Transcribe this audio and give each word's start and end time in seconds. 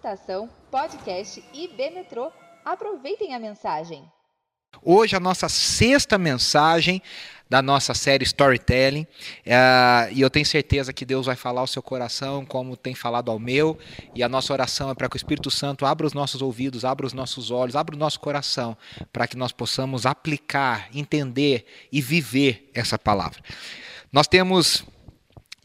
Estação, 0.00 0.48
podcast 0.70 1.44
e 1.52 1.68
B 1.68 1.90
Metrô. 1.90 2.32
Aproveitem 2.64 3.34
a 3.34 3.38
mensagem. 3.38 4.02
Hoje 4.82 5.14
a 5.14 5.20
nossa 5.20 5.46
sexta 5.46 6.16
mensagem 6.16 7.02
da 7.50 7.60
nossa 7.60 7.92
série 7.92 8.24
Storytelling. 8.24 9.06
É, 9.44 10.08
e 10.10 10.22
eu 10.22 10.30
tenho 10.30 10.46
certeza 10.46 10.90
que 10.90 11.04
Deus 11.04 11.26
vai 11.26 11.36
falar 11.36 11.60
ao 11.60 11.66
seu 11.66 11.82
coração, 11.82 12.46
como 12.46 12.78
tem 12.78 12.94
falado 12.94 13.30
ao 13.30 13.38
meu. 13.38 13.78
E 14.14 14.22
a 14.22 14.28
nossa 14.28 14.54
oração 14.54 14.88
é 14.88 14.94
para 14.94 15.06
que 15.06 15.16
o 15.16 15.18
Espírito 15.18 15.50
Santo 15.50 15.84
abra 15.84 16.06
os 16.06 16.14
nossos 16.14 16.40
ouvidos, 16.40 16.82
abra 16.82 17.04
os 17.04 17.12
nossos 17.12 17.50
olhos, 17.50 17.76
abra 17.76 17.94
o 17.94 17.98
nosso 17.98 18.20
coração, 18.20 18.74
para 19.12 19.28
que 19.28 19.36
nós 19.36 19.52
possamos 19.52 20.06
aplicar, 20.06 20.88
entender 20.94 21.66
e 21.92 22.00
viver 22.00 22.70
essa 22.72 22.98
palavra. 22.98 23.42
Nós 24.10 24.26
temos 24.26 24.82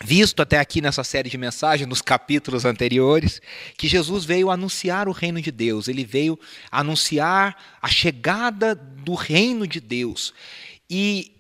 visto 0.03 0.41
até 0.41 0.59
aqui 0.59 0.81
nessa 0.81 1.03
série 1.03 1.29
de 1.29 1.37
mensagens, 1.37 1.87
nos 1.87 2.01
capítulos 2.01 2.65
anteriores, 2.65 3.41
que 3.77 3.87
Jesus 3.87 4.25
veio 4.25 4.49
anunciar 4.49 5.07
o 5.07 5.11
reino 5.11 5.41
de 5.41 5.51
Deus, 5.51 5.87
ele 5.87 6.03
veio 6.03 6.39
anunciar 6.71 7.55
a 7.81 7.87
chegada 7.87 8.75
do 8.75 9.13
reino 9.13 9.67
de 9.67 9.79
Deus. 9.79 10.33
E 10.89 11.34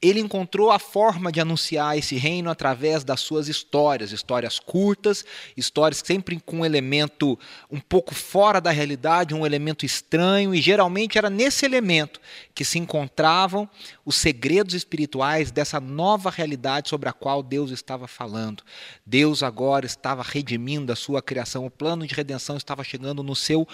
ele 0.00 0.20
encontrou 0.20 0.70
a 0.70 0.78
forma 0.78 1.32
de 1.32 1.40
anunciar 1.40 1.98
esse 1.98 2.16
reino 2.16 2.50
através 2.50 3.02
das 3.02 3.20
suas 3.20 3.48
histórias, 3.48 4.12
histórias 4.12 4.60
curtas, 4.60 5.24
histórias 5.56 6.00
sempre 6.04 6.38
com 6.38 6.58
um 6.58 6.64
elemento 6.64 7.36
um 7.68 7.80
pouco 7.80 8.14
fora 8.14 8.60
da 8.60 8.70
realidade, 8.70 9.34
um 9.34 9.44
elemento 9.44 9.84
estranho, 9.84 10.54
e 10.54 10.60
geralmente 10.60 11.18
era 11.18 11.28
nesse 11.28 11.66
elemento 11.66 12.20
que 12.54 12.64
se 12.64 12.78
encontravam 12.78 13.68
os 14.04 14.14
segredos 14.14 14.74
espirituais 14.74 15.50
dessa 15.50 15.80
nova 15.80 16.30
realidade 16.30 16.88
sobre 16.88 17.08
a 17.08 17.12
qual 17.12 17.42
Deus 17.42 17.72
estava 17.72 18.06
falando. 18.06 18.62
Deus 19.04 19.42
agora 19.42 19.84
estava 19.84 20.22
redimindo 20.22 20.92
a 20.92 20.96
sua 20.96 21.20
criação, 21.20 21.66
o 21.66 21.70
plano 21.70 22.06
de 22.06 22.14
redenção 22.14 22.56
estava 22.56 22.84
chegando 22.84 23.22
no 23.24 23.34
seu 23.34 23.66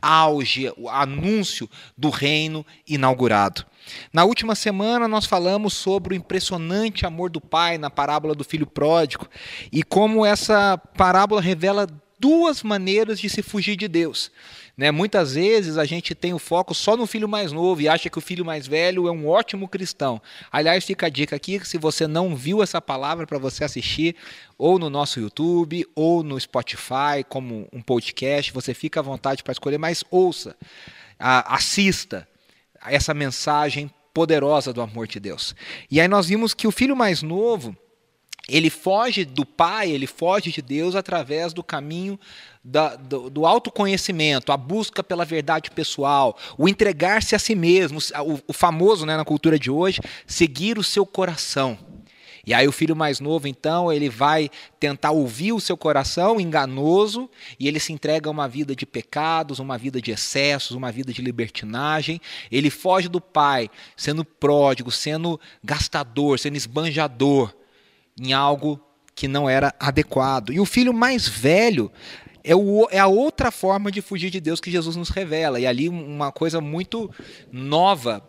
auge, 0.00 0.72
o 0.76 0.88
anúncio 0.88 1.68
do 1.96 2.10
reino 2.10 2.64
inaugurado. 2.86 3.64
Na 4.12 4.24
última 4.24 4.54
semana 4.54 5.08
nós 5.08 5.26
falamos 5.26 5.74
sobre 5.74 6.14
o 6.14 6.16
impressionante 6.16 7.06
amor 7.06 7.30
do 7.30 7.40
pai 7.40 7.78
na 7.78 7.90
parábola 7.90 8.34
do 8.34 8.44
filho 8.44 8.66
pródigo 8.66 9.28
e 9.72 9.82
como 9.82 10.24
essa 10.24 10.78
parábola 10.78 11.40
revela 11.40 11.86
duas 12.18 12.62
maneiras 12.62 13.18
de 13.18 13.30
se 13.30 13.42
fugir 13.42 13.76
de 13.76 13.88
Deus. 13.88 14.30
Né? 14.80 14.90
Muitas 14.90 15.34
vezes 15.34 15.76
a 15.76 15.84
gente 15.84 16.14
tem 16.14 16.32
o 16.32 16.38
foco 16.38 16.74
só 16.74 16.96
no 16.96 17.06
filho 17.06 17.28
mais 17.28 17.52
novo 17.52 17.82
e 17.82 17.88
acha 17.88 18.08
que 18.08 18.16
o 18.16 18.20
filho 18.22 18.46
mais 18.46 18.66
velho 18.66 19.06
é 19.06 19.10
um 19.10 19.28
ótimo 19.28 19.68
cristão. 19.68 20.22
Aliás, 20.50 20.86
fica 20.86 21.04
a 21.04 21.10
dica 21.10 21.36
aqui: 21.36 21.60
se 21.66 21.76
você 21.76 22.06
não 22.06 22.34
viu 22.34 22.62
essa 22.62 22.80
palavra 22.80 23.26
para 23.26 23.36
você 23.36 23.62
assistir, 23.62 24.16
ou 24.56 24.78
no 24.78 24.88
nosso 24.88 25.20
YouTube, 25.20 25.86
ou 25.94 26.22
no 26.22 26.40
Spotify, 26.40 27.22
como 27.28 27.68
um 27.70 27.82
podcast, 27.82 28.50
você 28.54 28.72
fica 28.72 29.00
à 29.00 29.02
vontade 29.02 29.42
para 29.42 29.52
escolher, 29.52 29.76
mas 29.76 30.02
ouça, 30.10 30.56
assista 31.18 32.26
essa 32.86 33.12
mensagem 33.12 33.90
poderosa 34.14 34.72
do 34.72 34.80
amor 34.80 35.06
de 35.06 35.20
Deus. 35.20 35.54
E 35.90 36.00
aí 36.00 36.08
nós 36.08 36.28
vimos 36.28 36.54
que 36.54 36.66
o 36.66 36.70
filho 36.72 36.96
mais 36.96 37.20
novo 37.20 37.76
ele 38.50 38.70
foge 38.70 39.24
do 39.24 39.46
pai, 39.46 39.90
ele 39.90 40.06
foge 40.06 40.50
de 40.50 40.60
Deus 40.60 40.94
através 40.94 41.52
do 41.52 41.62
caminho 41.62 42.18
da, 42.62 42.96
do, 42.96 43.30
do, 43.30 43.46
autoconhecimento, 43.46 44.52
a 44.52 44.56
busca 44.56 45.02
pela 45.02 45.24
verdade 45.24 45.70
pessoal, 45.70 46.36
o 46.58 46.68
entregar-se 46.68 47.34
a 47.34 47.38
si 47.38 47.54
mesmo, 47.54 47.98
o, 47.98 48.40
o 48.48 48.52
famoso 48.52 49.06
né, 49.06 49.16
na 49.16 49.24
cultura 49.24 49.58
de 49.58 49.70
hoje, 49.70 50.00
seguir 50.26 50.78
o 50.78 50.82
seu 50.82 51.06
coração. 51.06 51.78
E 52.46 52.54
aí 52.54 52.66
o 52.66 52.72
filho 52.72 52.96
mais 52.96 53.20
novo, 53.20 53.46
então, 53.46 53.92
ele 53.92 54.08
vai 54.08 54.50
tentar 54.78 55.10
ouvir 55.10 55.52
o 55.52 55.60
seu 55.60 55.76
coração 55.76 56.40
enganoso 56.40 57.28
e 57.58 57.68
ele 57.68 57.78
se 57.78 57.92
entrega 57.92 58.28
a 58.28 58.32
uma 58.32 58.48
vida 58.48 58.74
de 58.74 58.86
pecados, 58.86 59.58
uma 59.58 59.76
vida 59.76 60.00
de 60.00 60.10
excessos, 60.10 60.74
uma 60.74 60.90
vida 60.90 61.12
de 61.12 61.20
libertinagem. 61.20 62.20
Ele 62.50 62.70
foge 62.70 63.08
do 63.08 63.20
pai, 63.20 63.70
sendo 63.96 64.24
pródigo, 64.24 64.90
sendo 64.90 65.38
gastador, 65.62 66.38
sendo 66.38 66.56
esbanjador 66.56 67.54
em 68.20 68.32
algo 68.32 68.80
que 69.14 69.26
não 69.26 69.48
era 69.48 69.74
adequado. 69.80 70.52
E 70.52 70.60
o 70.60 70.66
filho 70.66 70.92
mais 70.92 71.26
velho 71.26 71.90
é, 72.42 72.54
o, 72.54 72.88
é, 72.90 72.98
a 72.98 73.06
outra 73.06 73.50
forma 73.50 73.90
de 73.90 74.00
fugir 74.00 74.30
de 74.30 74.40
Deus 74.40 74.60
que 74.60 74.70
Jesus 74.70 74.96
nos 74.96 75.10
revela. 75.10 75.60
E 75.60 75.66
ali 75.66 75.88
uma 75.88 76.32
coisa 76.32 76.60
muito 76.60 77.10
nova 77.52 78.22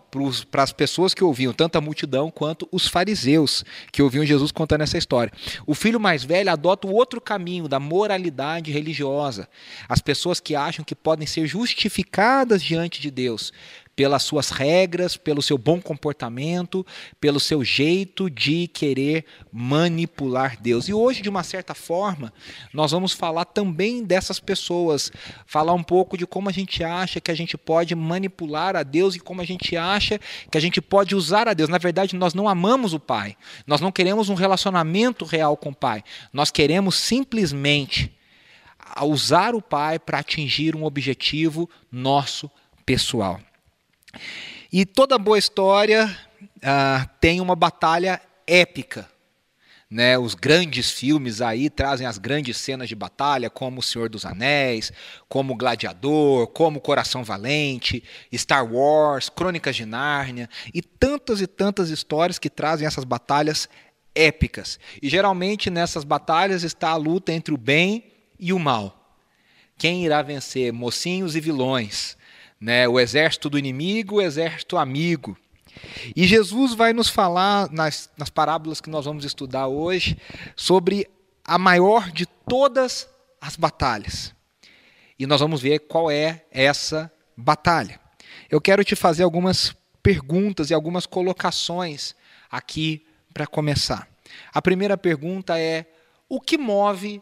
para 0.49 0.63
as 0.63 0.73
pessoas 0.73 1.13
que 1.13 1.23
ouviam, 1.23 1.53
tanto 1.53 1.77
a 1.77 1.81
multidão 1.81 2.29
quanto 2.29 2.67
os 2.69 2.87
fariseus 2.87 3.63
que 3.91 4.01
ouviam 4.01 4.25
Jesus 4.25 4.51
contando 4.51 4.81
essa 4.81 4.97
história. 4.97 5.31
O 5.65 5.73
filho 5.73 5.99
mais 5.99 6.23
velho 6.23 6.51
adota 6.51 6.87
o 6.87 6.93
outro 6.93 7.21
caminho 7.21 7.67
da 7.67 7.79
moralidade 7.79 8.71
religiosa. 8.71 9.47
As 9.87 10.01
pessoas 10.01 10.41
que 10.41 10.55
acham 10.55 10.83
que 10.83 10.95
podem 10.95 11.25
ser 11.25 11.47
justificadas 11.47 12.61
diante 12.61 12.99
de 12.99 13.09
Deus 13.09 13.53
pelas 14.01 14.23
suas 14.23 14.49
regras, 14.49 15.15
pelo 15.15 15.43
seu 15.43 15.59
bom 15.59 15.79
comportamento, 15.79 16.83
pelo 17.19 17.39
seu 17.39 17.63
jeito 17.63 18.31
de 18.31 18.67
querer 18.67 19.25
manipular 19.53 20.59
Deus. 20.59 20.89
E 20.89 20.93
hoje, 20.93 21.21
de 21.21 21.29
uma 21.29 21.43
certa 21.43 21.75
forma, 21.75 22.33
nós 22.73 22.93
vamos 22.93 23.13
falar 23.13 23.45
também 23.45 24.03
dessas 24.03 24.39
pessoas, 24.39 25.11
falar 25.45 25.73
um 25.73 25.83
pouco 25.83 26.17
de 26.17 26.25
como 26.25 26.49
a 26.49 26.51
gente 26.51 26.83
acha 26.83 27.21
que 27.21 27.29
a 27.29 27.35
gente 27.35 27.55
pode 27.55 27.93
manipular 27.93 28.75
a 28.75 28.81
Deus 28.81 29.13
e 29.13 29.19
como 29.19 29.39
a 29.39 29.45
gente 29.45 29.77
acha 29.77 30.19
que 30.49 30.57
a 30.57 30.61
gente 30.61 30.81
pode 30.81 31.13
usar 31.13 31.47
a 31.47 31.53
Deus. 31.53 31.69
Na 31.69 31.77
verdade, 31.77 32.15
nós 32.15 32.33
não 32.33 32.49
amamos 32.49 32.95
o 32.95 32.99
Pai, 32.99 33.37
nós 33.67 33.81
não 33.81 33.91
queremos 33.91 34.29
um 34.29 34.33
relacionamento 34.33 35.25
real 35.25 35.55
com 35.55 35.69
o 35.69 35.75
Pai, 35.75 36.03
nós 36.33 36.49
queremos 36.49 36.95
simplesmente 36.95 38.11
usar 39.03 39.53
o 39.53 39.61
Pai 39.61 39.99
para 39.99 40.17
atingir 40.17 40.75
um 40.75 40.85
objetivo 40.85 41.69
nosso 41.91 42.49
pessoal. 42.83 43.39
E 44.71 44.85
toda 44.85 45.17
boa 45.17 45.37
história 45.37 46.05
uh, 46.57 47.09
tem 47.19 47.41
uma 47.41 47.55
batalha 47.55 48.21
épica. 48.47 49.09
Né, 49.89 50.17
os 50.17 50.35
grandes 50.35 50.89
filmes 50.89 51.41
aí 51.41 51.69
trazem 51.69 52.07
as 52.07 52.17
grandes 52.17 52.55
cenas 52.55 52.87
de 52.87 52.95
batalha, 52.95 53.49
como 53.49 53.81
O 53.81 53.83
Senhor 53.83 54.07
dos 54.07 54.25
Anéis, 54.25 54.89
como 55.27 55.53
Gladiador, 55.53 56.47
como 56.47 56.79
Coração 56.79 57.25
Valente, 57.25 58.01
Star 58.33 58.65
Wars, 58.65 59.27
Crônicas 59.27 59.75
de 59.75 59.85
Nárnia 59.85 60.49
e 60.73 60.81
tantas 60.81 61.41
e 61.41 61.47
tantas 61.47 61.89
histórias 61.89 62.39
que 62.39 62.49
trazem 62.49 62.87
essas 62.87 63.03
batalhas 63.03 63.67
épicas. 64.15 64.79
E 65.01 65.09
geralmente 65.09 65.69
nessas 65.69 66.05
batalhas 66.05 66.63
está 66.63 66.91
a 66.91 66.95
luta 66.95 67.33
entre 67.33 67.53
o 67.53 67.57
bem 67.57 68.13
e 68.39 68.53
o 68.53 68.59
mal. 68.59 69.17
Quem 69.77 70.05
irá 70.05 70.21
vencer? 70.21 70.71
Mocinhos 70.71 71.35
e 71.35 71.41
vilões, 71.41 72.15
né? 72.61 72.87
o 72.87 72.99
exército 72.99 73.49
do 73.49 73.57
inimigo, 73.57 74.17
o 74.17 74.21
exército 74.21 74.77
amigo. 74.77 75.35
E 76.15 76.27
Jesus 76.27 76.75
vai 76.75 76.93
nos 76.93 77.09
falar, 77.09 77.71
nas, 77.71 78.09
nas 78.15 78.29
parábolas 78.29 78.79
que 78.79 78.89
nós 78.89 79.05
vamos 79.05 79.25
estudar 79.25 79.67
hoje, 79.67 80.17
sobre 80.55 81.09
a 81.43 81.57
maior 81.57 82.11
de 82.11 82.25
todas 82.25 83.09
as 83.41 83.55
batalhas. 83.55 84.35
E 85.17 85.25
nós 85.25 85.41
vamos 85.41 85.61
ver 85.61 85.79
qual 85.79 86.11
é 86.11 86.45
essa 86.51 87.11
batalha. 87.35 87.99
Eu 88.49 88.61
quero 88.61 88.83
te 88.83 88.95
fazer 88.95 89.23
algumas 89.23 89.75
perguntas 90.03 90.69
e 90.69 90.73
algumas 90.73 91.05
colocações 91.05 92.15
aqui 92.49 93.05
para 93.33 93.47
começar. 93.47 94.07
A 94.53 94.61
primeira 94.61 94.97
pergunta 94.97 95.59
é: 95.59 95.85
o 96.27 96.39
que 96.39 96.57
move 96.57 97.21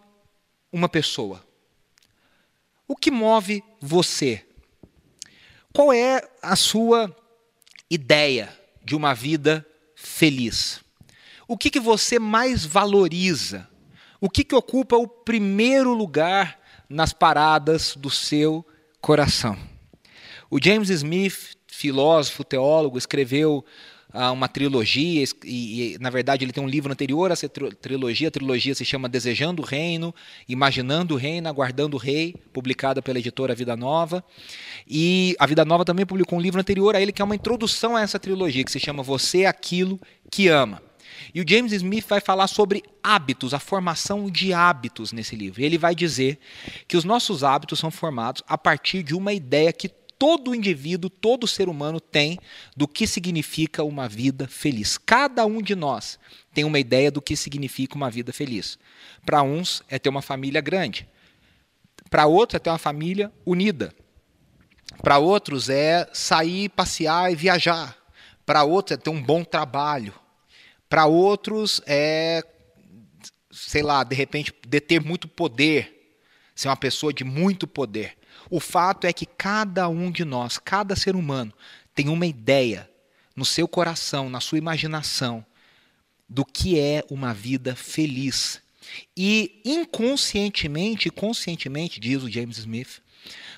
uma 0.72 0.90
pessoa? 0.90 1.46
O 2.88 2.96
que 2.96 3.12
move 3.12 3.64
você? 3.80 4.46
Qual 5.72 5.94
é 5.94 6.28
a 6.42 6.56
sua 6.56 7.16
ideia 7.90 8.50
de 8.84 8.96
uma 8.96 9.14
vida 9.14 9.66
feliz? 9.96 10.82
O 11.48 11.56
que, 11.56 11.70
que 11.70 11.80
você 11.80 12.18
mais 12.18 12.66
valoriza? 12.66 13.68
O 14.20 14.30
que, 14.30 14.44
que 14.44 14.56
ocupa 14.56 14.98
o 14.98 15.08
primeiro 15.08 15.94
lugar 15.94 16.60
nas 16.90 17.14
paradas 17.14 17.96
do 17.96 18.10
seu 18.10 18.66
coração? 19.00 19.58
O 20.50 20.58
James 20.62 20.90
Smith, 20.90 21.56
filósofo, 21.68 22.44
teólogo, 22.44 22.98
escreveu 22.98 23.64
uma 24.12 24.48
trilogia, 24.48 25.24
e, 25.46 25.94
e, 25.94 25.98
na 26.00 26.10
verdade 26.10 26.44
ele 26.44 26.52
tem 26.52 26.64
um 26.64 26.68
livro 26.68 26.92
anterior 26.92 27.30
a 27.30 27.34
essa 27.34 27.48
trilogia, 27.48 28.30
a 28.30 28.32
trilogia 28.32 28.74
se 28.74 28.84
chama 28.84 29.08
Desejando 29.08 29.62
o 29.62 29.66
Reino, 29.66 30.14
Imaginando 30.48 31.14
o 31.14 31.18
Reino, 31.18 31.48
Aguardando 31.48 31.96
o 31.96 32.00
Rei, 32.00 32.34
publicada 32.52 33.04
pela 33.04 33.20
editora 33.20 33.54
Vida 33.54 33.76
Nova. 33.76 34.24
E 34.88 35.36
a 35.40 35.46
Vida 35.46 35.64
Nova 35.64 35.86
também 35.86 36.08
publicou 36.08 36.40
um 36.40 36.42
livro 36.42 36.60
anterior 36.60 36.96
a 36.96 37.02
ele, 37.02 37.12
que 37.12 37.22
é 37.22 37.26
uma 37.26 37.36
introdução 37.36 37.96
a 37.96 38.02
essa 38.02 38.20
trilogia, 38.20 38.64
que 38.64 38.72
se 38.72 38.80
chama 38.80 39.04
Você 39.04 39.42
é 39.42 39.46
Aquilo 39.46 40.00
que 40.32 40.48
Ama. 40.48 40.82
E 41.34 41.42
o 41.42 41.46
James 41.48 41.72
Smith 41.72 42.08
vai 42.08 42.20
falar 42.20 42.48
sobre 42.48 42.84
hábitos, 43.04 43.54
a 43.54 43.60
formação 43.60 44.30
de 44.30 44.54
hábitos 44.54 45.12
nesse 45.12 45.36
livro. 45.36 45.62
Ele 45.62 45.78
vai 45.78 45.94
dizer 45.94 46.40
que 46.88 46.98
os 46.98 47.04
nossos 47.04 47.44
hábitos 47.44 47.78
são 47.80 47.92
formados 47.92 48.42
a 48.48 48.58
partir 48.58 49.04
de 49.04 49.14
uma 49.14 49.34
ideia 49.34 49.72
que 49.72 49.90
todo 50.20 50.54
indivíduo, 50.54 51.10
todo 51.10 51.48
ser 51.48 51.70
humano 51.70 52.02
tem 52.02 52.38
do 52.76 52.86
que 52.86 53.08
significa 53.08 53.86
uma 53.86 54.10
vida 54.10 54.48
feliz. 54.50 54.98
Cada 54.98 55.46
um 55.46 55.62
de 55.62 55.74
nós 55.74 56.20
tem 56.54 56.66
uma 56.66 56.78
ideia 56.78 57.10
do 57.10 57.22
que 57.22 57.38
significa 57.38 57.96
uma 57.96 58.12
vida 58.12 58.34
feliz. 58.34 58.78
Para 59.26 59.42
uns 59.42 59.82
é 59.88 59.98
ter 59.98 60.10
uma 60.10 60.22
família 60.22 60.60
grande. 60.60 61.08
Para 62.10 62.28
outros 62.28 62.58
é 62.58 62.60
ter 62.60 62.70
uma 62.70 62.78
família 62.78 63.32
unida. 63.46 63.96
Para 65.02 65.18
outros 65.18 65.70
é 65.70 66.10
sair, 66.12 66.68
passear 66.68 67.32
e 67.32 67.36
viajar. 67.36 67.98
Para 68.46 68.64
outros 68.66 68.98
é 68.98 69.02
ter 69.02 69.10
um 69.10 69.24
bom 69.24 69.46
trabalho. 69.46 70.14
Para 70.90 71.06
outros 71.06 71.82
é, 71.86 72.44
sei 73.50 73.84
lá, 73.84 74.04
de 74.04 74.16
repente, 74.16 74.54
deter 74.68 75.02
muito 75.02 75.30
poder, 75.30 76.18
ser 76.54 76.68
uma 76.68 76.76
pessoa 76.76 77.14
de 77.14 77.24
muito 77.24 77.66
poder. 77.66 78.19
O 78.50 78.60
fato 78.60 79.06
é 79.06 79.14
que 79.14 79.26
cada 79.26 79.88
um 79.88 80.12
de 80.12 80.26
nós, 80.26 80.58
cada 80.58 80.96
ser 80.96 81.16
humano, 81.16 81.54
tem 81.94 82.10
uma 82.10 82.26
ideia 82.26 82.90
no 83.36 83.46
seu 83.46 83.68
coração, 83.68 84.30
na 84.30 84.40
sua 84.40 84.58
imaginação, 84.58 85.46
do 86.28 86.44
que 86.44 86.80
é 86.80 87.04
uma 87.10 87.34
vida 87.34 87.76
feliz. 87.76 88.62
E 89.16 89.62
inconscientemente, 89.64 91.10
conscientemente, 91.10 92.00
diz 92.00 92.24
o 92.24 92.30
James 92.30 92.58
Smith, 92.58 93.02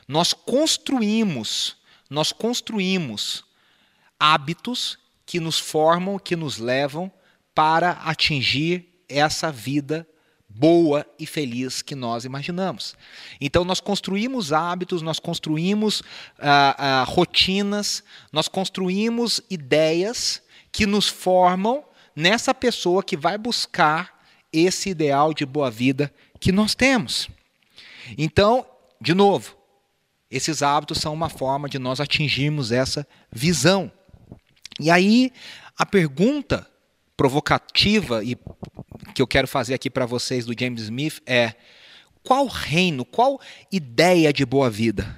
nós 0.07 0.33
construímos, 0.33 1.77
nós 2.09 2.31
construímos 2.31 3.45
hábitos 4.19 4.97
que 5.25 5.39
nos 5.39 5.57
formam, 5.57 6.19
que 6.19 6.35
nos 6.35 6.57
levam 6.57 7.11
para 7.55 7.91
atingir 7.91 9.03
essa 9.07 9.51
vida 9.51 10.07
boa 10.55 11.05
e 11.17 11.25
feliz 11.25 11.81
que 11.81 11.95
nós 11.95 12.25
imaginamos. 12.25 12.95
Então, 13.39 13.63
nós 13.63 13.79
construímos 13.79 14.51
hábitos, 14.51 15.01
nós 15.01 15.19
construímos 15.19 16.03
ah, 16.39 16.75
ah, 16.77 17.03
rotinas, 17.03 18.03
nós 18.31 18.47
construímos 18.47 19.41
ideias 19.49 20.41
que 20.71 20.85
nos 20.85 21.07
formam 21.07 21.83
nessa 22.15 22.53
pessoa 22.53 23.03
que 23.03 23.17
vai 23.17 23.37
buscar 23.37 24.19
esse 24.51 24.89
ideal 24.89 25.33
de 25.33 25.45
boa 25.45 25.71
vida 25.71 26.13
que 26.39 26.51
nós 26.51 26.75
temos. 26.75 27.29
Então, 28.17 28.65
de 28.99 29.13
novo, 29.13 29.55
esses 30.29 30.61
hábitos 30.61 30.99
são 30.99 31.13
uma 31.13 31.29
forma 31.29 31.69
de 31.69 31.79
nós 31.79 31.99
atingirmos 31.99 32.71
essa 32.71 33.07
visão. 33.31 33.91
E 34.79 34.89
aí, 34.89 35.31
a 35.77 35.85
pergunta 35.85 36.67
provocativa 37.21 38.23
e 38.23 38.35
que 39.13 39.21
eu 39.21 39.27
quero 39.27 39.47
fazer 39.47 39.75
aqui 39.75 39.91
para 39.91 40.07
vocês 40.07 40.43
do 40.43 40.59
James 40.59 40.81
Smith 40.81 41.21
é: 41.23 41.53
qual 42.23 42.47
reino, 42.47 43.05
qual 43.05 43.39
ideia 43.71 44.33
de 44.33 44.43
boa 44.43 44.71
vida 44.71 45.15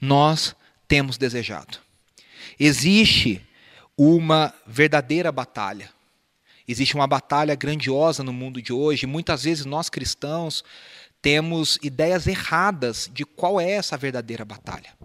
nós 0.00 0.54
temos 0.86 1.18
desejado? 1.18 1.78
Existe 2.56 3.44
uma 3.98 4.54
verdadeira 4.64 5.32
batalha. 5.32 5.90
Existe 6.68 6.94
uma 6.94 7.08
batalha 7.08 7.56
grandiosa 7.56 8.22
no 8.22 8.32
mundo 8.32 8.62
de 8.62 8.72
hoje. 8.72 9.04
Muitas 9.04 9.42
vezes 9.42 9.64
nós 9.64 9.90
cristãos 9.90 10.62
temos 11.20 11.80
ideias 11.82 12.28
erradas 12.28 13.10
de 13.12 13.24
qual 13.24 13.60
é 13.60 13.72
essa 13.72 13.96
verdadeira 13.96 14.44
batalha. 14.44 14.96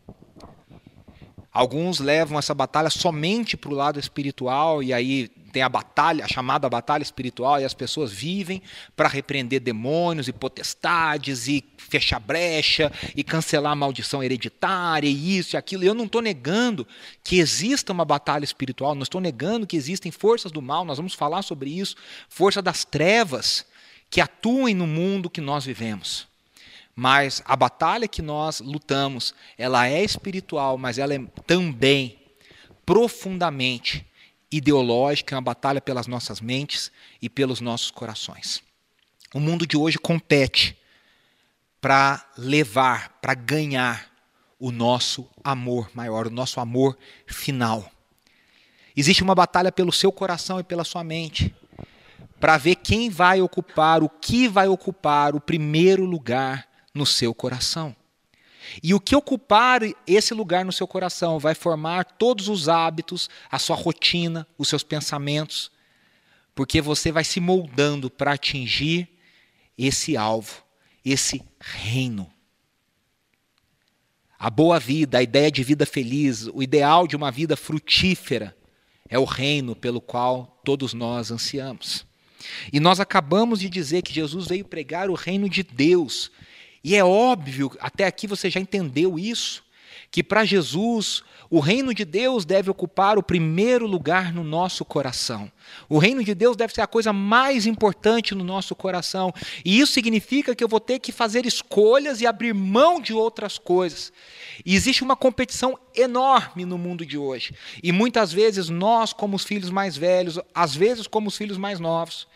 Alguns 1.52 2.00
levam 2.00 2.38
essa 2.38 2.54
batalha 2.54 2.92
somente 2.92 3.58
para 3.58 3.72
o 3.72 3.76
lado 3.76 4.00
espiritual, 4.00 4.84
e 4.84 4.94
aí 4.94 5.28
tem 5.52 5.64
a 5.64 5.70
batalha, 5.70 6.24
a 6.24 6.28
chamada 6.28 6.70
batalha 6.70 7.02
espiritual, 7.02 7.60
e 7.60 7.66
as 7.66 7.74
pessoas 7.74 8.12
vivem 8.12 8.62
para 8.96 9.10
repreender 9.10 9.60
demônios 9.60 10.28
e 10.28 10.32
potestades, 10.32 11.48
e 11.48 11.66
fechar 11.78 12.20
brecha, 12.20 12.92
e 13.16 13.24
cancelar 13.24 13.72
a 13.72 13.76
maldição 13.76 14.24
hereditária, 14.24 15.08
e 15.08 15.38
isso 15.38 15.56
e 15.56 15.58
aquilo. 15.58 15.84
E 15.84 15.88
eu 15.88 15.96
não 15.96 16.06
estou 16.06 16.22
negando 16.22 16.88
que 17.24 17.40
exista 17.40 17.92
uma 17.92 18.06
batalha 18.06 18.44
espiritual, 18.44 18.94
não 18.94 19.04
estou 19.04 19.20
negando 19.20 19.66
que 19.66 19.76
existem 19.76 20.12
forças 20.12 20.52
do 20.52 20.62
mal, 20.62 20.86
nós 20.86 20.98
vamos 20.98 21.16
falar 21.16 21.42
sobre 21.42 21.72
isso, 21.72 21.96
força 22.30 22.62
das 22.62 22.86
trevas 22.86 23.66
que 24.08 24.22
atuem 24.22 24.76
no 24.76 24.86
mundo 24.86 25.30
que 25.32 25.42
nós 25.42 25.66
vivemos. 25.66 26.28
Mas 27.02 27.42
a 27.46 27.56
batalha 27.56 28.10
que 28.10 28.22
nós 28.22 28.60
lutamos, 28.60 29.34
ela 29.58 29.88
é 29.88 30.04
espiritual, 30.04 30.78
mas 30.78 30.98
ela 30.98 31.14
é 31.14 31.20
também 31.48 32.20
profundamente 32.86 34.06
ideológica, 34.52 35.34
é 35.34 35.38
uma 35.38 35.42
batalha 35.42 35.80
pelas 35.80 36.08
nossas 36.08 36.42
mentes 36.42 36.92
e 37.22 37.30
pelos 37.30 37.62
nossos 37.62 37.90
corações. 37.90 38.62
O 39.34 39.40
mundo 39.40 39.66
de 39.66 39.78
hoje 39.78 39.98
compete 39.98 40.78
para 41.80 42.22
levar, 42.38 43.18
para 43.22 43.34
ganhar 43.34 44.12
o 44.60 44.70
nosso 44.70 45.26
amor 45.42 45.90
maior, 45.94 46.28
o 46.28 46.30
nosso 46.30 46.60
amor 46.60 46.98
final. 47.26 47.90
Existe 48.94 49.24
uma 49.24 49.34
batalha 49.34 49.72
pelo 49.72 49.94
seu 49.94 50.12
coração 50.12 50.60
e 50.60 50.66
pela 50.66 50.84
sua 50.84 51.06
mente, 51.06 51.56
para 52.42 52.58
ver 52.58 52.76
quem 52.76 53.10
vai 53.10 53.42
ocupar, 53.42 54.04
o 54.04 54.10
que 54.10 54.50
vai 54.50 54.68
ocupar 54.68 55.34
o 55.34 55.40
primeiro 55.40 56.04
lugar 56.04 56.68
no 57.00 57.06
seu 57.06 57.34
coração. 57.34 57.96
E 58.84 58.94
o 58.94 59.00
que 59.00 59.16
ocupar 59.16 59.82
esse 60.06 60.34
lugar 60.34 60.66
no 60.66 60.72
seu 60.72 60.86
coração 60.86 61.40
vai 61.40 61.56
formar 61.56 62.04
todos 62.04 62.50
os 62.50 62.68
hábitos, 62.68 63.30
a 63.50 63.58
sua 63.58 63.76
rotina, 63.76 64.46
os 64.58 64.68
seus 64.68 64.84
pensamentos, 64.84 65.72
porque 66.54 66.82
você 66.82 67.10
vai 67.10 67.24
se 67.24 67.40
moldando 67.40 68.10
para 68.10 68.34
atingir 68.34 69.08
esse 69.78 70.18
alvo, 70.18 70.62
esse 71.04 71.42
reino. 71.60 72.30
A 74.38 74.50
boa 74.50 74.78
vida, 74.78 75.20
a 75.20 75.24
ideia 75.24 75.50
de 75.50 75.64
vida 75.64 75.86
feliz, 75.86 76.48
o 76.54 76.62
ideal 76.62 77.08
de 77.08 77.16
uma 77.16 77.32
vida 77.32 77.56
frutífera 77.56 78.56
é 79.08 79.18
o 79.18 79.24
reino 79.24 79.74
pelo 79.74 80.02
qual 80.02 80.62
todos 80.66 80.94
nós 80.94 81.32
ansiamos. 81.32 82.06
E 82.72 82.80
nós 82.80 83.00
acabamos 83.00 83.60
de 83.60 83.70
dizer 83.70 84.02
que 84.02 84.14
Jesus 84.14 84.48
veio 84.48 84.66
pregar 84.66 85.10
o 85.10 85.14
reino 85.14 85.50
de 85.50 85.64
Deus, 85.64 86.32
e 86.84 86.96
é 86.96 87.04
óbvio, 87.04 87.72
até 87.80 88.06
aqui 88.06 88.28
você 88.28 88.50
já 88.50 88.60
entendeu 88.60 89.18
isso, 89.18 89.64
que 90.12 90.24
para 90.24 90.46
Jesus 90.46 91.24
o 91.52 91.60
reino 91.60 91.94
de 91.96 92.06
Deus 92.06 92.46
deve 92.46 92.70
ocupar 92.70 93.18
o 93.18 93.24
primeiro 93.24 93.88
lugar 93.88 94.32
no 94.32 94.44
nosso 94.44 94.86
coração. 94.86 95.52
O 95.88 95.98
reino 95.98 96.24
de 96.24 96.36
Deus 96.36 96.56
deve 96.56 96.74
ser 96.74 96.82
a 96.82 96.88
coisa 96.88 97.12
mais 97.12 97.66
importante 97.66 98.36
no 98.36 98.44
nosso 98.44 98.76
coração. 98.76 99.34
E 99.66 99.80
isso 99.80 99.92
significa 99.92 100.56
que 100.56 100.64
eu 100.64 100.68
vou 100.68 100.80
ter 100.80 101.00
que 101.00 101.12
fazer 101.12 101.48
escolhas 101.48 102.22
e 102.22 102.28
abrir 102.28 102.54
mão 102.54 103.02
de 103.02 103.14
outras 103.14 103.58
coisas. 103.58 104.14
E 104.64 104.76
existe 104.76 105.04
uma 105.04 105.16
competição 105.16 105.78
enorme 105.96 106.66
no 106.66 106.78
mundo 106.78 107.04
de 107.04 107.18
hoje. 107.18 107.56
E 107.82 107.92
muitas 107.92 108.32
vezes 108.32 108.70
nós, 108.70 109.12
como 109.12 109.36
os 109.36 109.44
filhos 109.44 109.72
mais 109.72 109.98
velhos, 109.98 110.40
às 110.54 110.76
vezes 110.76 111.08
como 111.08 111.30
os 111.30 111.38
filhos 111.38 111.58
mais 111.58 111.80
novos, 111.80 112.28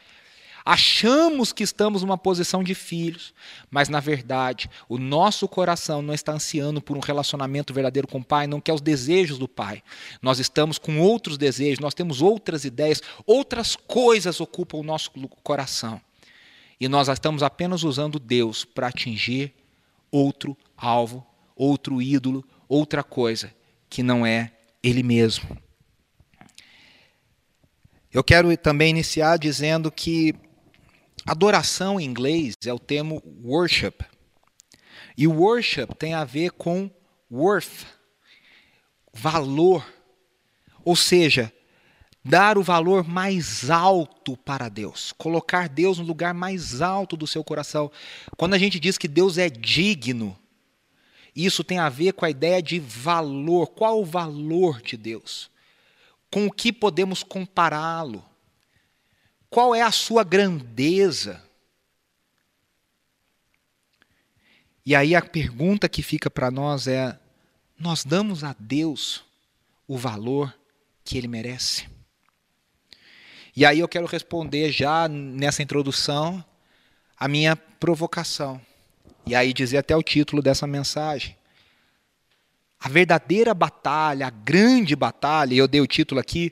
Achamos 0.65 1.51
que 1.51 1.63
estamos 1.63 2.03
numa 2.03 2.17
posição 2.17 2.63
de 2.63 2.73
filhos, 2.73 3.33
mas 3.69 3.89
na 3.89 3.99
verdade 3.99 4.69
o 4.87 4.97
nosso 4.97 5.47
coração 5.47 6.01
não 6.01 6.13
está 6.13 6.31
ansiando 6.31 6.81
por 6.81 6.95
um 6.95 7.01
relacionamento 7.01 7.73
verdadeiro 7.73 8.07
com 8.07 8.19
o 8.19 8.23
Pai, 8.23 8.47
não 8.47 8.61
quer 8.61 8.73
os 8.73 8.81
desejos 8.81 9.37
do 9.37 9.47
Pai. 9.47 9.83
Nós 10.21 10.39
estamos 10.39 10.77
com 10.77 10.99
outros 10.99 11.37
desejos, 11.37 11.79
nós 11.79 11.93
temos 11.93 12.21
outras 12.21 12.63
ideias, 12.63 13.01
outras 13.25 13.75
coisas 13.75 14.39
ocupam 14.39 14.77
o 14.77 14.83
nosso 14.83 15.11
coração. 15.43 15.99
E 16.79 16.87
nós 16.87 17.07
estamos 17.09 17.43
apenas 17.43 17.83
usando 17.83 18.17
Deus 18.19 18.63
para 18.63 18.87
atingir 18.87 19.53
outro 20.09 20.55
alvo, 20.77 21.25
outro 21.55 22.01
ídolo, 22.01 22.43
outra 22.69 23.03
coisa 23.03 23.53
que 23.89 24.01
não 24.01 24.25
é 24.25 24.51
Ele 24.81 25.03
mesmo. 25.03 25.57
Eu 28.13 28.23
quero 28.23 28.55
também 28.57 28.91
iniciar 28.91 29.37
dizendo 29.37 29.91
que 29.91 30.35
Adoração 31.25 31.99
em 31.99 32.05
inglês 32.05 32.55
é 32.65 32.73
o 32.73 32.79
termo 32.79 33.21
worship. 33.43 33.93
E 35.17 35.27
worship 35.27 35.87
tem 35.97 36.13
a 36.13 36.25
ver 36.25 36.51
com 36.51 36.89
worth, 37.31 37.85
valor. 39.13 39.85
Ou 40.83 40.95
seja, 40.95 41.53
dar 42.23 42.57
o 42.57 42.63
valor 42.63 43.07
mais 43.07 43.69
alto 43.69 44.35
para 44.35 44.67
Deus, 44.67 45.13
colocar 45.13 45.69
Deus 45.69 45.97
no 45.97 46.05
lugar 46.05 46.33
mais 46.33 46.81
alto 46.81 47.15
do 47.15 47.27
seu 47.27 47.43
coração. 47.43 47.91
Quando 48.37 48.53
a 48.53 48.57
gente 48.57 48.79
diz 48.79 48.97
que 48.97 49.07
Deus 49.07 49.37
é 49.37 49.49
digno, 49.49 50.37
isso 51.35 51.63
tem 51.63 51.79
a 51.79 51.89
ver 51.89 52.13
com 52.13 52.25
a 52.25 52.29
ideia 52.29 52.61
de 52.61 52.79
valor. 52.79 53.67
Qual 53.67 54.01
o 54.01 54.05
valor 54.05 54.81
de 54.81 54.97
Deus? 54.97 55.49
Com 56.29 56.47
o 56.47 56.51
que 56.51 56.71
podemos 56.71 57.23
compará-lo? 57.23 58.23
Qual 59.53 59.75
é 59.75 59.83
a 59.83 59.91
sua 59.91 60.23
grandeza? 60.23 61.39
E 64.83 64.95
aí 64.95 65.13
a 65.13 65.21
pergunta 65.21 65.87
que 65.87 66.01
fica 66.01 66.27
para 66.27 66.49
nós 66.49 66.87
é: 66.87 67.19
nós 67.77 68.03
damos 68.03 68.43
a 68.43 68.55
Deus 68.57 69.23
o 69.87 69.95
valor 69.95 70.51
que 71.05 71.19
ele 71.19 71.27
merece? 71.27 71.87
E 73.55 73.63
aí 73.63 73.77
eu 73.77 73.87
quero 73.87 74.07
responder 74.07 74.71
já 74.71 75.07
nessa 75.07 75.61
introdução 75.61 76.43
a 77.15 77.27
minha 77.27 77.55
provocação. 77.55 78.59
E 79.23 79.35
aí 79.35 79.53
dizer 79.53 79.77
até 79.77 79.95
o 79.95 80.01
título 80.01 80.41
dessa 80.41 80.65
mensagem. 80.65 81.37
A 82.79 82.89
verdadeira 82.89 83.53
batalha, 83.53 84.25
a 84.25 84.31
grande 84.31 84.95
batalha, 84.95 85.53
e 85.53 85.59
eu 85.59 85.67
dei 85.67 85.79
o 85.79 85.87
título 85.87 86.19
aqui, 86.19 86.51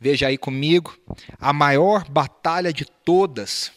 Veja 0.00 0.28
aí 0.28 0.38
comigo, 0.38 0.98
a 1.38 1.52
maior 1.52 2.08
batalha 2.08 2.72
de 2.72 2.86
todas, 2.86 3.70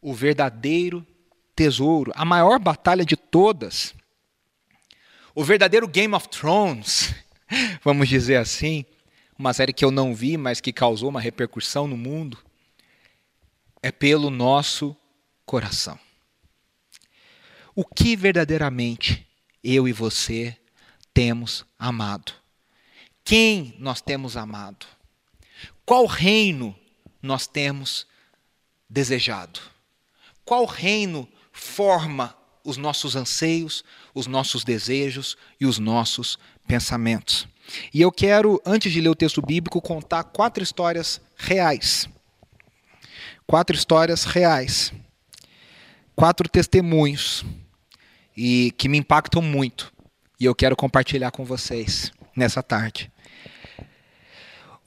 o 0.00 0.14
verdadeiro 0.14 1.06
tesouro, 1.54 2.10
a 2.14 2.24
maior 2.24 2.58
batalha 2.58 3.04
de 3.04 3.14
todas, 3.14 3.94
o 5.34 5.44
verdadeiro 5.44 5.86
Game 5.86 6.14
of 6.14 6.30
Thrones, 6.30 7.14
vamos 7.84 8.08
dizer 8.08 8.36
assim, 8.36 8.86
uma 9.38 9.52
série 9.52 9.74
que 9.74 9.84
eu 9.84 9.90
não 9.90 10.14
vi, 10.14 10.38
mas 10.38 10.62
que 10.62 10.72
causou 10.72 11.10
uma 11.10 11.20
repercussão 11.20 11.86
no 11.86 11.96
mundo, 11.96 12.38
é 13.82 13.92
pelo 13.92 14.30
nosso 14.30 14.96
coração. 15.44 15.98
O 17.74 17.84
que 17.84 18.16
verdadeiramente 18.16 19.26
eu 19.62 19.86
e 19.86 19.92
você 19.92 20.56
temos 21.12 21.66
amado? 21.78 22.32
Quem 23.22 23.76
nós 23.78 24.00
temos 24.00 24.38
amado? 24.38 24.86
Qual 25.84 26.06
reino 26.06 26.76
nós 27.22 27.46
temos 27.46 28.06
desejado? 28.88 29.60
Qual 30.44 30.64
reino 30.64 31.28
forma 31.52 32.36
os 32.64 32.76
nossos 32.76 33.16
anseios, 33.16 33.84
os 34.14 34.26
nossos 34.26 34.64
desejos 34.64 35.36
e 35.60 35.66
os 35.66 35.78
nossos 35.78 36.38
pensamentos? 36.66 37.48
E 37.92 38.00
eu 38.00 38.10
quero, 38.10 38.60
antes 38.64 38.92
de 38.92 39.00
ler 39.00 39.08
o 39.08 39.14
texto 39.14 39.40
bíblico, 39.40 39.80
contar 39.80 40.24
quatro 40.24 40.62
histórias 40.62 41.20
reais. 41.36 42.08
Quatro 43.46 43.76
histórias 43.76 44.24
reais. 44.24 44.92
Quatro 46.16 46.48
testemunhos 46.48 47.44
e 48.36 48.72
que 48.76 48.88
me 48.88 48.98
impactam 48.98 49.42
muito. 49.42 49.92
E 50.38 50.44
eu 50.44 50.54
quero 50.54 50.76
compartilhar 50.76 51.30
com 51.30 51.44
vocês 51.44 52.12
nessa 52.34 52.62
tarde. 52.62 53.10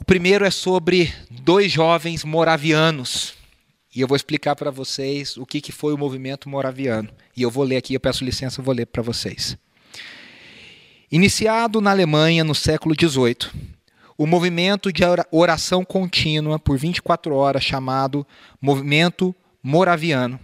O 0.04 0.06
primeiro 0.06 0.44
é 0.44 0.52
sobre 0.52 1.14
dois 1.30 1.72
jovens 1.72 2.26
moravianos. 2.26 3.36
E 3.96 4.02
eu 4.02 4.08
vou 4.08 4.18
explicar 4.18 4.54
para 4.54 4.70
vocês 4.70 5.38
o 5.38 5.46
que, 5.46 5.62
que 5.62 5.72
foi 5.72 5.94
o 5.94 5.98
movimento 5.98 6.50
moraviano. 6.50 7.10
E 7.38 7.42
eu 7.42 7.50
vou 7.50 7.64
ler 7.64 7.78
aqui, 7.78 7.94
eu 7.94 8.02
peço 8.02 8.26
licença, 8.26 8.60
eu 8.60 8.66
vou 8.66 8.76
ler 8.76 8.86
para 8.86 9.02
vocês. 9.02 9.58
Iniciado 11.10 11.80
na 11.80 11.92
Alemanha 11.92 12.44
no 12.44 12.54
século 12.54 12.94
XVIII, 12.94 13.50
o 14.18 14.28
movimento 14.28 14.92
de 14.92 15.04
oração 15.32 15.86
contínua 15.86 16.60
por 16.60 16.78
24 16.78 17.34
horas, 17.34 17.64
chamado 17.64 18.28
Movimento 18.62 19.34
Moraviano, 19.64 20.38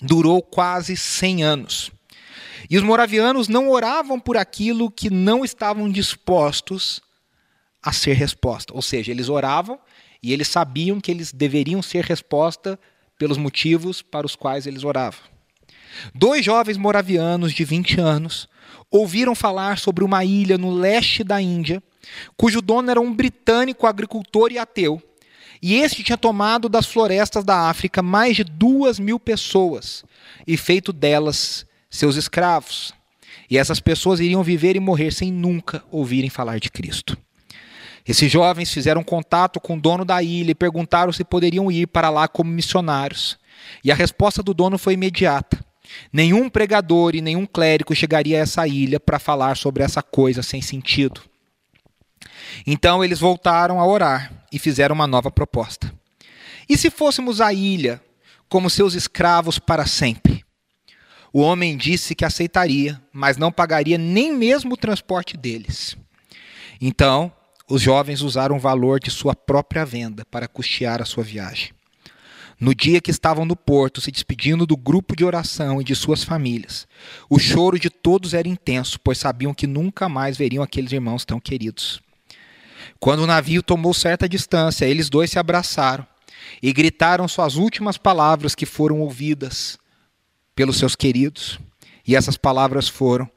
durou 0.00 0.40
quase 0.40 0.96
100 0.96 1.42
anos. 1.42 1.90
E 2.70 2.78
os 2.78 2.84
moravianos 2.84 3.48
não 3.48 3.70
oravam 3.70 4.20
por 4.20 4.36
aquilo 4.36 4.88
que 4.88 5.10
não 5.10 5.44
estavam 5.44 5.90
dispostos 5.90 7.02
a 7.82 7.92
ser 7.92 8.14
resposta. 8.14 8.74
Ou 8.74 8.82
seja, 8.82 9.10
eles 9.10 9.28
oravam 9.28 9.78
e 10.22 10.32
eles 10.32 10.48
sabiam 10.48 11.00
que 11.00 11.10
eles 11.10 11.32
deveriam 11.32 11.82
ser 11.82 12.04
resposta 12.04 12.78
pelos 13.18 13.38
motivos 13.38 14.02
para 14.02 14.26
os 14.26 14.36
quais 14.36 14.66
eles 14.66 14.84
oravam. 14.84 15.20
Dois 16.14 16.44
jovens 16.44 16.76
moravianos 16.76 17.52
de 17.52 17.64
20 17.64 18.00
anos 18.00 18.48
ouviram 18.90 19.34
falar 19.34 19.78
sobre 19.78 20.04
uma 20.04 20.24
ilha 20.24 20.56
no 20.56 20.70
leste 20.70 21.24
da 21.24 21.40
Índia, 21.40 21.82
cujo 22.36 22.62
dono 22.62 22.90
era 22.90 23.00
um 23.00 23.12
britânico 23.12 23.86
agricultor 23.86 24.52
e 24.52 24.58
ateu. 24.58 25.02
E 25.60 25.74
este 25.74 26.04
tinha 26.04 26.16
tomado 26.16 26.68
das 26.68 26.86
florestas 26.86 27.44
da 27.44 27.68
África 27.68 28.00
mais 28.02 28.36
de 28.36 28.44
duas 28.44 28.98
mil 28.98 29.18
pessoas 29.18 30.04
e 30.46 30.56
feito 30.56 30.92
delas 30.92 31.66
seus 31.90 32.16
escravos. 32.16 32.94
E 33.50 33.58
essas 33.58 33.80
pessoas 33.80 34.20
iriam 34.20 34.42
viver 34.42 34.76
e 34.76 34.80
morrer 34.80 35.10
sem 35.10 35.32
nunca 35.32 35.82
ouvirem 35.90 36.30
falar 36.30 36.60
de 36.60 36.70
Cristo. 36.70 37.16
Esses 38.08 38.32
jovens 38.32 38.72
fizeram 38.72 39.04
contato 39.04 39.60
com 39.60 39.76
o 39.76 39.80
dono 39.80 40.02
da 40.02 40.22
ilha 40.22 40.52
e 40.52 40.54
perguntaram 40.54 41.12
se 41.12 41.22
poderiam 41.22 41.70
ir 41.70 41.86
para 41.86 42.08
lá 42.08 42.26
como 42.26 42.50
missionários. 42.50 43.38
E 43.84 43.92
a 43.92 43.94
resposta 43.94 44.42
do 44.42 44.54
dono 44.54 44.78
foi 44.78 44.94
imediata. 44.94 45.62
Nenhum 46.10 46.48
pregador 46.48 47.14
e 47.14 47.20
nenhum 47.20 47.44
clérigo 47.44 47.94
chegaria 47.94 48.38
a 48.38 48.40
essa 48.40 48.66
ilha 48.66 48.98
para 48.98 49.18
falar 49.18 49.58
sobre 49.58 49.82
essa 49.82 50.02
coisa 50.02 50.42
sem 50.42 50.62
sentido. 50.62 51.20
Então 52.66 53.04
eles 53.04 53.20
voltaram 53.20 53.78
a 53.78 53.86
orar 53.86 54.32
e 54.50 54.58
fizeram 54.58 54.94
uma 54.94 55.06
nova 55.06 55.30
proposta. 55.30 55.92
E 56.66 56.78
se 56.78 56.88
fôssemos 56.88 57.42
à 57.42 57.52
ilha 57.52 58.00
como 58.48 58.70
seus 58.70 58.94
escravos 58.94 59.58
para 59.58 59.86
sempre? 59.86 60.42
O 61.30 61.40
homem 61.40 61.76
disse 61.76 62.14
que 62.14 62.24
aceitaria, 62.24 62.98
mas 63.12 63.36
não 63.36 63.52
pagaria 63.52 63.98
nem 63.98 64.34
mesmo 64.34 64.74
o 64.74 64.78
transporte 64.78 65.36
deles. 65.36 65.94
Então, 66.80 67.30
os 67.68 67.82
jovens 67.82 68.22
usaram 68.22 68.56
o 68.56 68.60
valor 68.60 68.98
de 68.98 69.10
sua 69.10 69.34
própria 69.34 69.84
venda 69.84 70.24
para 70.30 70.48
custear 70.48 71.02
a 71.02 71.04
sua 71.04 71.22
viagem. 71.22 71.72
No 72.58 72.74
dia 72.74 73.00
que 73.00 73.10
estavam 73.10 73.44
no 73.44 73.54
porto, 73.54 74.00
se 74.00 74.10
despedindo 74.10 74.66
do 74.66 74.76
grupo 74.76 75.14
de 75.14 75.24
oração 75.24 75.80
e 75.80 75.84
de 75.84 75.94
suas 75.94 76.24
famílias, 76.24 76.88
o 77.30 77.38
choro 77.38 77.78
de 77.78 77.88
todos 77.88 78.34
era 78.34 78.48
intenso, 78.48 78.98
pois 78.98 79.18
sabiam 79.18 79.54
que 79.54 79.66
nunca 79.66 80.08
mais 80.08 80.36
veriam 80.36 80.64
aqueles 80.64 80.90
irmãos 80.90 81.24
tão 81.24 81.38
queridos. 81.38 82.00
Quando 82.98 83.20
o 83.20 83.26
navio 83.26 83.62
tomou 83.62 83.94
certa 83.94 84.28
distância, 84.28 84.86
eles 84.86 85.08
dois 85.08 85.30
se 85.30 85.38
abraçaram 85.38 86.04
e 86.60 86.72
gritaram 86.72 87.28
suas 87.28 87.54
últimas 87.54 87.96
palavras 87.96 88.56
que 88.56 88.66
foram 88.66 89.00
ouvidas 89.00 89.78
pelos 90.56 90.78
seus 90.78 90.96
queridos. 90.96 91.60
E 92.04 92.16
essas 92.16 92.36
palavras 92.36 92.88
foram: 92.88 93.30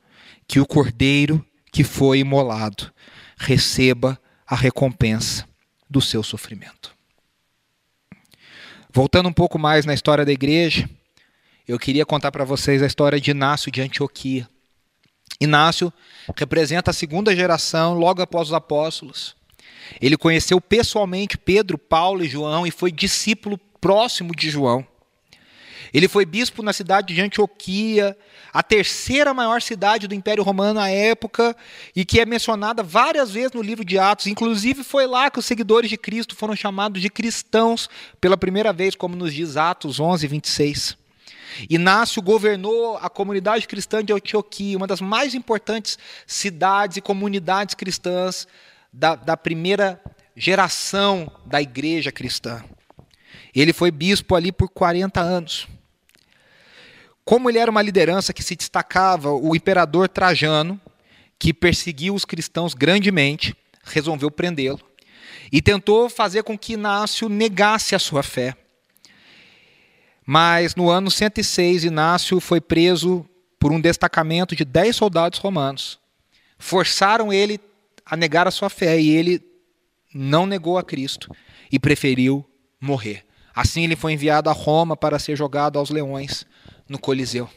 que 0.48 0.60
o 0.60 0.66
cordeiro 0.66 1.46
que 1.72 1.84
foi 1.84 2.20
imolado 2.20 2.92
receba 3.42 4.20
a 4.46 4.56
recompensa 4.56 5.48
do 5.90 6.00
seu 6.00 6.22
sofrimento. 6.22 6.96
Voltando 8.94 9.30
um 9.30 9.34
pouco 9.34 9.58
mais 9.58 9.84
na 9.84 9.96
história 9.96 10.24
da 10.24 10.32
igreja, 10.32 10.88
eu 11.68 11.80
queria 11.80 12.06
contar 12.06 12.32
para 12.32 12.46
vocês 12.46 12.84
a 12.84 12.86
história 12.86 13.20
de 13.20 13.32
Inácio 13.32 13.72
de 13.72 13.82
Antioquia. 13.82 14.48
Inácio 15.40 15.92
representa 16.38 16.92
a 16.92 16.94
segunda 16.94 17.36
geração 17.36 17.96
logo 17.96 18.22
após 18.22 18.50
os 18.50 18.54
apóstolos. 18.54 19.36
Ele 20.00 20.18
conheceu 20.18 20.62
pessoalmente 20.62 21.38
Pedro, 21.38 21.80
Paulo 21.80 22.24
e 22.24 22.30
João 22.30 22.68
e 22.68 22.72
foi 22.72 22.92
discípulo 22.92 23.58
próximo 23.58 24.36
de 24.36 24.52
João. 24.52 24.86
Ele 25.94 26.08
foi 26.08 26.26
bispo 26.26 26.64
na 26.64 26.72
cidade 26.72 27.14
de 27.14 27.22
Antioquia, 27.22 28.18
a 28.54 28.64
terceira 28.64 29.34
maior 29.34 29.62
cidade 29.62 30.08
do 30.08 30.16
Império 30.16 30.44
Romano 30.44 30.80
à 30.80 30.90
época, 30.90 31.56
e 31.96 32.06
que 32.06 32.20
é 32.20 32.26
mencionada 32.26 32.82
várias 32.82 33.32
vezes 33.32 33.52
no 33.52 33.62
livro 33.62 33.84
de 33.84 34.00
Atos. 34.00 34.28
Inclusive, 34.28 34.84
foi 34.84 35.06
lá 35.06 35.30
que 35.30 35.40
os 35.40 35.46
seguidores 35.46 35.90
de 35.90 35.98
Cristo 35.98 36.36
foram 36.36 36.56
chamados 36.56 37.02
de 37.02 37.10
cristãos 37.10 37.90
pela 38.22 38.38
primeira 38.38 38.72
vez, 38.72 38.96
como 38.96 39.16
nos 39.16 39.34
diz 39.34 39.58
Atos 39.58 40.00
11, 40.00 40.28
26. 40.28 40.98
Inácio 41.70 42.22
governou 42.22 42.98
a 42.98 43.10
comunidade 43.10 43.68
cristã 43.68 44.04
de 44.04 44.14
Antioquia, 44.14 44.78
uma 44.78 44.88
das 44.88 45.02
mais 45.02 45.36
importantes 45.36 45.98
cidades 46.26 46.98
e 46.98 47.02
comunidades 47.02 47.76
cristãs 47.76 48.48
da, 48.92 49.16
da 49.16 49.36
primeira 49.36 50.02
geração 50.36 51.30
da 51.46 51.62
igreja 51.62 52.12
cristã. 52.12 52.64
Ele 53.54 53.74
foi 53.74 53.92
bispo 53.92 54.36
ali 54.36 54.52
por 54.52 54.70
40 54.70 55.20
anos. 55.20 55.68
Como 57.32 57.50
ele 57.50 57.60
era 57.60 57.72
uma 57.72 57.82
liderança 57.82 58.34
que 58.34 58.44
se 58.44 58.58
destacava, 58.58 59.32
o 59.32 59.56
imperador 59.56 60.10
Trajano, 60.10 60.78
que 61.40 61.54
perseguiu 61.54 62.14
os 62.14 62.26
cristãos 62.26 62.74
grandemente, 62.74 63.56
resolveu 63.86 64.30
prendê-lo 64.30 64.82
e 65.50 65.62
tentou 65.62 66.10
fazer 66.10 66.44
com 66.44 66.58
que 66.58 66.74
Inácio 66.74 67.30
negasse 67.30 67.96
a 67.96 68.00
sua 68.00 68.22
fé. 68.22 68.54
Mas 70.26 70.76
no 70.76 70.90
ano 70.90 71.10
106, 71.10 71.86
Inácio 71.86 72.38
foi 72.42 72.60
preso 72.60 73.26
por 73.58 73.72
um 73.72 73.80
destacamento 73.80 74.54
de 74.54 74.66
10 74.66 74.94
soldados 74.94 75.40
romanos. 75.40 76.02
Forçaram 76.60 77.32
ele 77.32 77.62
a 78.06 78.18
negar 78.18 78.46
a 78.46 78.52
sua 78.52 78.70
fé 78.70 79.00
e 79.00 79.10
ele 79.10 79.42
não 80.14 80.46
negou 80.46 80.78
a 80.78 80.84
Cristo 80.84 81.34
e 81.72 81.80
preferiu 81.80 82.46
morrer. 82.78 83.24
Assim 83.56 83.86
ele 83.86 83.96
foi 83.96 84.12
enviado 84.12 84.50
a 84.50 84.54
Roma 84.54 84.98
para 84.98 85.18
ser 85.18 85.38
jogado 85.38 85.80
aos 85.80 85.90
leões 85.90 86.46
no 86.92 87.00
Coliseu. 87.00 87.50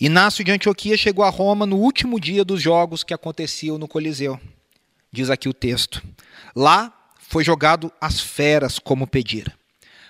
Inácio 0.00 0.44
de 0.44 0.52
Antioquia 0.52 0.96
chegou 0.96 1.24
a 1.24 1.30
Roma 1.30 1.66
no 1.66 1.76
último 1.76 2.20
dia 2.20 2.44
dos 2.44 2.62
jogos 2.62 3.02
que 3.02 3.12
aconteciam 3.12 3.76
no 3.76 3.88
Coliseu. 3.88 4.40
Diz 5.12 5.28
aqui 5.30 5.48
o 5.48 5.52
texto. 5.52 6.00
Lá 6.54 6.92
foi 7.18 7.42
jogado 7.42 7.92
às 8.00 8.20
feras 8.20 8.78
como 8.78 9.06
pedira. 9.06 9.52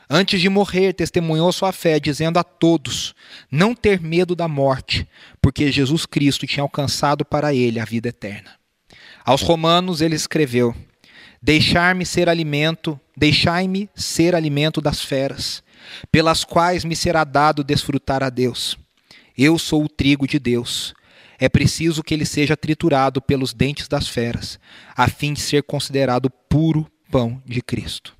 Antes 0.08 0.38
de 0.38 0.50
morrer, 0.50 0.92
testemunhou 0.92 1.50
sua 1.50 1.72
fé, 1.72 1.98
dizendo 1.98 2.38
a 2.38 2.44
todos 2.44 3.14
não 3.50 3.74
ter 3.74 4.02
medo 4.02 4.36
da 4.36 4.46
morte, 4.46 5.08
porque 5.40 5.72
Jesus 5.72 6.04
Cristo 6.04 6.46
tinha 6.46 6.62
alcançado 6.62 7.24
para 7.24 7.54
ele 7.54 7.80
a 7.80 7.86
vida 7.86 8.10
eterna. 8.10 8.50
Aos 9.24 9.40
romanos 9.40 10.02
ele 10.02 10.14
escreveu: 10.14 10.74
Deixar-me 11.40 12.04
ser 12.04 12.28
alimento, 12.28 13.00
deixai-me 13.16 13.88
ser 13.94 14.34
alimento 14.34 14.82
das 14.82 15.00
feras, 15.00 15.63
pelas 16.10 16.44
quais 16.44 16.84
me 16.84 16.96
será 16.96 17.24
dado 17.24 17.64
desfrutar 17.64 18.22
a 18.22 18.30
Deus. 18.30 18.76
Eu 19.36 19.58
sou 19.58 19.84
o 19.84 19.88
trigo 19.88 20.26
de 20.26 20.38
Deus. 20.38 20.94
É 21.38 21.48
preciso 21.48 22.02
que 22.02 22.14
ele 22.14 22.24
seja 22.24 22.56
triturado 22.56 23.20
pelos 23.20 23.52
dentes 23.52 23.88
das 23.88 24.08
feras, 24.08 24.58
a 24.96 25.08
fim 25.08 25.32
de 25.32 25.40
ser 25.40 25.62
considerado 25.64 26.30
puro 26.48 26.90
pão 27.10 27.42
de 27.44 27.60
Cristo. 27.60 28.16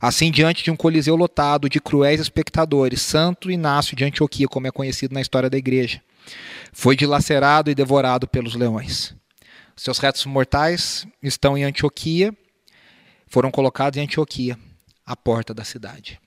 Assim, 0.00 0.30
diante 0.30 0.62
de 0.62 0.70
um 0.70 0.76
coliseu 0.76 1.16
lotado 1.16 1.68
de 1.68 1.80
cruéis 1.80 2.20
espectadores, 2.20 3.02
Santo 3.02 3.50
Inácio 3.50 3.96
de 3.96 4.04
Antioquia, 4.04 4.46
como 4.46 4.66
é 4.66 4.70
conhecido 4.70 5.12
na 5.12 5.20
história 5.20 5.50
da 5.50 5.58
igreja, 5.58 6.00
foi 6.72 6.94
dilacerado 6.94 7.70
e 7.70 7.74
devorado 7.74 8.28
pelos 8.28 8.54
leões. 8.54 9.14
Seus 9.74 9.98
restos 9.98 10.26
mortais 10.26 11.06
estão 11.22 11.56
em 11.56 11.64
Antioquia, 11.64 12.32
foram 13.26 13.50
colocados 13.50 13.96
em 13.96 14.02
Antioquia, 14.02 14.58
a 15.04 15.16
porta 15.16 15.52
da 15.52 15.64
cidade. 15.64 16.20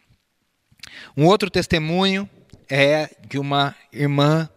Um 1.15 1.25
outro 1.25 1.49
testemunho 1.49 2.29
é 2.69 3.09
de 3.27 3.37
uma 3.37 3.75
irmã 3.91 4.49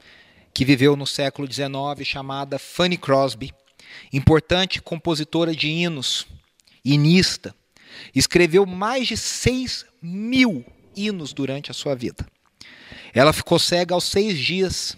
que 0.52 0.64
viveu 0.64 0.96
no 0.96 1.06
século 1.06 1.50
XIX, 1.50 2.06
chamada 2.06 2.58
Fanny 2.58 2.96
Crosby, 2.96 3.52
importante 4.12 4.80
compositora 4.80 5.54
de 5.54 5.68
hinos, 5.68 6.26
hinista. 6.84 7.54
Escreveu 8.14 8.64
mais 8.64 9.08
de 9.08 9.16
6 9.16 9.84
mil 10.00 10.64
hinos 10.96 11.32
durante 11.32 11.70
a 11.70 11.74
sua 11.74 11.94
vida. 11.94 12.26
Ela 13.12 13.32
ficou 13.32 13.58
cega 13.58 13.94
aos 13.94 14.04
seis 14.04 14.38
dias 14.38 14.96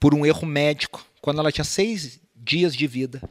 por 0.00 0.14
um 0.14 0.26
erro 0.26 0.46
médico, 0.46 1.04
quando 1.20 1.40
ela 1.40 1.52
tinha 1.52 1.64
seis 1.64 2.20
dias 2.34 2.74
de 2.74 2.86
vida. 2.86 3.22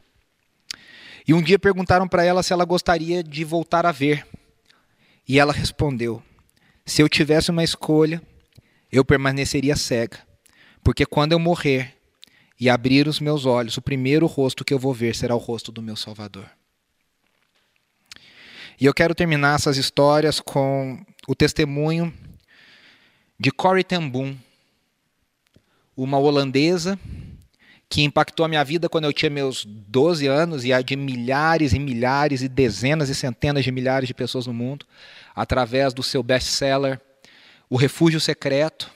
E 1.26 1.32
um 1.32 1.42
dia 1.42 1.58
perguntaram 1.58 2.08
para 2.08 2.24
ela 2.24 2.42
se 2.42 2.52
ela 2.52 2.64
gostaria 2.64 3.22
de 3.22 3.44
voltar 3.44 3.86
a 3.86 3.92
ver. 3.92 4.26
E 5.28 5.38
ela 5.38 5.52
respondeu: 5.52 6.22
Se 6.86 7.02
eu 7.02 7.08
tivesse 7.08 7.50
uma 7.50 7.64
escolha, 7.64 8.22
eu 8.92 9.04
permaneceria 9.04 9.74
cega, 9.74 10.18
porque 10.82 11.06
quando 11.06 11.32
eu 11.32 11.38
morrer 11.38 11.94
e 12.60 12.68
abrir 12.68 13.08
os 13.08 13.20
meus 13.20 13.46
olhos, 13.46 13.76
o 13.76 13.82
primeiro 13.82 14.26
rosto 14.26 14.64
que 14.64 14.72
eu 14.72 14.78
vou 14.78 14.92
ver 14.92 15.14
será 15.14 15.34
o 15.34 15.38
rosto 15.38 15.72
do 15.72 15.82
meu 15.82 15.96
Salvador. 15.96 16.48
E 18.80 18.84
eu 18.84 18.92
quero 18.92 19.14
terminar 19.14 19.54
essas 19.54 19.76
histórias 19.76 20.40
com 20.40 21.04
o 21.26 21.34
testemunho 21.34 22.12
de 23.38 23.50
Corrie 23.50 23.84
ten 23.84 24.08
Boom, 24.08 24.36
uma 25.96 26.18
holandesa 26.18 26.98
que 27.88 28.02
impactou 28.02 28.44
a 28.44 28.48
minha 28.48 28.64
vida 28.64 28.88
quando 28.88 29.04
eu 29.04 29.12
tinha 29.12 29.30
meus 29.30 29.64
12 29.64 30.26
anos 30.26 30.64
e 30.64 30.72
a 30.72 30.82
de 30.82 30.96
milhares 30.96 31.72
e 31.72 31.78
milhares 31.78 32.42
e 32.42 32.48
dezenas 32.48 33.08
e 33.08 33.14
centenas 33.14 33.64
de 33.64 33.70
milhares 33.70 34.08
de 34.08 34.14
pessoas 34.14 34.46
no 34.46 34.52
mundo, 34.52 34.84
através 35.34 35.92
do 35.92 36.02
seu 36.02 36.22
best-seller 36.22 37.00
o 37.68 37.76
Refúgio 37.76 38.20
Secreto. 38.20 38.90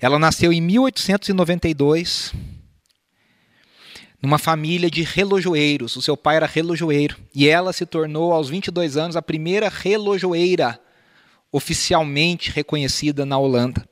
Ela 0.00 0.18
nasceu 0.18 0.52
em 0.52 0.60
1892, 0.60 2.32
numa 4.22 4.38
família 4.38 4.90
de 4.90 5.02
relojoeiros. 5.02 5.96
O 5.96 6.02
seu 6.02 6.16
pai 6.16 6.36
era 6.36 6.46
relojoeiro 6.46 7.16
e 7.34 7.48
ela 7.48 7.72
se 7.72 7.86
tornou, 7.86 8.32
aos 8.32 8.48
22 8.48 8.96
anos, 8.96 9.16
a 9.16 9.22
primeira 9.22 9.68
relojoeira 9.68 10.78
oficialmente 11.50 12.50
reconhecida 12.50 13.24
na 13.24 13.38
Holanda. 13.38 13.88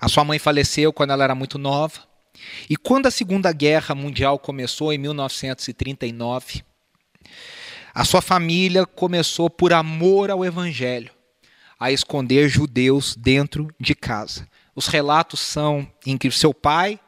A 0.00 0.08
sua 0.08 0.24
mãe 0.24 0.38
faleceu 0.38 0.92
quando 0.92 1.10
ela 1.10 1.24
era 1.24 1.34
muito 1.34 1.58
nova. 1.58 2.00
E 2.68 2.76
quando 2.76 3.06
a 3.06 3.10
Segunda 3.10 3.50
Guerra 3.52 3.94
Mundial 3.94 4.38
começou, 4.38 4.92
em 4.92 4.98
1939, 4.98 6.62
a 7.96 8.04
sua 8.04 8.20
família 8.20 8.84
começou, 8.84 9.48
por 9.48 9.72
amor 9.72 10.30
ao 10.30 10.44
Evangelho, 10.44 11.10
a 11.80 11.90
esconder 11.90 12.46
judeus 12.46 13.16
dentro 13.16 13.74
de 13.80 13.94
casa. 13.94 14.46
Os 14.74 14.86
relatos 14.86 15.40
são 15.40 15.90
em 16.04 16.18
que 16.18 16.30
seu 16.30 16.52
pai, 16.52 17.00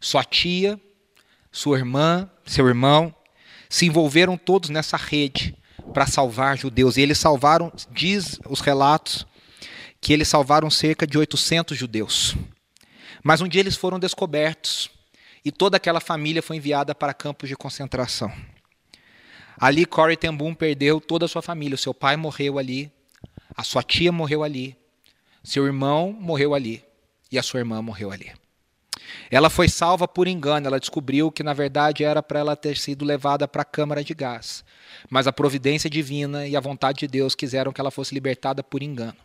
sua 0.00 0.24
tia, 0.24 0.80
sua 1.52 1.76
irmã, 1.76 2.26
seu 2.46 2.66
irmão 2.66 3.14
se 3.68 3.84
envolveram 3.84 4.38
todos 4.38 4.70
nessa 4.70 4.96
rede 4.96 5.54
para 5.92 6.06
salvar 6.06 6.56
judeus. 6.56 6.96
E 6.96 7.02
eles 7.02 7.18
salvaram, 7.18 7.70
diz 7.90 8.40
os 8.48 8.60
relatos, 8.60 9.26
que 10.00 10.14
eles 10.14 10.26
salvaram 10.28 10.70
cerca 10.70 11.06
de 11.06 11.18
800 11.18 11.76
judeus. 11.76 12.34
Mas 13.22 13.42
um 13.42 13.48
dia 13.48 13.60
eles 13.60 13.76
foram 13.76 13.98
descobertos 13.98 14.88
e 15.44 15.52
toda 15.52 15.76
aquela 15.76 16.00
família 16.00 16.42
foi 16.42 16.56
enviada 16.56 16.94
para 16.94 17.12
campos 17.12 17.46
de 17.46 17.54
concentração. 17.54 18.32
Ali 19.60 19.84
Corey 19.84 20.16
ten 20.16 20.32
Boom 20.32 20.54
perdeu 20.54 21.00
toda 21.00 21.24
a 21.24 21.28
sua 21.28 21.42
família. 21.42 21.74
O 21.74 21.78
seu 21.78 21.92
pai 21.92 22.16
morreu 22.16 22.58
ali, 22.58 22.92
a 23.56 23.64
sua 23.64 23.82
tia 23.82 24.12
morreu 24.12 24.44
ali, 24.44 24.76
seu 25.42 25.66
irmão 25.66 26.12
morreu 26.12 26.54
ali 26.54 26.84
e 27.30 27.38
a 27.38 27.42
sua 27.42 27.58
irmã 27.58 27.82
morreu 27.82 28.12
ali. 28.12 28.30
Ela 29.30 29.50
foi 29.50 29.68
salva 29.68 30.06
por 30.06 30.28
engano, 30.28 30.66
ela 30.66 30.78
descobriu 30.78 31.32
que 31.32 31.42
na 31.42 31.52
verdade 31.52 32.04
era 32.04 32.22
para 32.22 32.38
ela 32.38 32.54
ter 32.54 32.76
sido 32.76 33.04
levada 33.04 33.48
para 33.48 33.62
a 33.62 33.64
câmara 33.64 34.04
de 34.04 34.14
gás. 34.14 34.64
Mas 35.10 35.26
a 35.26 35.32
providência 35.32 35.90
divina 35.90 36.46
e 36.46 36.54
a 36.56 36.60
vontade 36.60 37.00
de 37.00 37.08
Deus 37.08 37.34
quiseram 37.34 37.72
que 37.72 37.80
ela 37.80 37.90
fosse 37.90 38.14
libertada 38.14 38.62
por 38.62 38.82
engano. 38.82 39.16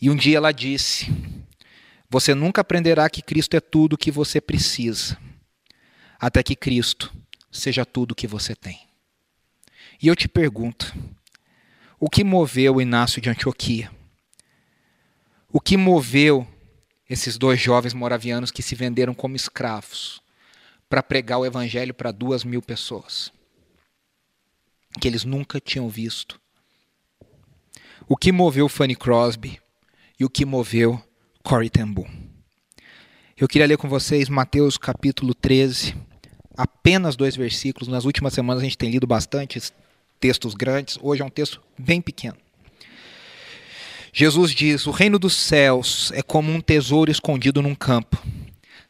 E 0.00 0.10
um 0.10 0.16
dia 0.16 0.36
ela 0.36 0.52
disse: 0.52 1.10
Você 2.10 2.34
nunca 2.34 2.60
aprenderá 2.60 3.08
que 3.08 3.22
Cristo 3.22 3.56
é 3.56 3.60
tudo 3.60 3.94
o 3.94 3.98
que 3.98 4.10
você 4.10 4.40
precisa, 4.40 5.16
até 6.20 6.42
que 6.42 6.54
Cristo 6.54 7.21
seja 7.52 7.84
tudo 7.84 8.12
o 8.12 8.14
que 8.14 8.26
você 8.26 8.56
tem. 8.56 8.80
E 10.02 10.08
eu 10.08 10.16
te 10.16 10.26
pergunto: 10.26 10.92
o 12.00 12.10
que 12.10 12.24
moveu 12.24 12.80
Inácio 12.80 13.20
de 13.20 13.30
Antioquia? 13.30 13.92
O 15.52 15.60
que 15.60 15.76
moveu 15.76 16.48
esses 17.08 17.36
dois 17.36 17.60
jovens 17.60 17.92
moravianos 17.92 18.50
que 18.50 18.62
se 18.62 18.74
venderam 18.74 19.12
como 19.12 19.36
escravos 19.36 20.20
para 20.88 21.02
pregar 21.02 21.38
o 21.38 21.46
evangelho 21.46 21.92
para 21.92 22.10
duas 22.10 22.42
mil 22.42 22.62
pessoas? 22.62 23.30
Que 24.98 25.06
eles 25.06 25.24
nunca 25.24 25.60
tinham 25.60 25.88
visto. 25.88 26.40
O 28.08 28.16
que 28.16 28.32
moveu 28.32 28.68
Fanny 28.68 28.96
Crosby 28.96 29.60
e 30.18 30.24
o 30.24 30.30
que 30.30 30.44
moveu 30.44 31.00
Corey 31.42 31.70
ten 31.70 31.86
Boom? 31.86 32.10
Eu 33.36 33.46
queria 33.46 33.66
ler 33.66 33.76
com 33.76 33.88
vocês 33.88 34.28
Mateus 34.28 34.76
capítulo 34.76 35.34
13, 35.34 35.94
apenas 36.56 37.16
dois 37.16 37.36
versículos. 37.36 37.88
Nas 37.88 38.04
últimas 38.04 38.32
semanas 38.32 38.62
a 38.62 38.64
gente 38.64 38.78
tem 38.78 38.90
lido 38.90 39.06
bastante 39.06 39.60
textos 40.20 40.54
grandes, 40.54 40.98
hoje 41.02 41.22
é 41.22 41.24
um 41.24 41.30
texto 41.30 41.60
bem 41.78 42.00
pequeno. 42.00 42.36
Jesus 44.12 44.52
diz: 44.52 44.86
O 44.86 44.90
reino 44.90 45.18
dos 45.18 45.34
céus 45.34 46.12
é 46.14 46.22
como 46.22 46.52
um 46.52 46.60
tesouro 46.60 47.10
escondido 47.10 47.62
num 47.62 47.74
campo. 47.74 48.22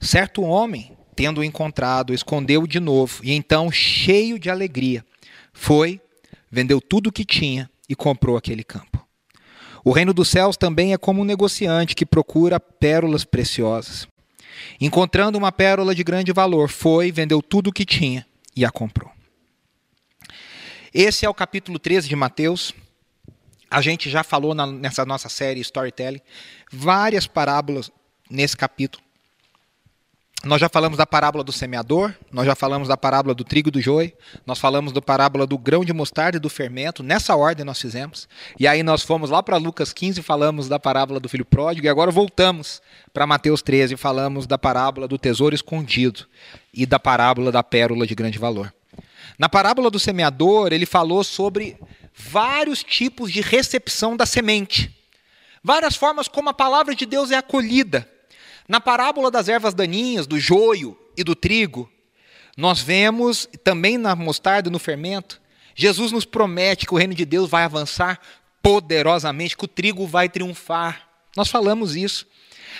Certo 0.00 0.42
homem, 0.42 0.92
tendo-o 1.14 1.44
encontrado, 1.44 2.12
escondeu-o 2.12 2.66
de 2.66 2.80
novo, 2.80 3.20
e 3.22 3.32
então, 3.32 3.70
cheio 3.70 4.38
de 4.38 4.50
alegria, 4.50 5.04
foi, 5.52 6.00
vendeu 6.50 6.80
tudo 6.80 7.06
o 7.06 7.12
que 7.12 7.24
tinha 7.24 7.70
e 7.88 7.94
comprou 7.94 8.36
aquele 8.36 8.64
campo. 8.64 9.06
O 9.84 9.92
reino 9.92 10.12
dos 10.12 10.28
céus 10.28 10.56
também 10.56 10.92
é 10.92 10.98
como 10.98 11.22
um 11.22 11.24
negociante 11.24 11.94
que 11.94 12.06
procura 12.06 12.60
pérolas 12.60 13.24
preciosas. 13.24 14.06
Encontrando 14.80 15.38
uma 15.38 15.52
pérola 15.52 15.94
de 15.94 16.02
grande 16.02 16.32
valor, 16.32 16.68
foi, 16.68 17.12
vendeu 17.12 17.42
tudo 17.42 17.68
o 17.68 17.72
que 17.72 17.84
tinha 17.84 18.26
e 18.54 18.64
a 18.64 18.70
comprou. 18.70 19.10
Esse 20.92 21.24
é 21.24 21.28
o 21.28 21.34
capítulo 21.34 21.78
13 21.78 22.08
de 22.08 22.16
Mateus. 22.16 22.74
A 23.70 23.80
gente 23.80 24.10
já 24.10 24.22
falou 24.22 24.54
na, 24.54 24.66
nessa 24.66 25.04
nossa 25.06 25.28
série 25.28 25.60
Storytelling 25.60 26.20
várias 26.70 27.26
parábolas 27.26 27.90
nesse 28.28 28.56
capítulo. 28.56 29.02
Nós 30.44 30.60
já 30.60 30.68
falamos 30.68 30.98
da 30.98 31.06
parábola 31.06 31.44
do 31.44 31.52
semeador, 31.52 32.12
nós 32.32 32.44
já 32.44 32.56
falamos 32.56 32.88
da 32.88 32.96
parábola 32.96 33.32
do 33.32 33.44
trigo 33.44 33.68
e 33.68 33.70
do 33.70 33.80
joio, 33.80 34.12
nós 34.44 34.58
falamos 34.58 34.92
da 34.92 35.00
parábola 35.00 35.46
do 35.46 35.56
grão 35.56 35.84
de 35.84 35.92
mostarda 35.92 36.36
e 36.36 36.40
do 36.40 36.50
fermento, 36.50 37.00
nessa 37.00 37.36
ordem 37.36 37.64
nós 37.64 37.80
fizemos. 37.80 38.28
E 38.58 38.66
aí 38.66 38.82
nós 38.82 39.02
fomos 39.04 39.30
lá 39.30 39.40
para 39.40 39.56
Lucas 39.56 39.92
15 39.92 40.18
e 40.18 40.22
falamos 40.22 40.68
da 40.68 40.80
parábola 40.80 41.20
do 41.20 41.28
filho 41.28 41.44
pródigo, 41.44 41.86
e 41.86 41.88
agora 41.88 42.10
voltamos 42.10 42.82
para 43.14 43.24
Mateus 43.24 43.62
13 43.62 43.94
e 43.94 43.96
falamos 43.96 44.44
da 44.44 44.58
parábola 44.58 45.06
do 45.06 45.16
tesouro 45.16 45.54
escondido 45.54 46.26
e 46.74 46.84
da 46.84 46.98
parábola 46.98 47.52
da 47.52 47.62
pérola 47.62 48.04
de 48.04 48.14
grande 48.16 48.38
valor. 48.38 48.74
Na 49.38 49.48
parábola 49.48 49.92
do 49.92 49.98
semeador, 50.00 50.72
ele 50.72 50.86
falou 50.86 51.22
sobre 51.22 51.78
vários 52.12 52.82
tipos 52.82 53.32
de 53.32 53.40
recepção 53.40 54.16
da 54.16 54.26
semente, 54.26 54.92
várias 55.62 55.94
formas 55.94 56.26
como 56.26 56.48
a 56.48 56.54
palavra 56.54 56.96
de 56.96 57.06
Deus 57.06 57.30
é 57.30 57.36
acolhida. 57.36 58.08
Na 58.68 58.80
parábola 58.80 59.30
das 59.30 59.48
ervas 59.48 59.74
daninhas, 59.74 60.26
do 60.26 60.38
joio 60.38 60.98
e 61.16 61.24
do 61.24 61.34
trigo, 61.34 61.90
nós 62.56 62.80
vemos 62.80 63.48
também 63.64 63.98
na 63.98 64.14
mostarda 64.14 64.68
e 64.68 64.72
no 64.72 64.78
fermento, 64.78 65.40
Jesus 65.74 66.12
nos 66.12 66.24
promete 66.24 66.86
que 66.86 66.94
o 66.94 66.98
reino 66.98 67.14
de 67.14 67.24
Deus 67.24 67.48
vai 67.48 67.64
avançar 67.64 68.20
poderosamente, 68.62 69.56
que 69.56 69.64
o 69.64 69.68
trigo 69.68 70.06
vai 70.06 70.28
triunfar. 70.28 71.08
Nós 71.36 71.48
falamos 71.48 71.96
isso 71.96 72.26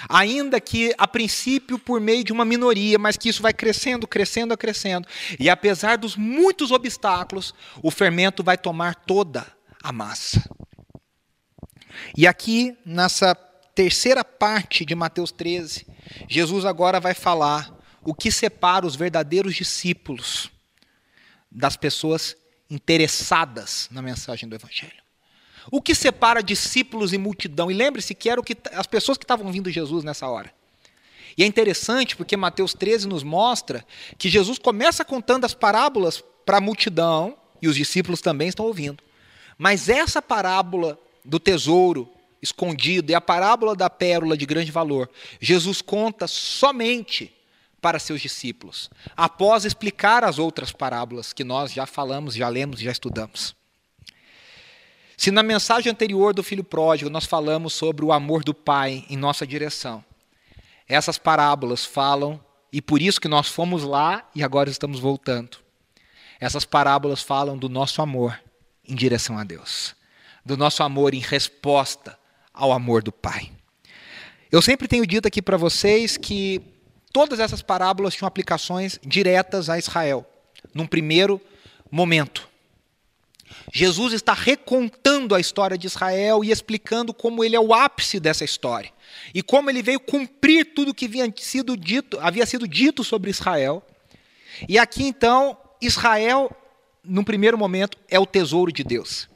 ainda 0.09 0.61
que 0.61 0.95
a 0.99 1.07
princípio 1.07 1.79
por 1.79 2.01
meio 2.01 2.25
de 2.25 2.33
uma 2.33 2.45
minoria, 2.45 2.99
mas 2.99 3.16
que 3.16 3.29
isso 3.29 3.42
vai 3.42 3.53
crescendo, 3.53 4.07
crescendo, 4.07 4.57
crescendo. 4.57 5.07
E 5.38 5.49
apesar 5.51 5.99
dos 5.99 6.16
muitos 6.16 6.71
obstáculos, 6.71 7.55
o 7.83 7.90
fermento 7.90 8.42
vai 8.42 8.57
tomar 8.57 8.95
toda 8.95 9.47
a 9.83 9.92
massa. 9.92 10.42
E 12.16 12.27
aqui, 12.27 12.77
nessa 12.85 13.35
terceira 13.75 14.25
parte 14.25 14.85
de 14.85 14.95
Mateus 14.95 15.31
13, 15.33 15.87
Jesus 16.29 16.65
agora 16.65 17.01
vai 17.01 17.15
falar 17.15 17.79
o 18.03 18.15
que 18.15 18.31
separa 18.31 18.87
os 18.87 18.97
verdadeiros 18.97 19.55
discípulos 19.55 20.51
das 21.51 21.77
pessoas 21.77 22.37
interessadas 22.69 23.89
na 23.91 24.03
mensagem 24.03 24.49
do 24.49 24.55
Evangelho. 24.55 25.03
O 25.71 25.81
que 25.81 25.95
separa 25.95 26.43
discípulos 26.43 27.13
e 27.13 27.19
multidão? 27.19 27.71
E 27.71 27.75
lembre-se 27.75 28.15
que 28.15 28.29
eram 28.29 28.43
as 28.73 28.87
pessoas 28.87 29.17
que 29.17 29.25
estavam 29.25 29.53
vindo 29.53 29.71
Jesus 29.71 30.03
nessa 30.03 30.27
hora. 30.27 30.53
E 31.37 31.43
é 31.43 31.47
interessante 31.47 32.17
porque 32.17 32.37
Mateus 32.37 32.75
13 32.75 33.07
nos 33.07 33.23
mostra 33.23 33.87
que 34.19 34.29
Jesus 34.29 34.59
começa 34.59 35.05
contando 35.05 35.45
as 35.45 35.55
parábolas 35.55 36.23
para 36.45 36.59
a 36.59 36.61
multidão, 36.61 37.37
e 37.61 37.69
os 37.69 37.77
discípulos 37.77 38.21
também 38.21 38.49
estão 38.49 38.67
ouvindo. 38.67 39.03
Mas 39.57 39.89
essa 39.89 40.21
parábola 40.21 40.99
do 41.25 41.39
tesouro 41.39 42.11
escondido 42.43 43.13
e 43.13 43.15
a 43.15 43.21
parábola 43.21 43.77
da 43.77 43.89
pérola 43.89 44.37
de 44.37 44.45
grande 44.45 44.73
valor, 44.73 45.09
Jesus 45.41 45.81
conta 45.81 46.27
somente 46.27 47.33
para 47.81 47.99
seus 47.99 48.21
discípulos, 48.21 48.91
após 49.17 49.65
explicar 49.65 50.23
as 50.23 50.39
outras 50.39 50.71
parábolas 50.71 51.33
que 51.33 51.43
nós 51.43 51.73
já 51.73 51.87
falamos, 51.87 52.35
já 52.35 52.49
lemos, 52.49 52.81
já 52.81 52.93
estudamos. 52.93 53.57
Se 55.17 55.31
na 55.33 55.43
mensagem 55.43 55.91
anterior 55.91 56.33
do 56.33 56.43
filho 56.43 56.63
pródigo 56.63 57.11
nós 57.11 57.27
falamos 57.27 57.75
sobre 57.75 58.05
o 58.05 58.13
amor 58.13 58.45
do 58.45 58.55
pai 58.55 59.05
em 59.09 59.17
nossa 59.17 59.47
direção, 59.47 60.05
essas 60.89 61.19
parábolas 61.19 61.85
falam, 61.85 62.41
e 62.73 62.81
por 62.81 63.03
isso 63.03 63.21
que 63.21 63.29
nós 63.29 63.49
fomos 63.49 63.83
lá 63.83 64.29
e 64.35 64.43
agora 64.43 64.71
estamos 64.71 65.01
voltando. 65.01 65.59
Essas 66.41 66.65
parábolas 66.65 67.23
falam 67.23 67.57
do 67.57 67.69
nosso 67.69 68.01
amor 68.01 68.41
em 68.87 68.95
direção 68.95 69.39
a 69.39 69.45
Deus, 69.45 69.95
do 70.45 70.57
nosso 70.57 70.83
amor 70.83 71.15
em 71.15 71.21
resposta 71.21 72.19
ao 72.53 72.73
amor 72.73 73.03
do 73.03 73.12
Pai. 73.12 73.51
Eu 74.51 74.61
sempre 74.61 74.87
tenho 74.87 75.07
dito 75.07 75.27
aqui 75.27 75.41
para 75.41 75.57
vocês 75.57 76.17
que 76.17 76.61
todas 77.12 77.41
essas 77.41 77.62
parábolas 77.62 78.15
tinham 78.15 78.29
aplicações 78.29 78.99
diretas 79.05 79.69
a 79.71 79.79
Israel, 79.79 80.27
num 80.75 80.87
primeiro 80.87 81.41
momento. 81.91 82.49
Jesus 83.73 84.12
está 84.12 84.33
recontando 84.33 85.35
a 85.35 85.41
história 85.41 85.77
de 85.77 85.87
Israel 85.87 86.43
e 86.45 86.51
explicando 86.51 87.12
como 87.12 87.45
ele 87.45 87.57
é 87.57 87.61
o 87.61 87.73
ápice 87.75 88.19
dessa 88.19 88.45
história 88.45 88.91
e 89.35 89.43
como 89.43 89.71
ele 89.71 89.83
veio 89.83 90.01
cumprir 90.01 90.75
tudo 90.75 90.95
que 90.95 91.07
havia 91.07 91.33
sido 91.37 91.77
dito, 91.77 92.19
havia 92.21 92.47
sido 92.47 92.67
dito 92.67 93.05
sobre 93.05 93.31
Israel. 93.31 93.83
E 94.69 94.79
aqui 94.79 95.05
então, 95.05 95.57
Israel, 95.81 96.51
num 97.05 97.25
primeiro 97.25 97.57
momento, 97.59 97.99
é 98.09 98.19
o 98.19 98.27
tesouro 98.27 98.73
de 98.73 98.85
Deus. 98.85 99.29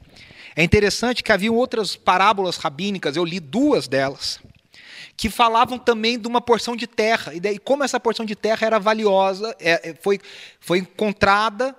É 0.57 0.63
interessante 0.63 1.23
que 1.23 1.31
havia 1.31 1.53
outras 1.53 1.95
parábolas 1.95 2.57
rabínicas, 2.57 3.15
eu 3.15 3.23
li 3.23 3.39
duas 3.39 3.87
delas, 3.87 4.39
que 5.15 5.29
falavam 5.29 5.77
também 5.77 6.17
de 6.17 6.27
uma 6.27 6.41
porção 6.41 6.75
de 6.75 6.87
terra. 6.87 7.35
E 7.35 7.39
daí, 7.39 7.59
como 7.59 7.83
essa 7.83 7.99
porção 7.99 8.25
de 8.25 8.35
terra 8.35 8.65
era 8.65 8.79
valiosa, 8.79 9.55
é, 9.59 9.91
é, 9.91 9.93
foi, 9.93 10.19
foi 10.59 10.79
encontrada 10.79 11.75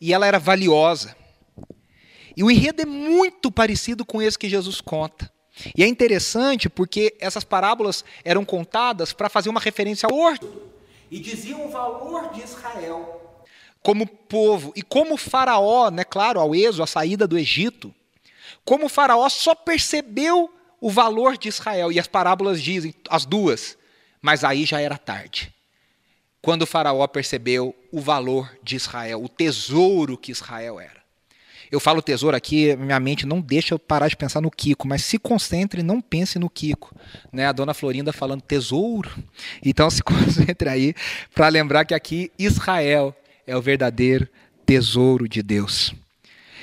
e 0.00 0.14
ela 0.14 0.26
era 0.26 0.38
valiosa. 0.38 1.14
E 2.34 2.42
o 2.42 2.50
enredo 2.50 2.80
é 2.80 2.86
muito 2.86 3.52
parecido 3.52 4.02
com 4.02 4.22
esse 4.22 4.38
que 4.38 4.48
Jesus 4.48 4.80
conta. 4.80 5.30
E 5.76 5.84
é 5.84 5.86
interessante 5.86 6.70
porque 6.70 7.14
essas 7.20 7.44
parábolas 7.44 8.02
eram 8.24 8.46
contadas 8.46 9.12
para 9.12 9.28
fazer 9.28 9.50
uma 9.50 9.60
referência 9.60 10.08
ao 10.10 10.16
ordo 10.16 10.72
e 11.10 11.20
diziam 11.20 11.66
o 11.66 11.70
valor 11.70 12.32
de 12.32 12.40
Israel 12.40 13.42
como 13.82 14.06
povo 14.06 14.72
e 14.74 14.80
como 14.80 15.18
Faraó, 15.18 15.90
né, 15.90 16.02
claro, 16.02 16.40
ao 16.40 16.54
êxodo, 16.54 16.84
a 16.84 16.86
saída 16.86 17.26
do 17.26 17.36
Egito, 17.36 17.94
como 18.64 18.88
Faraó 18.88 19.28
só 19.28 19.54
percebeu 19.54 20.52
o 20.80 20.90
valor 20.90 21.36
de 21.36 21.48
Israel 21.48 21.92
e 21.92 21.98
as 21.98 22.06
parábolas 22.06 22.62
dizem 22.62 22.94
as 23.08 23.24
duas, 23.24 23.76
mas 24.20 24.44
aí 24.44 24.64
já 24.64 24.80
era 24.80 24.98
tarde. 24.98 25.52
Quando 26.40 26.62
o 26.62 26.66
Faraó 26.66 27.06
percebeu 27.06 27.74
o 27.92 28.00
valor 28.00 28.50
de 28.62 28.74
Israel, 28.74 29.22
o 29.22 29.28
tesouro 29.28 30.18
que 30.18 30.32
Israel 30.32 30.80
era. 30.80 31.02
Eu 31.70 31.80
falo 31.80 32.02
tesouro 32.02 32.36
aqui, 32.36 32.76
minha 32.76 33.00
mente 33.00 33.24
não 33.24 33.40
deixa 33.40 33.72
eu 33.72 33.78
parar 33.78 34.08
de 34.08 34.16
pensar 34.16 34.42
no 34.42 34.50
Kiko, 34.50 34.86
mas 34.86 35.04
se 35.04 35.18
concentre 35.18 35.82
não 35.82 36.02
pense 36.02 36.38
no 36.38 36.50
Kiko. 36.50 36.94
Né? 37.32 37.46
A 37.46 37.52
dona 37.52 37.72
Florinda 37.72 38.12
falando 38.12 38.42
tesouro. 38.42 39.10
Então 39.64 39.88
se 39.88 40.02
concentre 40.04 40.68
aí 40.68 40.94
para 41.34 41.48
lembrar 41.48 41.86
que 41.86 41.94
aqui 41.94 42.30
Israel 42.38 43.16
é 43.46 43.56
o 43.56 43.62
verdadeiro 43.62 44.28
tesouro 44.66 45.26
de 45.26 45.42
Deus. 45.42 45.94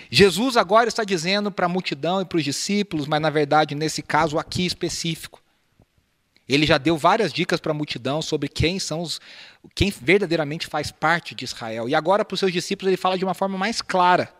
Jesus 0.10 0.58
agora 0.58 0.89
está 0.89 1.04
dizendo 1.04 1.52
para 1.52 1.67
a 1.67 1.69
multidão 1.69 2.22
e 2.22 2.26
para 2.26 2.38
os 2.38 2.43
discípulos, 2.43 3.06
mas 3.06 3.22
na 3.22 3.30
verdade, 3.30 3.76
nesse 3.76 4.02
caso 4.02 4.39
aqui 4.39 4.65
específico, 4.65 5.39
ele 6.48 6.65
já 6.65 6.80
deu 6.80 6.98
várias 6.98 7.32
dicas 7.32 7.60
para 7.60 7.72
a 7.72 7.76
multidão 7.76 8.24
sobre 8.24 8.50
quem 8.50 8.80
são 8.80 9.02
os 9.02 9.22
quem 9.76 9.91
verdadeiramente 9.91 10.65
faz 10.65 10.89
parte 10.89 11.36
de 11.36 11.45
Israel. 11.45 11.88
E 11.88 11.93
agora 11.93 12.26
para 12.26 12.34
os 12.34 12.39
seus 12.39 12.52
discípulos 12.52 12.88
ele 12.88 12.98
fala 12.98 13.17
de 13.17 13.24
uma 13.24 13.36
forma 13.36 13.56
mais 13.56 13.84
clara. 13.84 14.34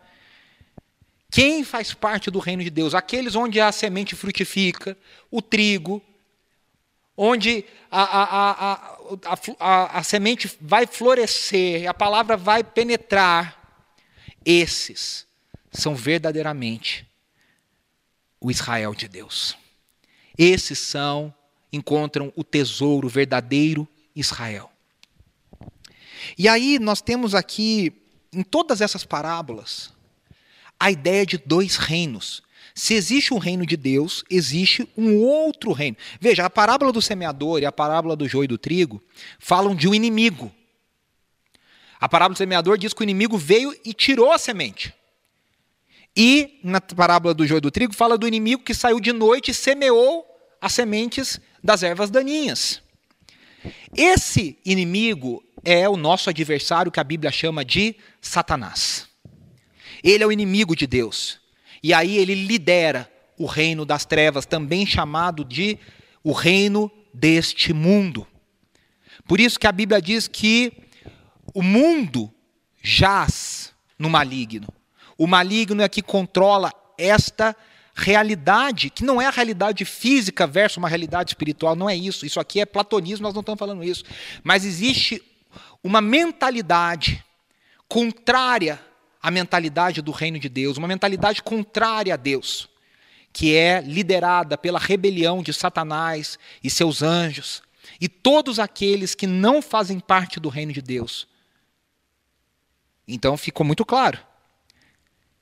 Quem 1.30 1.62
faz 1.62 1.94
parte 1.94 2.30
do 2.30 2.40
reino 2.40 2.64
de 2.64 2.70
Deus? 2.70 2.92
Aqueles 2.92 3.36
onde 3.36 3.60
a 3.60 3.70
semente 3.70 4.16
frutifica, 4.16 4.98
o 5.30 5.40
trigo, 5.40 6.02
onde 7.16 7.64
a, 7.88 8.02
a, 8.02 8.96
a, 9.60 9.98
a, 9.98 10.02
semente 10.02 10.50
vai 10.60 10.86
florescer, 10.86 11.88
a 11.88 11.94
palavra 11.94 12.36
vai 12.36 12.64
penetrar. 12.64 13.56
Esses 14.44 15.29
são 15.70 15.94
verdadeiramente 15.94 17.06
o 18.40 18.50
Israel 18.50 18.94
de 18.94 19.06
Deus. 19.06 19.56
Esses 20.36 20.78
são, 20.78 21.32
encontram 21.72 22.32
o 22.34 22.42
tesouro 22.42 23.08
verdadeiro 23.08 23.86
Israel. 24.14 24.70
E 26.36 26.48
aí 26.48 26.78
nós 26.78 27.00
temos 27.00 27.34
aqui, 27.34 27.92
em 28.32 28.42
todas 28.42 28.80
essas 28.80 29.04
parábolas, 29.04 29.92
a 30.78 30.90
ideia 30.90 31.26
de 31.26 31.38
dois 31.38 31.76
reinos. 31.76 32.42
Se 32.74 32.94
existe 32.94 33.34
um 33.34 33.38
reino 33.38 33.66
de 33.66 33.76
Deus, 33.76 34.24
existe 34.30 34.88
um 34.96 35.18
outro 35.18 35.72
reino. 35.72 35.96
Veja, 36.20 36.46
a 36.46 36.50
parábola 36.50 36.92
do 36.92 37.02
semeador 37.02 37.60
e 37.60 37.66
a 37.66 37.72
parábola 37.72 38.16
do 38.16 38.26
joio 38.26 38.44
e 38.44 38.48
do 38.48 38.58
trigo 38.58 39.02
falam 39.38 39.74
de 39.74 39.88
um 39.88 39.94
inimigo. 39.94 40.52
A 42.00 42.08
parábola 42.08 42.34
do 42.34 42.38
semeador 42.38 42.78
diz 42.78 42.94
que 42.94 43.02
o 43.02 43.04
inimigo 43.04 43.36
veio 43.36 43.78
e 43.84 43.92
tirou 43.92 44.32
a 44.32 44.38
semente. 44.38 44.94
E 46.16 46.60
na 46.64 46.80
parábola 46.80 47.32
do 47.32 47.46
joio 47.46 47.60
do 47.60 47.70
trigo 47.70 47.94
fala 47.94 48.18
do 48.18 48.26
inimigo 48.26 48.62
que 48.62 48.74
saiu 48.74 49.00
de 49.00 49.12
noite 49.12 49.50
e 49.50 49.54
semeou 49.54 50.26
as 50.60 50.72
sementes 50.72 51.40
das 51.62 51.82
ervas 51.82 52.10
daninhas. 52.10 52.82
Esse 53.96 54.58
inimigo 54.64 55.42
é 55.64 55.88
o 55.88 55.96
nosso 55.96 56.30
adversário 56.30 56.90
que 56.90 57.00
a 57.00 57.04
Bíblia 57.04 57.30
chama 57.30 57.64
de 57.64 57.96
Satanás. 58.20 59.08
Ele 60.02 60.24
é 60.24 60.26
o 60.26 60.32
inimigo 60.32 60.74
de 60.74 60.86
Deus. 60.86 61.38
E 61.82 61.92
aí 61.92 62.16
ele 62.16 62.34
lidera 62.34 63.10
o 63.38 63.46
reino 63.46 63.84
das 63.84 64.04
trevas, 64.04 64.44
também 64.44 64.84
chamado 64.86 65.44
de 65.44 65.78
o 66.22 66.32
reino 66.32 66.90
deste 67.12 67.72
mundo. 67.72 68.26
Por 69.26 69.40
isso 69.40 69.58
que 69.58 69.66
a 69.66 69.72
Bíblia 69.72 70.00
diz 70.00 70.28
que 70.28 70.72
o 71.54 71.62
mundo 71.62 72.32
jaz 72.82 73.72
no 73.98 74.10
maligno. 74.10 74.68
O 75.20 75.26
maligno 75.26 75.82
é 75.82 75.88
que 75.90 76.00
controla 76.00 76.72
esta 76.96 77.54
realidade, 77.94 78.88
que 78.88 79.04
não 79.04 79.20
é 79.20 79.26
a 79.26 79.30
realidade 79.30 79.84
física 79.84 80.46
versus 80.46 80.78
uma 80.78 80.88
realidade 80.88 81.32
espiritual, 81.32 81.76
não 81.76 81.90
é 81.90 81.94
isso. 81.94 82.24
Isso 82.24 82.40
aqui 82.40 82.58
é 82.58 82.64
platonismo, 82.64 83.24
nós 83.24 83.34
não 83.34 83.40
estamos 83.40 83.58
falando 83.58 83.84
isso. 83.84 84.02
Mas 84.42 84.64
existe 84.64 85.22
uma 85.84 86.00
mentalidade 86.00 87.22
contrária 87.86 88.80
a 89.22 89.30
mentalidade 89.30 90.00
do 90.00 90.10
reino 90.10 90.38
de 90.38 90.48
Deus, 90.48 90.78
uma 90.78 90.88
mentalidade 90.88 91.42
contrária 91.42 92.14
a 92.14 92.16
Deus, 92.16 92.66
que 93.30 93.54
é 93.54 93.82
liderada 93.82 94.56
pela 94.56 94.78
rebelião 94.78 95.42
de 95.42 95.52
Satanás 95.52 96.38
e 96.64 96.70
seus 96.70 97.02
anjos, 97.02 97.62
e 98.00 98.08
todos 98.08 98.58
aqueles 98.58 99.14
que 99.14 99.26
não 99.26 99.60
fazem 99.60 100.00
parte 100.00 100.40
do 100.40 100.48
reino 100.48 100.72
de 100.72 100.80
Deus. 100.80 101.28
Então 103.06 103.36
ficou 103.36 103.66
muito 103.66 103.84
claro. 103.84 104.29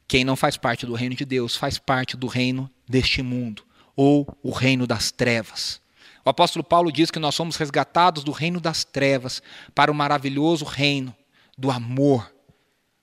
Quem 0.08 0.24
não 0.24 0.34
faz 0.34 0.56
parte 0.56 0.86
do 0.86 0.94
reino 0.94 1.14
de 1.14 1.26
Deus 1.26 1.54
faz 1.54 1.78
parte 1.78 2.16
do 2.16 2.26
reino 2.26 2.70
deste 2.88 3.20
mundo, 3.22 3.62
ou 3.94 4.26
o 4.42 4.50
reino 4.50 4.86
das 4.86 5.10
trevas. 5.10 5.82
O 6.24 6.30
apóstolo 6.30 6.64
Paulo 6.64 6.90
diz 6.90 7.10
que 7.10 7.18
nós 7.18 7.34
somos 7.34 7.56
resgatados 7.56 8.24
do 8.24 8.32
reino 8.32 8.58
das 8.58 8.84
trevas 8.84 9.42
para 9.74 9.92
o 9.92 9.94
maravilhoso 9.94 10.64
reino 10.64 11.14
do 11.58 11.70
amor 11.70 12.32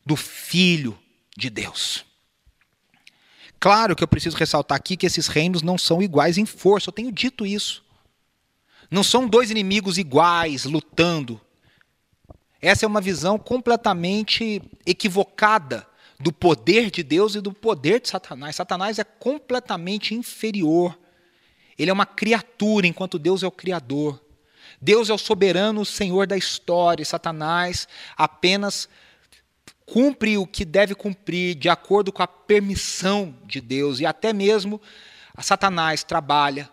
do 0.03 0.15
Filho 0.15 0.97
de 1.37 1.51
Deus. 1.51 2.03
Claro 3.59 3.95
que 3.95 4.03
eu 4.03 4.07
preciso 4.07 4.37
ressaltar 4.37 4.75
aqui 4.75 4.97
que 4.97 5.05
esses 5.05 5.27
reinos 5.27 5.61
não 5.61 5.77
são 5.77 6.01
iguais 6.01 6.39
em 6.39 6.45
força, 6.45 6.89
eu 6.89 6.93
tenho 6.93 7.11
dito 7.11 7.45
isso. 7.45 7.83
Não 8.89 9.03
são 9.03 9.27
dois 9.27 9.51
inimigos 9.51 9.97
iguais 9.97 10.65
lutando. 10.65 11.39
Essa 12.59 12.85
é 12.85 12.87
uma 12.87 13.01
visão 13.01 13.37
completamente 13.37 14.61
equivocada 14.85 15.87
do 16.19 16.31
poder 16.31 16.89
de 16.89 17.03
Deus 17.03 17.35
e 17.35 17.41
do 17.41 17.51
poder 17.51 17.99
de 17.99 18.09
Satanás. 18.09 18.55
Satanás 18.55 18.99
é 18.99 19.03
completamente 19.03 20.13
inferior. 20.13 20.97
Ele 21.77 21.89
é 21.89 21.93
uma 21.93 22.05
criatura, 22.05 22.87
enquanto 22.87 23.19
Deus 23.19 23.43
é 23.43 23.47
o 23.47 23.51
Criador. 23.51 24.21
Deus 24.81 25.09
é 25.09 25.13
o 25.13 25.17
soberano 25.17 25.85
Senhor 25.85 26.27
da 26.27 26.37
história, 26.37 27.03
Satanás 27.05 27.87
apenas 28.17 28.89
cumpre 29.85 30.37
o 30.37 30.47
que 30.47 30.65
deve 30.65 30.95
cumprir 30.95 31.55
de 31.55 31.69
acordo 31.69 32.11
com 32.11 32.23
a 32.23 32.27
permissão 32.27 33.35
de 33.45 33.61
Deus 33.61 33.99
e 33.99 34.05
até 34.05 34.33
mesmo 34.33 34.81
Satanás 35.39 36.03
trabalha 36.03 36.69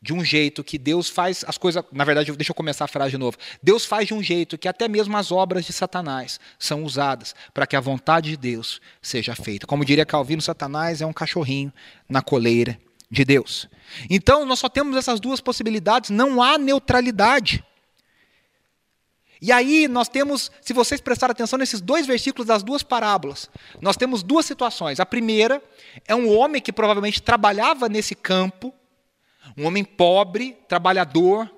de 0.00 0.12
um 0.12 0.24
jeito 0.24 0.62
que 0.62 0.78
Deus 0.78 1.08
faz 1.08 1.44
as 1.46 1.58
coisas. 1.58 1.82
Na 1.92 2.04
verdade, 2.04 2.30
deixa 2.32 2.52
eu 2.52 2.54
começar 2.54 2.84
a 2.84 2.88
frase 2.88 3.10
de 3.10 3.18
novo. 3.18 3.36
Deus 3.62 3.84
faz 3.84 4.06
de 4.06 4.14
um 4.14 4.22
jeito 4.22 4.56
que 4.56 4.68
até 4.68 4.86
mesmo 4.86 5.16
as 5.16 5.32
obras 5.32 5.64
de 5.64 5.72
Satanás 5.72 6.38
são 6.58 6.84
usadas 6.84 7.34
para 7.52 7.66
que 7.66 7.74
a 7.74 7.80
vontade 7.80 8.30
de 8.30 8.36
Deus 8.36 8.80
seja 9.02 9.34
feita. 9.34 9.66
Como 9.66 9.84
diria 9.84 10.06
Calvino, 10.06 10.40
Satanás 10.40 11.00
é 11.00 11.06
um 11.06 11.12
cachorrinho 11.12 11.72
na 12.08 12.22
coleira 12.22 12.78
de 13.10 13.24
Deus. 13.24 13.68
Então, 14.08 14.44
nós 14.44 14.58
só 14.58 14.68
temos 14.68 14.96
essas 14.96 15.18
duas 15.18 15.40
possibilidades, 15.40 16.10
não 16.10 16.42
há 16.42 16.58
neutralidade. 16.58 17.64
E 19.40 19.52
aí 19.52 19.86
nós 19.86 20.08
temos, 20.08 20.50
se 20.60 20.72
vocês 20.72 21.00
prestarem 21.00 21.32
atenção 21.32 21.58
nesses 21.58 21.80
dois 21.80 22.06
versículos 22.06 22.46
das 22.46 22.62
duas 22.62 22.82
parábolas, 22.82 23.48
nós 23.80 23.96
temos 23.96 24.22
duas 24.22 24.44
situações. 24.44 24.98
A 25.00 25.06
primeira 25.06 25.62
é 26.06 26.14
um 26.14 26.36
homem 26.36 26.60
que 26.60 26.72
provavelmente 26.72 27.22
trabalhava 27.22 27.88
nesse 27.88 28.14
campo, 28.14 28.74
um 29.56 29.66
homem 29.66 29.84
pobre, 29.84 30.56
trabalhador, 30.68 31.50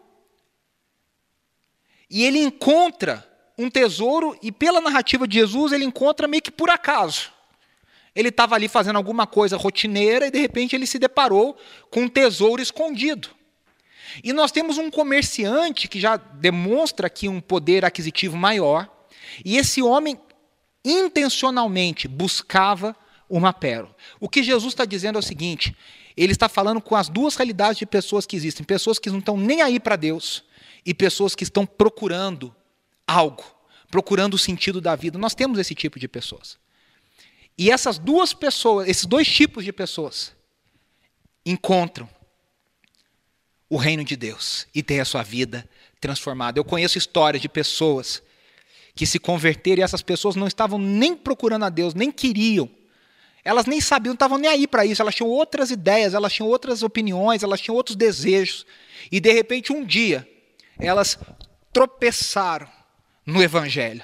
e 2.08 2.24
ele 2.24 2.38
encontra 2.38 3.26
um 3.56 3.70
tesouro, 3.70 4.36
e 4.42 4.50
pela 4.50 4.80
narrativa 4.80 5.28
de 5.28 5.34
Jesus, 5.38 5.72
ele 5.72 5.84
encontra 5.84 6.26
meio 6.26 6.42
que 6.42 6.50
por 6.50 6.70
acaso. 6.70 7.30
Ele 8.14 8.30
estava 8.30 8.54
ali 8.54 8.68
fazendo 8.68 8.96
alguma 8.96 9.26
coisa 9.26 9.56
rotineira 9.56 10.26
e 10.26 10.30
de 10.30 10.38
repente 10.38 10.74
ele 10.74 10.86
se 10.86 10.98
deparou 10.98 11.56
com 11.90 12.02
um 12.02 12.08
tesouro 12.08 12.60
escondido. 12.60 13.28
E 14.24 14.32
nós 14.32 14.50
temos 14.50 14.78
um 14.78 14.90
comerciante 14.90 15.86
que 15.86 16.00
já 16.00 16.16
demonstra 16.16 17.06
aqui 17.06 17.28
um 17.28 17.40
poder 17.40 17.84
aquisitivo 17.84 18.36
maior, 18.36 18.90
e 19.44 19.56
esse 19.56 19.80
homem 19.80 20.18
intencionalmente 20.84 22.08
buscava 22.08 22.96
uma 23.28 23.52
pérola. 23.52 23.94
O 24.18 24.28
que 24.28 24.42
Jesus 24.42 24.72
está 24.72 24.84
dizendo 24.84 25.16
é 25.16 25.20
o 25.20 25.22
seguinte: 25.22 25.76
ele 26.16 26.32
está 26.32 26.48
falando 26.48 26.80
com 26.80 26.96
as 26.96 27.08
duas 27.08 27.36
realidades 27.36 27.78
de 27.78 27.86
pessoas 27.86 28.26
que 28.26 28.36
existem: 28.36 28.64
pessoas 28.64 28.98
que 28.98 29.10
não 29.10 29.18
estão 29.18 29.36
nem 29.36 29.62
aí 29.62 29.78
para 29.78 29.96
Deus 29.96 30.44
e 30.84 30.94
pessoas 30.94 31.34
que 31.34 31.44
estão 31.44 31.66
procurando 31.66 32.54
algo, 33.06 33.44
procurando 33.90 34.34
o 34.34 34.38
sentido 34.38 34.80
da 34.80 34.94
vida. 34.96 35.18
Nós 35.18 35.34
temos 35.34 35.58
esse 35.58 35.74
tipo 35.74 35.98
de 35.98 36.08
pessoas. 36.08 36.58
E 37.56 37.70
essas 37.70 37.98
duas 37.98 38.32
pessoas, 38.32 38.88
esses 38.88 39.04
dois 39.04 39.28
tipos 39.28 39.64
de 39.64 39.72
pessoas, 39.72 40.32
encontram 41.44 42.08
o 43.68 43.76
reino 43.76 44.02
de 44.02 44.16
Deus 44.16 44.66
e 44.74 44.82
ter 44.82 45.00
a 45.00 45.04
sua 45.04 45.22
vida 45.22 45.68
transformada. 46.00 46.58
Eu 46.58 46.64
conheço 46.64 46.98
histórias 46.98 47.40
de 47.40 47.48
pessoas 47.48 48.22
que 48.94 49.06
se 49.06 49.18
converteram 49.18 49.80
e 49.80 49.84
essas 49.84 50.02
pessoas 50.02 50.34
não 50.34 50.46
estavam 50.46 50.78
nem 50.78 51.14
procurando 51.16 51.64
a 51.64 51.68
Deus, 51.68 51.94
nem 51.94 52.10
queriam. 52.10 52.68
Elas 53.44 53.66
nem 53.66 53.80
sabiam, 53.80 54.10
não 54.10 54.14
estavam 54.14 54.38
nem 54.38 54.50
aí 54.50 54.66
para 54.66 54.84
isso. 54.84 55.00
Elas 55.00 55.14
tinham 55.14 55.30
outras 55.30 55.70
ideias, 55.70 56.14
elas 56.14 56.32
tinham 56.32 56.48
outras 56.48 56.82
opiniões, 56.82 57.42
elas 57.42 57.60
tinham 57.60 57.76
outros 57.76 57.96
desejos. 57.96 58.66
E 59.10 59.18
de 59.18 59.32
repente, 59.32 59.72
um 59.72 59.84
dia, 59.84 60.28
elas 60.78 61.18
tropeçaram 61.72 62.68
no 63.24 63.42
Evangelho. 63.42 64.02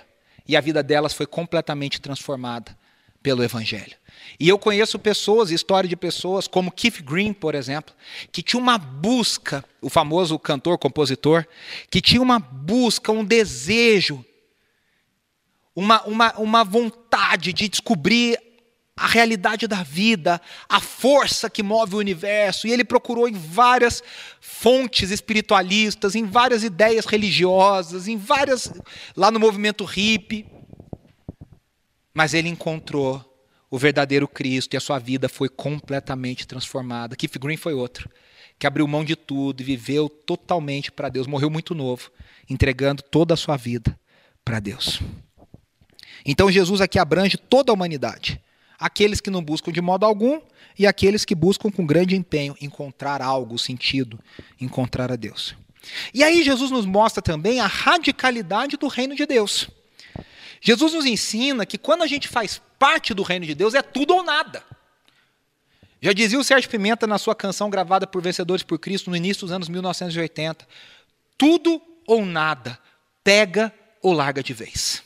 E 0.49 0.57
a 0.57 0.61
vida 0.61 0.83
delas 0.83 1.12
foi 1.12 1.27
completamente 1.27 2.01
transformada 2.01 2.77
pelo 3.22 3.42
Evangelho. 3.42 3.96
E 4.38 4.49
eu 4.49 4.59
conheço 4.59 4.99
pessoas, 4.99 5.51
história 5.51 5.88
de 5.88 5.96
pessoas, 5.96 6.46
como 6.46 6.70
Keith 6.70 7.03
Green, 7.03 7.33
por 7.33 7.55
exemplo, 7.55 7.94
que 8.31 8.42
tinha 8.42 8.61
uma 8.61 8.79
busca, 8.79 9.64
o 9.81 9.90
famoso 9.90 10.38
cantor, 10.38 10.79
compositor, 10.79 11.46
que 11.90 12.01
tinha 12.01 12.22
uma 12.22 12.38
busca, 12.38 13.11
um 13.11 13.25
desejo, 13.25 14.25
uma, 15.75 16.03
uma, 16.05 16.33
uma 16.38 16.64
vontade 16.64 17.53
de 17.53 17.68
descobrir 17.68 18.38
a 18.96 19.06
realidade 19.06 19.66
da 19.66 19.82
vida, 19.82 20.40
a 20.66 20.80
força 20.80 21.50
que 21.50 21.62
move 21.62 21.94
o 21.94 21.98
universo, 21.98 22.66
e 22.66 22.72
ele 22.72 22.82
procurou 22.82 23.28
em 23.28 23.35
várias 23.35 24.02
fontes 24.40 25.11
espiritualistas, 25.11 26.14
em 26.14 26.24
várias 26.24 26.64
ideias 26.64 27.04
religiosas, 27.04 28.09
em 28.09 28.16
várias 28.16 28.72
lá 29.14 29.30
no 29.30 29.38
movimento 29.38 29.85
hippie, 29.85 30.46
mas 32.14 32.32
ele 32.32 32.48
encontrou 32.48 33.22
o 33.70 33.76
verdadeiro 33.76 34.26
Cristo 34.26 34.72
e 34.72 34.76
a 34.78 34.80
sua 34.80 34.98
vida 34.98 35.28
foi 35.28 35.50
completamente 35.50 36.46
transformada. 36.46 37.14
Keith 37.14 37.38
Green 37.38 37.59
foi 37.59 37.74
outro, 37.74 38.09
que 38.59 38.66
abriu 38.66 38.88
mão 38.88 39.04
de 39.04 39.14
tudo 39.14 39.61
e 39.61 39.64
viveu 39.64 40.09
totalmente 40.09 40.90
para 40.90 41.11
Deus. 41.11 41.26
Morreu 41.26 41.50
muito 41.50 41.74
novo, 41.74 42.11
entregando 42.48 43.02
toda 43.02 43.35
a 43.35 43.37
sua 43.37 43.59
vida 43.59 43.98
para 44.42 44.59
Deus. 44.59 45.00
Então 46.24 46.50
Jesus 46.50 46.80
aqui 46.80 46.98
abrange 46.98 47.37
toda 47.37 47.70
a 47.70 47.74
humanidade. 47.74 48.40
Aqueles 48.78 49.20
que 49.20 49.30
não 49.30 49.42
buscam 49.42 49.72
de 49.72 49.80
modo 49.80 50.04
algum 50.04 50.40
e 50.78 50.86
aqueles 50.86 51.24
que 51.24 51.34
buscam 51.34 51.70
com 51.70 51.86
grande 51.86 52.16
empenho 52.16 52.56
encontrar 52.60 53.22
algo, 53.22 53.58
sentido, 53.58 54.18
encontrar 54.60 55.10
a 55.10 55.16
Deus. 55.16 55.54
E 56.12 56.22
aí 56.22 56.42
Jesus 56.42 56.70
nos 56.70 56.84
mostra 56.84 57.22
também 57.22 57.60
a 57.60 57.66
radicalidade 57.66 58.76
do 58.76 58.88
reino 58.88 59.14
de 59.14 59.24
Deus. 59.24 59.68
Jesus 60.60 60.92
nos 60.92 61.06
ensina 61.06 61.64
que 61.64 61.78
quando 61.78 62.02
a 62.02 62.06
gente 62.06 62.28
faz 62.28 62.60
parte 62.78 63.14
do 63.14 63.22
reino 63.22 63.46
de 63.46 63.54
Deus 63.54 63.74
é 63.74 63.82
tudo 63.82 64.14
ou 64.14 64.22
nada. 64.22 64.62
Já 66.00 66.12
dizia 66.12 66.38
o 66.38 66.44
Sérgio 66.44 66.68
Pimenta 66.68 67.06
na 67.06 67.18
sua 67.18 67.34
canção 67.34 67.70
gravada 67.70 68.06
por 68.06 68.22
Vencedores 68.22 68.62
por 68.62 68.78
Cristo 68.78 69.10
no 69.10 69.16
início 69.16 69.42
dos 69.42 69.52
anos 69.52 69.68
1980: 69.68 70.66
tudo 71.38 71.80
ou 72.06 72.24
nada, 72.24 72.78
pega 73.24 73.72
ou 74.02 74.12
larga 74.12 74.42
de 74.42 74.52
vez. 74.52 75.02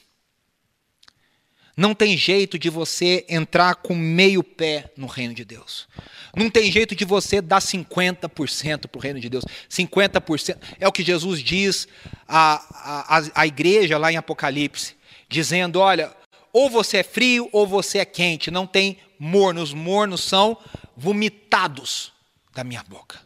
Não 1.80 1.94
tem 1.94 2.14
jeito 2.14 2.58
de 2.58 2.68
você 2.68 3.24
entrar 3.26 3.76
com 3.76 3.94
meio 3.94 4.44
pé 4.44 4.92
no 4.98 5.06
reino 5.06 5.32
de 5.32 5.46
Deus. 5.46 5.88
Não 6.36 6.50
tem 6.50 6.70
jeito 6.70 6.94
de 6.94 7.06
você 7.06 7.40
dar 7.40 7.58
50% 7.58 8.86
para 8.86 8.98
o 8.98 9.00
reino 9.00 9.18
de 9.18 9.30
Deus. 9.30 9.46
50% 9.70 10.58
é 10.78 10.86
o 10.86 10.92
que 10.92 11.02
Jesus 11.02 11.42
diz 11.42 11.88
à, 12.28 13.16
à, 13.16 13.22
à 13.34 13.46
igreja 13.46 13.96
lá 13.96 14.12
em 14.12 14.18
Apocalipse, 14.18 14.94
dizendo: 15.26 15.80
olha, 15.80 16.14
ou 16.52 16.68
você 16.68 16.98
é 16.98 17.02
frio 17.02 17.48
ou 17.50 17.66
você 17.66 17.96
é 17.96 18.04
quente, 18.04 18.50
não 18.50 18.66
tem 18.66 18.98
morno. 19.18 19.62
Os 19.62 19.72
mornos 19.72 20.22
são 20.22 20.58
vomitados 20.94 22.12
da 22.54 22.62
minha 22.62 22.82
boca. 22.82 23.20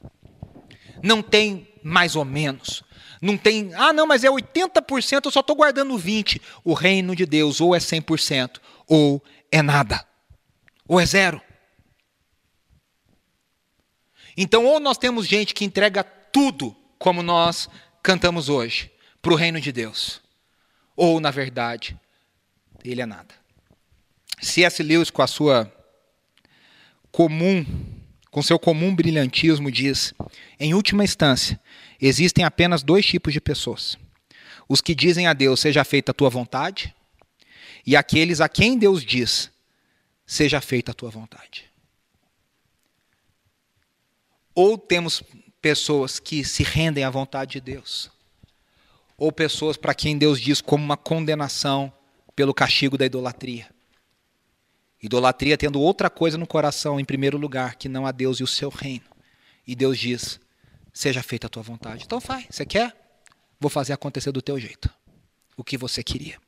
Não 1.02 1.22
tem 1.22 1.66
mais 1.82 2.14
ou 2.14 2.24
menos. 2.24 2.84
Não 3.24 3.38
tem, 3.38 3.74
ah, 3.74 3.90
não, 3.90 4.06
mas 4.06 4.22
é 4.22 4.28
80%, 4.28 5.24
eu 5.24 5.30
só 5.30 5.40
estou 5.40 5.56
guardando 5.56 5.96
20%. 5.96 6.38
O 6.62 6.74
reino 6.74 7.16
de 7.16 7.24
Deus 7.24 7.58
ou 7.58 7.74
é 7.74 7.78
100% 7.78 8.60
ou 8.86 9.24
é 9.50 9.62
nada. 9.62 10.06
Ou 10.86 11.00
é 11.00 11.06
zero. 11.06 11.40
Então, 14.36 14.66
ou 14.66 14.78
nós 14.78 14.98
temos 14.98 15.26
gente 15.26 15.54
que 15.54 15.64
entrega 15.64 16.04
tudo, 16.04 16.76
como 16.98 17.22
nós 17.22 17.66
cantamos 18.02 18.50
hoje, 18.50 18.92
para 19.22 19.32
o 19.32 19.36
reino 19.36 19.58
de 19.58 19.72
Deus. 19.72 20.20
Ou, 20.94 21.18
na 21.18 21.30
verdade, 21.30 21.98
ele 22.84 23.00
é 23.00 23.06
nada. 23.06 23.34
C.S. 24.42 24.82
Lewis, 24.82 25.08
com 25.08 25.22
a 25.22 25.26
sua 25.26 25.72
comum, 27.10 27.64
com 28.30 28.42
seu 28.42 28.58
comum 28.58 28.94
brilhantismo, 28.94 29.70
diz: 29.70 30.12
em 30.60 30.74
última 30.74 31.04
instância, 31.04 31.58
existem 32.06 32.44
apenas 32.44 32.82
dois 32.82 33.06
tipos 33.06 33.32
de 33.32 33.40
pessoas: 33.40 33.96
os 34.68 34.80
que 34.80 34.94
dizem 34.94 35.26
a 35.26 35.32
Deus, 35.32 35.60
seja 35.60 35.84
feita 35.84 36.10
a 36.10 36.14
tua 36.14 36.30
vontade, 36.30 36.94
e 37.86 37.96
aqueles 37.96 38.40
a 38.40 38.48
quem 38.48 38.78
Deus 38.78 39.04
diz, 39.04 39.50
seja 40.26 40.60
feita 40.60 40.92
a 40.92 40.94
tua 40.94 41.10
vontade. 41.10 41.70
Ou 44.54 44.78
temos 44.78 45.22
pessoas 45.60 46.20
que 46.20 46.44
se 46.44 46.62
rendem 46.62 47.04
à 47.04 47.10
vontade 47.10 47.52
de 47.52 47.60
Deus, 47.60 48.10
ou 49.16 49.32
pessoas 49.32 49.76
para 49.76 49.94
quem 49.94 50.16
Deus 50.16 50.40
diz 50.40 50.60
como 50.60 50.84
uma 50.84 50.96
condenação 50.96 51.92
pelo 52.34 52.54
castigo 52.54 52.98
da 52.98 53.06
idolatria. 53.06 53.68
Idolatria 55.02 55.58
tendo 55.58 55.80
outra 55.80 56.08
coisa 56.08 56.38
no 56.38 56.46
coração 56.46 56.98
em 56.98 57.04
primeiro 57.04 57.36
lugar, 57.36 57.76
que 57.76 57.88
não 57.88 58.06
a 58.06 58.12
Deus 58.12 58.40
e 58.40 58.42
o 58.42 58.46
seu 58.46 58.70
reino. 58.70 59.04
E 59.66 59.74
Deus 59.74 59.98
diz: 59.98 60.40
seja 60.94 61.22
feita 61.22 61.46
a 61.46 61.50
tua 61.50 61.62
vontade. 61.62 62.04
Então 62.04 62.20
faz, 62.20 62.46
você 62.48 62.64
quer? 62.64 62.96
Vou 63.60 63.68
fazer 63.68 63.92
acontecer 63.92 64.32
do 64.32 64.40
teu 64.40 64.58
jeito. 64.58 64.88
O 65.56 65.62
que 65.62 65.76
você 65.76 66.02
queria. 66.02 66.38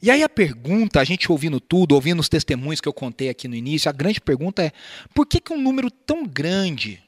E 0.00 0.10
aí 0.10 0.22
a 0.22 0.28
pergunta, 0.28 1.00
a 1.00 1.04
gente 1.04 1.30
ouvindo 1.30 1.60
tudo, 1.60 1.94
ouvindo 1.94 2.20
os 2.20 2.28
testemunhos 2.28 2.80
que 2.80 2.88
eu 2.88 2.92
contei 2.92 3.28
aqui 3.28 3.48
no 3.48 3.54
início, 3.54 3.90
a 3.90 3.92
grande 3.92 4.20
pergunta 4.20 4.62
é: 4.62 4.72
por 5.14 5.26
que, 5.26 5.40
que 5.40 5.52
um 5.52 5.60
número 5.60 5.90
tão 5.90 6.26
grande 6.26 7.02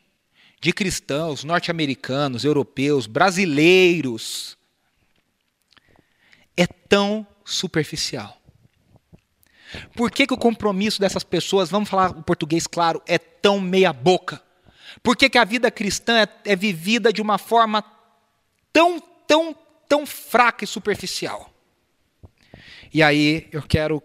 de 0.61 0.72
cristãos 0.72 1.44
norte-americanos, 1.44 2.44
europeus, 2.44 3.07
brasileiros 3.07 4.57
é 6.57 6.66
tão 6.66 7.26
superficial. 7.44 8.37
Por 9.94 10.11
que, 10.11 10.26
que 10.26 10.35
o 10.35 10.38
compromisso 10.38 11.00
dessas 11.00 11.22
pessoas, 11.22 11.70
vamos 11.70 11.88
falar 11.88 12.11
o 12.11 12.22
português 12.22 12.66
claro, 12.66 13.02
é 13.07 13.18
tão 13.18 13.61
meia-boca? 13.61 14.42
Por 15.02 15.16
que, 15.16 15.28
que 15.28 15.38
a 15.38 15.44
vida 15.44 15.70
cristã 15.70 16.20
é, 16.20 16.28
é 16.52 16.56
vivida 16.56 17.12
de 17.12 17.22
uma 17.22 17.38
forma 17.38 17.84
tão, 18.72 19.00
tão, 19.26 19.56
tão 19.88 20.06
fraca 20.06 20.64
e 20.64 20.66
superficial? 20.66 21.52
E 22.92 23.02
aí 23.02 23.48
eu 23.52 23.62
quero 23.62 24.02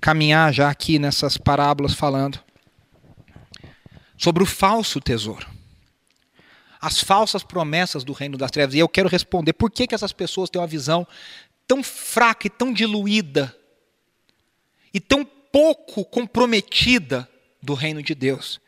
caminhar 0.00 0.52
já 0.52 0.70
aqui 0.70 0.98
nessas 0.98 1.36
parábolas 1.36 1.94
falando 1.94 2.40
sobre 4.16 4.42
o 4.42 4.46
falso 4.46 5.00
tesouro. 5.00 5.46
As 6.80 7.00
falsas 7.00 7.42
promessas 7.42 8.04
do 8.04 8.12
reino 8.12 8.36
das 8.36 8.50
trevas. 8.50 8.74
E 8.74 8.78
eu 8.78 8.88
quero 8.88 9.08
responder 9.08 9.52
por 9.52 9.70
que, 9.70 9.86
que 9.86 9.94
essas 9.94 10.12
pessoas 10.12 10.48
têm 10.48 10.60
uma 10.60 10.66
visão 10.66 11.06
tão 11.66 11.82
fraca 11.82 12.46
e 12.46 12.50
tão 12.50 12.72
diluída 12.72 13.54
e 14.94 15.00
tão 15.00 15.24
pouco 15.24 16.04
comprometida 16.04 17.28
do 17.62 17.74
reino 17.74 18.02
de 18.02 18.14
Deus. 18.14 18.60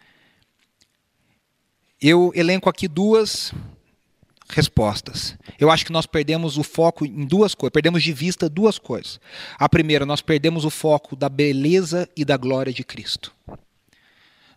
Eu 2.01 2.33
elenco 2.35 2.69
aqui 2.71 2.89
duas 2.89 3.53
respostas. 4.49 5.37
Eu 5.59 5.71
acho 5.71 5.85
que 5.85 5.93
nós 5.93 6.07
perdemos 6.07 6.57
o 6.57 6.63
foco 6.63 7.05
em 7.05 7.25
duas 7.25 7.55
coisas, 7.55 7.73
perdemos 7.73 8.03
de 8.03 8.13
vista 8.13 8.49
duas 8.49 8.79
coisas. 8.79 9.21
A 9.59 9.69
primeira, 9.69 10.07
nós 10.07 10.21
perdemos 10.21 10.65
o 10.65 10.71
foco 10.71 11.15
da 11.15 11.29
beleza 11.29 12.09
e 12.17 12.25
da 12.25 12.37
glória 12.37 12.73
de 12.73 12.83
Cristo. 12.83 13.35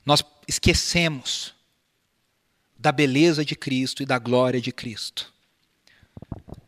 Nós 0.06 0.23
esquecemos 0.47 1.53
da 2.77 2.91
beleza 2.91 3.45
de 3.45 3.56
Cristo 3.56 4.03
e 4.03 4.06
da 4.06 4.17
glória 4.17 4.60
de 4.60 4.71
Cristo. 4.71 5.32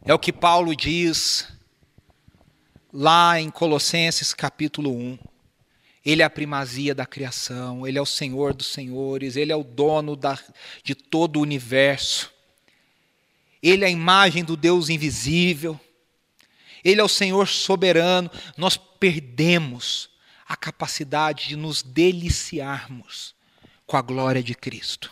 É 0.04 0.14
o 0.14 0.20
que 0.20 0.32
Paulo 0.32 0.76
diz 0.76 1.48
lá 2.94 3.40
em 3.40 3.50
Colossenses 3.50 4.34
capítulo 4.34 4.92
1. 4.92 5.18
Ele 6.06 6.22
é 6.22 6.26
a 6.26 6.30
primazia 6.30 6.94
da 6.94 7.06
criação, 7.06 7.88
ele 7.88 7.98
é 7.98 8.02
o 8.02 8.06
Senhor 8.06 8.54
dos 8.54 8.68
senhores, 8.68 9.36
ele 9.36 9.52
é 9.52 9.56
o 9.56 9.64
dono 9.64 10.16
da, 10.16 10.38
de 10.84 10.94
todo 10.94 11.38
o 11.38 11.42
universo. 11.42 12.32
Ele 13.62 13.84
é 13.84 13.88
a 13.88 13.92
imagem 13.92 14.44
do 14.44 14.56
Deus 14.56 14.90
invisível. 14.90 15.80
Ele 16.84 17.02
é 17.02 17.04
o 17.04 17.10
Senhor 17.10 17.48
soberano. 17.48 18.30
Nós 18.56 18.78
perdemos 18.78 20.12
a 20.48 20.56
capacidade 20.56 21.48
de 21.48 21.56
nos 21.56 21.82
deliciarmos 21.82 23.34
com 23.88 23.98
a 23.98 24.02
glória 24.02 24.44
de 24.44 24.54
Cristo. 24.54 25.12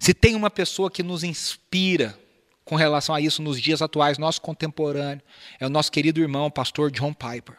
Se 0.00 0.12
tem 0.12 0.34
uma 0.34 0.50
pessoa 0.50 0.90
que 0.90 1.04
nos 1.04 1.22
inspira 1.22 2.18
com 2.64 2.74
relação 2.74 3.14
a 3.14 3.20
isso 3.20 3.40
nos 3.42 3.60
dias 3.60 3.80
atuais, 3.80 4.18
nosso 4.18 4.40
contemporâneo, 4.40 5.22
é 5.60 5.66
o 5.66 5.70
nosso 5.70 5.92
querido 5.92 6.20
irmão, 6.20 6.50
pastor 6.50 6.90
John 6.90 7.12
Piper. 7.12 7.56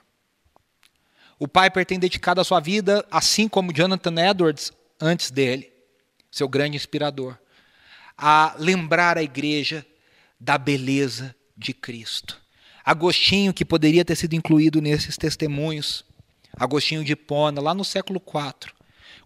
O 1.42 1.48
Piper 1.48 1.84
tem 1.84 1.98
dedicado 1.98 2.40
a 2.40 2.44
sua 2.44 2.60
vida, 2.60 3.04
assim 3.10 3.50
como 3.50 3.74
Jonathan 3.74 4.14
Edwards 4.30 4.72
antes 5.00 5.32
dele, 5.32 5.74
seu 6.30 6.48
grande 6.48 6.78
inspirador, 6.78 7.36
a 8.16 8.54
lembrar 8.60 9.18
a 9.18 9.24
igreja 9.24 9.84
da 10.40 10.56
beleza 10.56 11.36
de 11.58 11.74
Cristo. 11.74 12.40
Agostinho, 12.86 13.56
que 13.56 13.66
poderia 13.66 14.06
ter 14.06 14.16
sido 14.16 14.36
incluído 14.36 14.80
nesses 14.84 15.18
testemunhos, 15.18 16.06
Agostinho 16.56 17.04
de 17.04 17.14
Hipona, 17.14 17.60
lá 17.60 17.74
no 17.74 17.84
século 17.84 18.22
IV, 18.24 18.72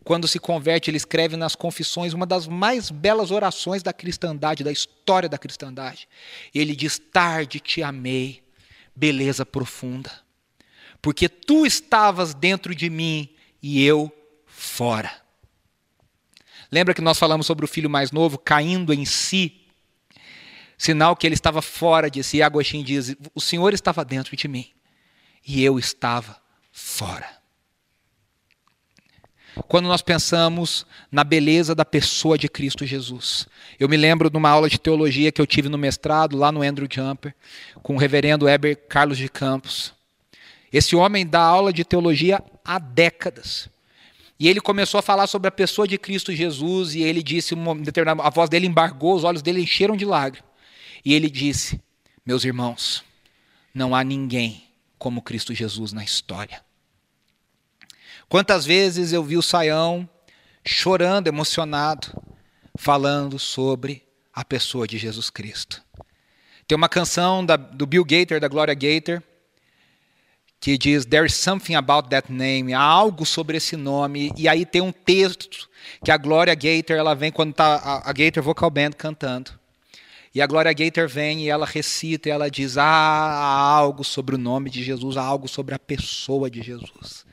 quando 0.06 0.26
se 0.26 0.40
converte, 0.40 0.90
ele 0.90 0.96
escreve 0.96 1.36
nas 1.36 1.54
Confissões 1.54 2.14
uma 2.14 2.26
das 2.26 2.48
mais 2.48 2.90
belas 2.90 3.30
orações 3.30 3.84
da 3.84 3.92
cristandade, 3.92 4.64
da 4.64 4.72
história 4.72 5.28
da 5.28 5.38
cristandade. 5.38 6.08
Ele 6.54 6.78
diz: 6.78 6.98
Tarde 6.98 7.60
te 7.60 7.84
amei, 7.84 8.42
beleza 8.96 9.46
profunda, 9.46 10.24
porque 11.06 11.30
tu 11.30 11.68
estavas 11.68 12.34
dentro 12.34 12.74
de 12.74 12.90
mim 12.90 13.30
e 13.62 13.86
eu 13.86 14.12
fora. 14.48 15.12
Lembra 16.72 16.96
que 16.96 17.02
nós 17.02 17.20
falamos 17.20 17.46
sobre 17.46 17.64
o 17.64 17.68
filho 17.68 17.88
mais 17.88 18.12
novo 18.12 18.40
caindo 18.40 18.92
em 18.92 19.06
si 19.06 19.68
sinal 20.76 21.16
que 21.16 21.28
ele 21.28 21.36
estava 21.36 21.62
fora 21.62 22.10
de 22.10 22.24
si. 22.24 22.42
Agostinho 22.42 22.84
diz: 22.84 23.16
O 23.36 23.40
Senhor 23.40 23.72
estava 23.72 24.04
dentro 24.04 24.36
de 24.36 24.48
mim 24.48 24.72
e 25.46 25.64
eu 25.64 25.78
estava 25.78 26.42
fora. 26.72 27.30
Quando 29.68 29.86
nós 29.86 30.02
pensamos 30.02 30.88
na 31.12 31.24
beleza 31.24 31.76
da 31.76 31.86
pessoa 31.86 32.36
de 32.36 32.50
Cristo 32.50 32.84
Jesus. 32.84 33.48
Eu 33.80 33.88
me 33.88 33.96
lembro 33.96 34.28
de 34.28 34.38
uma 34.38 34.50
aula 34.50 34.68
de 34.68 34.80
teologia 34.80 35.32
que 35.32 35.40
eu 35.40 35.46
tive 35.46 35.70
no 35.70 35.78
mestrado, 35.78 36.36
lá 36.36 36.52
no 36.52 36.64
Andrew 36.64 36.88
Jumper, 36.92 37.36
com 37.84 37.94
o 37.94 38.00
reverendo 38.00 38.50
Heber 38.50 38.88
Carlos 38.88 39.20
de 39.20 39.30
Campos. 39.30 39.95
Esse 40.72 40.96
homem 40.96 41.26
dá 41.26 41.42
aula 41.42 41.72
de 41.72 41.84
teologia 41.84 42.44
há 42.64 42.80
décadas. 42.80 43.70
E 44.40 44.48
ele 44.48 44.60
começou 44.60 45.00
a 45.00 45.02
falar 45.02 45.28
sobre 45.28 45.48
a 45.48 45.52
pessoa 45.52 45.88
de 45.88 45.98
Cristo 45.98 46.34
Jesus, 46.34 46.94
e 46.94 47.02
ele 47.02 47.24
disse, 47.24 47.56
a 48.22 48.30
voz 48.30 48.50
dele 48.50 48.68
embargou, 48.68 49.16
os 49.16 49.24
olhos 49.24 49.42
dele 49.42 49.62
encheram 49.62 49.96
de 49.96 50.06
lágrimas. 50.06 50.50
E 51.06 51.14
ele 51.14 51.30
disse: 51.30 51.80
Meus 52.26 52.44
irmãos, 52.44 53.04
não 53.74 53.96
há 53.96 54.04
ninguém 54.04 54.64
como 54.98 55.22
Cristo 55.22 55.54
Jesus 55.54 55.94
na 55.94 56.04
história. 56.04 56.64
Quantas 58.28 58.66
vezes 58.66 59.14
eu 59.14 59.24
vi 59.24 59.38
o 59.38 59.42
Saião 59.42 60.10
chorando, 60.66 61.28
emocionado, 61.28 62.08
falando 62.78 63.38
sobre 63.38 64.04
a 64.34 64.44
pessoa 64.44 64.88
de 64.88 64.98
Jesus 64.98 65.30
Cristo. 65.30 65.82
Tem 66.68 66.76
uma 66.76 66.90
canção 66.90 67.46
da, 67.46 67.56
do 67.56 67.86
Bill 67.86 68.04
Gator, 68.04 68.40
da 68.40 68.48
Gloria 68.48 68.74
Gator, 68.74 69.22
que 70.60 70.78
diz 70.78 71.06
There 71.06 71.26
is 71.26 71.34
something 71.34 71.76
about 71.76 72.10
that 72.10 72.32
name, 72.32 72.74
há 72.74 72.82
algo 72.82 73.26
sobre 73.26 73.58
esse 73.58 73.76
nome. 73.76 74.32
E 74.38 74.48
aí 74.48 74.66
tem 74.66 74.82
um 74.82 74.92
texto 74.92 75.70
que 76.04 76.12
a 76.12 76.18
Gloria 76.18 76.56
Gator, 76.56 76.98
ela 76.98 77.14
vem 77.14 77.32
quando 77.32 77.52
está 77.52 77.76
a, 77.76 78.10
a 78.10 78.14
Gator 78.14 78.44
Vocal 78.44 78.70
Band 78.70 78.92
cantando. 78.98 79.52
E 80.34 80.42
a 80.42 80.48
Gloria 80.48 80.74
Gator 80.74 81.08
vem 81.08 81.46
e 81.46 81.50
ela 81.50 81.66
recita 81.66 82.28
e 82.28 82.32
ela 82.32 82.50
diz: 82.50 82.78
ah, 82.78 82.84
há 82.84 83.70
algo 83.78 84.04
sobre 84.04 84.36
o 84.36 84.38
nome 84.38 84.70
de 84.70 84.84
Jesus, 84.84 85.16
há 85.16 85.24
algo 85.24 85.48
sobre 85.48 85.74
a 85.74 85.80
pessoa 85.80 86.50
de 86.50 86.62
Jesus. 86.62 87.26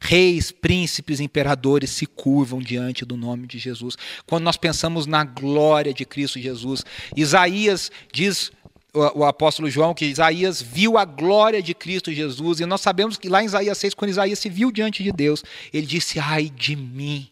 Reis, 0.00 0.52
príncipes, 0.52 1.20
imperadores 1.20 1.90
se 1.90 2.06
curvam 2.06 2.60
diante 2.60 3.04
do 3.04 3.16
nome 3.16 3.46
de 3.46 3.58
Jesus. 3.58 3.96
Quando 4.26 4.44
nós 4.44 4.56
pensamos 4.56 5.06
na 5.06 5.24
glória 5.24 5.92
de 5.92 6.04
Cristo 6.04 6.38
Jesus, 6.38 6.84
Isaías 7.14 7.90
diz 8.12 8.52
o, 8.96 9.24
apóstolo 9.24 9.70
João 9.70 9.94
que 9.94 10.06
Isaías 10.06 10.62
viu 10.62 10.96
a 10.96 11.04
glória 11.04 11.62
de 11.62 11.74
Cristo 11.74 12.12
Jesus, 12.12 12.60
e 12.60 12.66
nós 12.66 12.80
sabemos 12.80 13.16
que 13.16 13.28
lá 13.28 13.42
em 13.42 13.46
Isaías 13.46 13.78
6, 13.78 13.94
quando 13.94 14.10
Isaías 14.10 14.38
se 14.38 14.48
viu 14.48 14.70
diante 14.70 15.02
de 15.02 15.12
Deus, 15.12 15.44
ele 15.72 15.86
disse: 15.86 16.18
Ai 16.18 16.48
de 16.48 16.74
mim, 16.74 17.30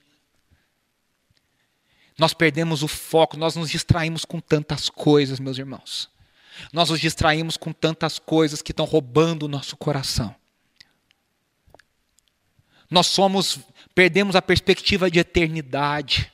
nós 2.19 2.35
perdemos 2.35 2.83
o 2.83 2.89
foco, 2.89 3.37
nós 3.37 3.57
nos 3.57 3.71
distraímos 3.71 4.25
com 4.25 4.41
tantas 4.41 4.89
coisas, 4.89 5.41
meus 5.41 5.59
irmãos. 5.59 6.09
Nós 6.73 6.91
nos 6.91 7.01
distraímos 7.01 7.57
com 7.57 7.73
tantas 7.73 8.19
coisas 8.19 8.63
que 8.63 8.71
estão 8.71 8.85
roubando 8.85 9.45
o 9.45 9.49
nosso 9.49 9.77
coração. 9.77 10.35
Nós 12.89 13.07
somos, 13.09 13.59
perdemos 13.95 14.37
a 14.37 14.43
perspectiva 14.43 15.11
de 15.11 15.19
eternidade. 15.19 16.33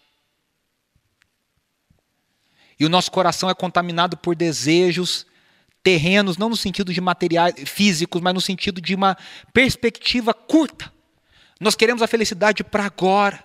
E 2.80 2.86
o 2.86 2.88
nosso 2.88 3.10
coração 3.10 3.50
é 3.50 3.54
contaminado 3.54 4.16
por 4.16 4.34
desejos 4.34 5.26
terrenos, 5.82 6.38
não 6.38 6.48
no 6.48 6.56
sentido 6.56 6.94
de 6.94 7.00
materiais 7.00 7.54
físicos, 7.66 8.22
mas 8.22 8.32
no 8.32 8.40
sentido 8.40 8.80
de 8.80 8.94
uma 8.94 9.18
perspectiva 9.52 10.32
curta. 10.32 10.90
Nós 11.60 11.74
queremos 11.74 12.00
a 12.00 12.06
felicidade 12.06 12.64
para 12.64 12.86
agora. 12.86 13.44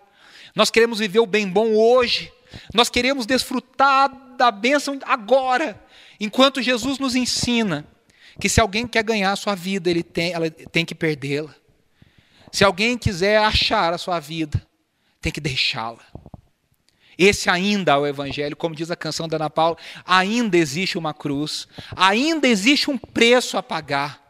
Nós 0.56 0.72
queremos 0.72 1.00
viver 1.00 1.20
o 1.20 1.26
bem 1.26 1.50
bom 1.50 1.74
hoje. 1.74 2.32
Nós 2.74 2.90
queremos 2.90 3.26
desfrutar 3.26 4.10
da 4.38 4.50
bênção 4.50 4.98
agora. 5.04 5.82
Enquanto 6.18 6.62
Jesus 6.62 6.98
nos 6.98 7.14
ensina 7.14 7.86
que 8.40 8.48
se 8.48 8.62
alguém 8.62 8.88
quer 8.88 9.04
ganhar 9.04 9.34
a 9.34 9.36
sua 9.36 9.54
vida, 9.54 9.90
ele 9.90 10.04
tem, 10.04 10.32
ela 10.32 10.50
tem 10.50 10.86
que 10.86 10.96
perdê-la. 10.96 11.54
Se 12.54 12.64
alguém 12.64 12.98
quiser 12.98 13.38
achar 13.38 13.94
a 13.94 13.98
sua 13.98 14.18
vida, 14.22 14.66
tem 15.20 15.30
que 15.30 15.42
deixá-la. 15.42 16.00
Esse 17.18 17.50
ainda 17.50 17.94
é 17.94 17.98
o 17.98 18.06
Evangelho, 18.06 18.56
como 18.56 18.76
diz 18.76 18.92
a 18.92 18.96
canção 18.96 19.28
da 19.28 19.38
Ana 19.38 19.50
Paula, 19.50 19.78
ainda 20.06 20.58
existe 20.58 20.98
uma 20.98 21.14
cruz, 21.14 21.68
ainda 21.96 22.48
existe 22.48 22.92
um 22.92 22.98
preço 22.98 23.58
a 23.58 23.64
pagar. 23.64 24.22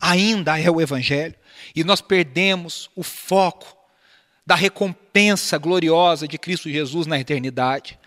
Ainda 0.00 0.58
é 0.58 0.70
o 0.70 0.80
Evangelho. 0.80 1.34
E 1.74 1.82
nós 1.82 2.00
perdemos 2.00 2.88
o 2.94 3.02
foco 3.02 3.76
da 4.46 4.54
recompensa 4.54 5.58
gloriosa 5.58 6.26
de 6.26 6.38
Cristo 6.38 6.70
Jesus 6.70 7.06
na 7.06 7.18
eternidade. 7.18 7.98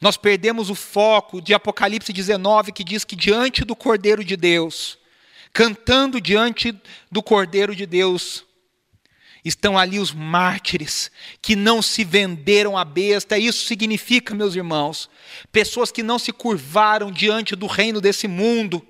Nós 0.00 0.16
perdemos 0.16 0.68
o 0.68 0.74
foco 0.74 1.40
de 1.40 1.54
Apocalipse 1.54 2.12
19, 2.12 2.72
que 2.72 2.82
diz 2.82 3.04
que 3.04 3.16
diante 3.16 3.64
do 3.64 3.76
Cordeiro 3.76 4.24
de 4.24 4.36
Deus, 4.36 4.98
cantando 5.52 6.20
diante 6.20 6.74
do 7.10 7.22
Cordeiro 7.22 7.74
de 7.74 7.86
Deus, 7.86 8.44
estão 9.48 9.78
ali 9.78 9.98
os 9.98 10.12
mártires 10.12 11.10
que 11.40 11.54
não 11.54 11.80
se 11.80 12.04
venderam 12.04 12.76
à 12.76 12.84
besta. 12.84 13.38
Isso 13.38 13.66
significa, 13.66 14.34
meus 14.34 14.54
irmãos, 14.54 15.08
pessoas 15.52 15.90
que 15.90 16.02
não 16.02 16.18
se 16.18 16.32
curvaram 16.32 17.10
diante 17.10 17.54
do 17.54 17.66
reino 17.66 18.00
desse 18.00 18.26
mundo 18.26 18.86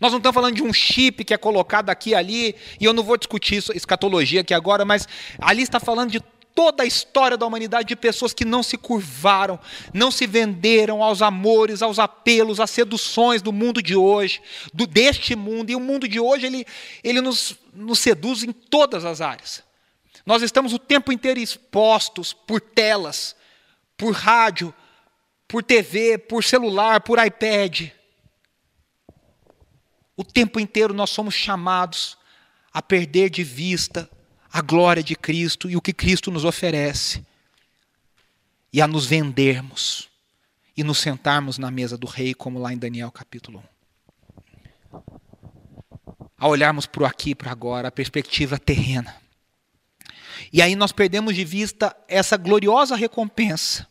nós 0.00 0.12
não 0.12 0.16
estamos 0.16 0.34
falando 0.34 0.54
de 0.54 0.62
um 0.62 0.72
chip 0.72 1.22
que 1.24 1.34
é 1.34 1.36
colocado 1.36 1.90
aqui 1.90 2.10
e 2.10 2.14
ali, 2.14 2.56
e 2.80 2.86
eu 2.86 2.94
não 2.94 3.02
vou 3.02 3.18
discutir 3.18 3.56
isso, 3.56 3.70
escatologia 3.76 4.40
aqui 4.40 4.54
agora, 4.54 4.82
mas 4.82 5.06
ali 5.38 5.62
está 5.62 5.78
falando 5.78 6.10
de 6.10 6.20
toda 6.54 6.82
a 6.82 6.86
história 6.86 7.36
da 7.36 7.46
humanidade 7.46 7.88
de 7.88 7.96
pessoas 7.96 8.32
que 8.32 8.44
não 8.44 8.62
se 8.62 8.78
curvaram, 8.78 9.60
não 9.92 10.10
se 10.10 10.26
venderam 10.26 11.02
aos 11.02 11.20
amores, 11.20 11.82
aos 11.82 11.98
apelos, 11.98 12.60
às 12.60 12.70
seduções 12.70 13.42
do 13.42 13.52
mundo 13.52 13.82
de 13.82 13.94
hoje, 13.94 14.40
do 14.72 14.86
deste 14.86 15.36
mundo. 15.36 15.70
E 15.70 15.76
o 15.76 15.80
mundo 15.80 16.08
de 16.08 16.18
hoje 16.18 16.46
ele, 16.46 16.66
ele 17.04 17.20
nos, 17.20 17.56
nos 17.72 17.98
seduz 17.98 18.42
em 18.42 18.52
todas 18.52 19.04
as 19.04 19.20
áreas. 19.20 19.62
Nós 20.30 20.42
estamos 20.42 20.72
o 20.72 20.78
tempo 20.78 21.10
inteiro 21.10 21.40
expostos 21.40 22.32
por 22.32 22.60
telas, 22.60 23.34
por 23.96 24.14
rádio, 24.14 24.72
por 25.48 25.60
TV, 25.60 26.18
por 26.18 26.44
celular, 26.44 27.00
por 27.00 27.18
iPad. 27.18 27.90
O 30.16 30.22
tempo 30.22 30.60
inteiro 30.60 30.94
nós 30.94 31.10
somos 31.10 31.34
chamados 31.34 32.16
a 32.72 32.80
perder 32.80 33.28
de 33.28 33.42
vista 33.42 34.08
a 34.52 34.60
glória 34.60 35.02
de 35.02 35.16
Cristo 35.16 35.68
e 35.68 35.76
o 35.76 35.82
que 35.82 35.92
Cristo 35.92 36.30
nos 36.30 36.44
oferece, 36.44 37.26
e 38.72 38.80
a 38.80 38.86
nos 38.86 39.06
vendermos 39.06 40.08
e 40.76 40.84
nos 40.84 40.98
sentarmos 40.98 41.58
na 41.58 41.72
mesa 41.72 41.98
do 41.98 42.06
rei, 42.06 42.34
como 42.34 42.60
lá 42.60 42.72
em 42.72 42.78
Daniel 42.78 43.10
capítulo 43.10 43.64
1. 44.92 45.02
A 46.38 46.46
olharmos 46.46 46.86
para 46.86 47.02
o 47.02 47.06
aqui 47.06 47.30
e 47.30 47.34
para 47.34 47.50
agora, 47.50 47.88
a 47.88 47.90
perspectiva 47.90 48.60
terrena. 48.60 49.19
E 50.52 50.60
aí 50.62 50.76
nós 50.76 50.92
perdemos 50.92 51.34
de 51.34 51.44
vista 51.44 51.96
essa 52.08 52.36
gloriosa 52.36 52.96
recompensa. 52.96 53.86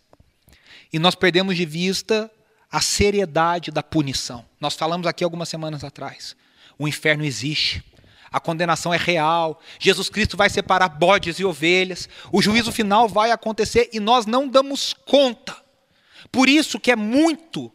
E 0.92 1.00
nós 1.00 1.16
perdemos 1.16 1.56
de 1.56 1.66
vista 1.66 2.32
a 2.72 2.82
seriedade 2.82 3.72
da 3.72 3.84
punição. 3.84 4.46
Nós 4.60 4.76
falamos 4.76 5.08
aqui 5.08 5.24
algumas 5.24 5.50
semanas 5.50 5.84
atrás. 5.84 6.36
O 6.78 6.88
inferno 6.88 7.24
existe 7.24 7.84
a 8.32 8.40
condenação 8.40 8.94
é 8.94 8.98
real, 8.98 9.60
Jesus 9.80 10.10
Cristo 10.10 10.38
vai 10.38 10.50
separar 10.50 10.90
bodes 10.90 11.40
e 11.40 11.46
ovelhas, 11.46 12.08
o 12.32 12.42
juízo 12.42 12.72
final 12.72 13.08
vai 13.08 13.32
acontecer 13.32 13.90
e 13.92 14.00
nós 14.00 14.26
não 14.26 14.48
damos 14.48 14.94
conta. 15.06 15.56
Por 16.32 16.48
isso 16.48 16.80
que 16.80 16.92
é 16.92 16.96
muito, 16.96 17.72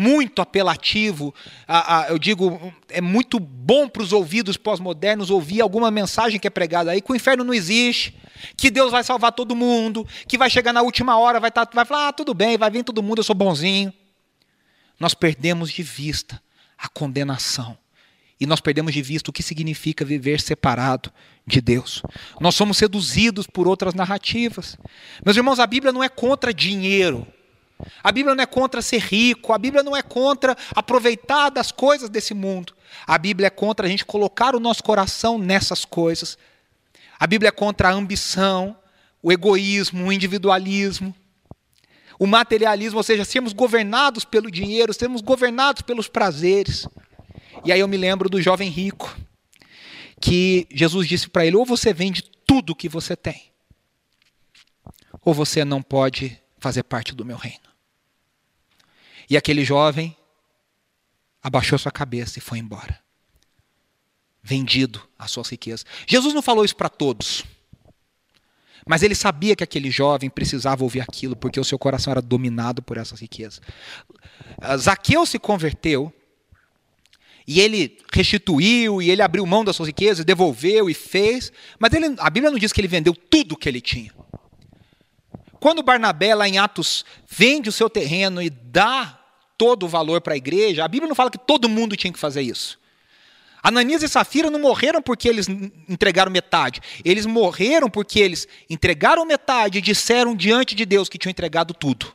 muito 0.00 0.40
apelativo, 0.40 1.34
a, 1.68 1.98
a, 1.98 2.08
eu 2.08 2.18
digo, 2.18 2.72
é 2.88 3.02
muito 3.02 3.38
bom 3.38 3.86
para 3.86 4.02
os 4.02 4.14
ouvidos 4.14 4.56
pós-modernos 4.56 5.28
ouvir 5.28 5.60
alguma 5.60 5.90
mensagem 5.90 6.40
que 6.40 6.46
é 6.46 6.50
pregada 6.50 6.90
aí, 6.90 7.02
que 7.02 7.12
o 7.12 7.14
inferno 7.14 7.44
não 7.44 7.52
existe, 7.52 8.16
que 8.56 8.70
Deus 8.70 8.90
vai 8.90 9.04
salvar 9.04 9.32
todo 9.32 9.54
mundo, 9.54 10.08
que 10.26 10.38
vai 10.38 10.48
chegar 10.48 10.72
na 10.72 10.80
última 10.80 11.18
hora, 11.18 11.38
vai, 11.38 11.50
tá, 11.50 11.68
vai 11.70 11.84
falar, 11.84 12.08
ah, 12.08 12.12
tudo 12.14 12.32
bem, 12.32 12.56
vai 12.56 12.70
vir 12.70 12.82
todo 12.82 13.02
mundo, 13.02 13.18
eu 13.18 13.24
sou 13.24 13.36
bonzinho. 13.36 13.92
Nós 14.98 15.12
perdemos 15.12 15.70
de 15.70 15.82
vista 15.82 16.42
a 16.78 16.88
condenação 16.88 17.76
e 18.40 18.46
nós 18.46 18.60
perdemos 18.60 18.94
de 18.94 19.02
vista 19.02 19.28
o 19.28 19.34
que 19.34 19.42
significa 19.42 20.02
viver 20.02 20.40
separado 20.40 21.12
de 21.46 21.60
Deus. 21.60 22.02
Nós 22.40 22.54
somos 22.54 22.78
seduzidos 22.78 23.46
por 23.46 23.68
outras 23.68 23.92
narrativas. 23.92 24.78
Meus 25.22 25.36
irmãos, 25.36 25.60
a 25.60 25.66
Bíblia 25.66 25.92
não 25.92 26.02
é 26.02 26.08
contra 26.08 26.54
dinheiro. 26.54 27.26
A 28.02 28.12
Bíblia 28.12 28.34
não 28.34 28.42
é 28.42 28.46
contra 28.46 28.82
ser 28.82 29.00
rico, 29.00 29.52
a 29.52 29.58
Bíblia 29.58 29.82
não 29.82 29.96
é 29.96 30.02
contra 30.02 30.56
aproveitar 30.74 31.50
das 31.50 31.70
coisas 31.72 32.08
desse 32.08 32.34
mundo. 32.34 32.74
A 33.06 33.16
Bíblia 33.18 33.46
é 33.46 33.50
contra 33.50 33.86
a 33.86 33.88
gente 33.88 34.04
colocar 34.04 34.54
o 34.54 34.60
nosso 34.60 34.82
coração 34.82 35.38
nessas 35.38 35.84
coisas. 35.84 36.36
A 37.18 37.26
Bíblia 37.26 37.48
é 37.48 37.52
contra 37.52 37.88
a 37.88 37.92
ambição, 37.92 38.76
o 39.22 39.30
egoísmo, 39.32 40.06
o 40.06 40.12
individualismo, 40.12 41.14
o 42.18 42.26
materialismo, 42.26 42.98
ou 42.98 43.02
seja, 43.02 43.24
sermos 43.24 43.52
governados 43.52 44.24
pelo 44.24 44.50
dinheiro, 44.50 44.92
sermos 44.92 45.20
governados 45.22 45.82
pelos 45.82 46.08
prazeres. 46.08 46.86
E 47.64 47.72
aí 47.72 47.80
eu 47.80 47.88
me 47.88 47.96
lembro 47.96 48.28
do 48.28 48.40
jovem 48.40 48.68
rico, 48.68 49.16
que 50.20 50.66
Jesus 50.70 51.08
disse 51.08 51.28
para 51.28 51.46
ele: 51.46 51.56
ou 51.56 51.64
você 51.64 51.92
vende 51.92 52.22
tudo 52.46 52.74
que 52.74 52.88
você 52.88 53.16
tem, 53.16 53.50
ou 55.24 55.32
você 55.32 55.64
não 55.64 55.82
pode 55.82 56.38
fazer 56.58 56.82
parte 56.82 57.14
do 57.14 57.24
meu 57.24 57.36
reino. 57.36 57.69
E 59.30 59.36
aquele 59.36 59.64
jovem 59.64 60.16
abaixou 61.40 61.78
sua 61.78 61.92
cabeça 61.92 62.40
e 62.40 62.42
foi 62.42 62.58
embora. 62.58 62.98
Vendido 64.42 65.00
as 65.16 65.30
suas 65.30 65.48
riquezas. 65.48 65.86
Jesus 66.04 66.34
não 66.34 66.42
falou 66.42 66.64
isso 66.64 66.74
para 66.74 66.88
todos. 66.88 67.44
Mas 68.84 69.04
ele 69.04 69.14
sabia 69.14 69.54
que 69.54 69.62
aquele 69.62 69.88
jovem 69.88 70.28
precisava 70.28 70.82
ouvir 70.82 71.00
aquilo, 71.00 71.36
porque 71.36 71.60
o 71.60 71.64
seu 71.64 71.78
coração 71.78 72.10
era 72.10 72.20
dominado 72.20 72.82
por 72.82 72.96
essas 72.96 73.20
riquezas. 73.20 73.60
Zaqueu 74.76 75.24
se 75.24 75.38
converteu 75.38 76.12
e 77.46 77.60
ele 77.60 77.98
restituiu, 78.12 79.00
e 79.00 79.10
ele 79.10 79.22
abriu 79.22 79.46
mão 79.46 79.64
das 79.64 79.76
suas 79.76 79.88
riquezas, 79.88 80.24
devolveu 80.24 80.90
e 80.90 80.94
fez. 80.94 81.52
Mas 81.78 81.92
ele, 81.92 82.16
a 82.18 82.30
Bíblia 82.30 82.50
não 82.50 82.58
diz 82.58 82.72
que 82.72 82.80
ele 82.80 82.88
vendeu 82.88 83.14
tudo 83.14 83.56
que 83.56 83.68
ele 83.68 83.80
tinha. 83.80 84.12
Quando 85.60 85.82
Barnabé, 85.82 86.34
lá 86.34 86.48
em 86.48 86.58
Atos, 86.58 87.04
vende 87.28 87.68
o 87.68 87.72
seu 87.72 87.88
terreno 87.90 88.40
e 88.40 88.48
dá 88.48 89.19
todo 89.60 89.84
o 89.84 89.88
valor 89.90 90.22
para 90.22 90.32
a 90.32 90.36
igreja, 90.38 90.82
a 90.82 90.88
Bíblia 90.88 91.06
não 91.06 91.14
fala 91.14 91.30
que 91.30 91.36
todo 91.36 91.68
mundo 91.68 91.94
tinha 91.94 92.10
que 92.10 92.18
fazer 92.18 92.40
isso. 92.40 92.80
Ananias 93.62 94.02
e 94.02 94.08
Safira 94.08 94.48
não 94.48 94.58
morreram 94.58 95.02
porque 95.02 95.28
eles 95.28 95.46
entregaram 95.86 96.32
metade. 96.32 96.80
Eles 97.04 97.26
morreram 97.26 97.90
porque 97.90 98.18
eles 98.20 98.48
entregaram 98.70 99.26
metade 99.26 99.76
e 99.76 99.82
disseram 99.82 100.34
diante 100.34 100.74
de 100.74 100.86
Deus 100.86 101.10
que 101.10 101.18
tinham 101.18 101.30
entregado 101.30 101.74
tudo. 101.74 102.10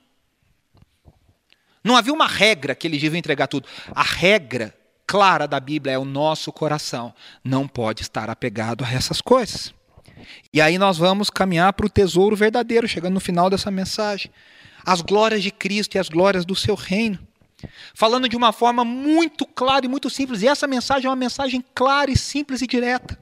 Não 1.84 1.96
havia 1.96 2.12
uma 2.12 2.26
regra 2.26 2.74
que 2.74 2.88
eles 2.88 3.00
deviam 3.00 3.20
entregar 3.20 3.46
tudo. 3.46 3.68
A 3.93 4.02
regra 4.02 4.76
clara 5.06 5.48
da 5.48 5.60
Bíblia 5.60 5.93
é 5.93 6.00
o 6.00 6.06
nosso 6.06 6.52
coração. 6.52 7.14
Não 7.43 7.68
pode 7.68 8.02
estar 8.02 8.28
apegado 8.28 8.84
a 8.84 8.91
essas 8.91 9.22
coisas. 9.22 9.72
E 10.52 10.60
aí 10.60 10.80
nós 10.80 10.98
vamos 10.98 11.30
caminhar 11.30 11.74
para 11.74 11.86
o 11.86 11.89
tesouro 11.89 12.36
verdadeiro, 12.36 12.88
chegando 12.88 13.14
no 13.14 13.20
final 13.20 13.52
dessa 13.52 13.70
mensagem. 13.70 14.32
As 14.84 15.02
glórias 15.02 15.43
de 15.43 15.52
Cristo 15.52 15.93
e 15.93 16.00
as 16.00 16.10
glórias 16.10 16.43
do 16.43 16.56
seu 16.56 16.74
reino. 16.74 17.20
Falando 17.93 18.28
de 18.28 18.36
uma 18.36 18.51
forma 18.51 18.84
muito 18.84 19.45
clara 19.45 19.86
e 19.86 19.89
muito 19.89 20.09
simples. 20.09 20.41
E 20.41 20.47
essa 20.47 20.68
mensagem 20.68 21.07
é 21.07 21.09
uma 21.09 21.16
mensagem 21.16 21.63
clara 21.74 22.11
e 22.11 22.18
simples 22.18 22.61
e 22.61 22.68
direta. 22.68 23.20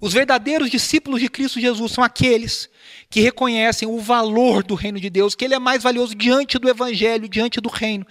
Os 0.00 0.12
verdadeiros 0.12 0.70
discípulos 0.70 1.20
de 1.20 1.28
Cristo 1.28 1.60
Jesus 1.60 1.92
são 1.92 2.04
aqueles 2.04 2.70
que 3.10 3.20
reconhecem 3.20 3.88
o 3.88 3.98
valor 3.98 4.62
do 4.62 4.76
reino 4.76 5.00
de 5.00 5.10
Deus, 5.10 5.34
que 5.34 5.44
ele 5.44 5.54
é 5.54 5.58
mais 5.58 5.82
valioso 5.82 6.14
diante 6.14 6.56
do 6.58 6.68
evangelho, 6.68 7.28
diante 7.28 7.60
do 7.60 7.68
reino, 7.68 8.06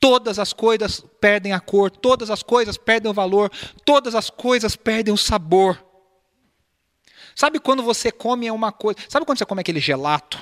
Todas 0.00 0.38
as 0.38 0.52
coisas 0.52 1.04
perdem 1.20 1.52
a 1.52 1.58
cor, 1.58 1.90
todas 1.90 2.30
as 2.30 2.42
coisas 2.42 2.76
perdem 2.76 3.10
o 3.10 3.14
valor, 3.14 3.50
todas 3.84 4.14
as 4.14 4.30
coisas 4.30 4.76
perdem 4.76 5.12
o 5.12 5.16
sabor. 5.16 5.84
Sabe 7.34 7.58
quando 7.58 7.82
você 7.82 8.12
come 8.12 8.50
uma 8.50 8.70
coisa, 8.70 8.98
sabe 9.08 9.26
quando 9.26 9.38
você 9.38 9.46
come 9.46 9.60
aquele 9.60 9.80
gelato 9.80 10.40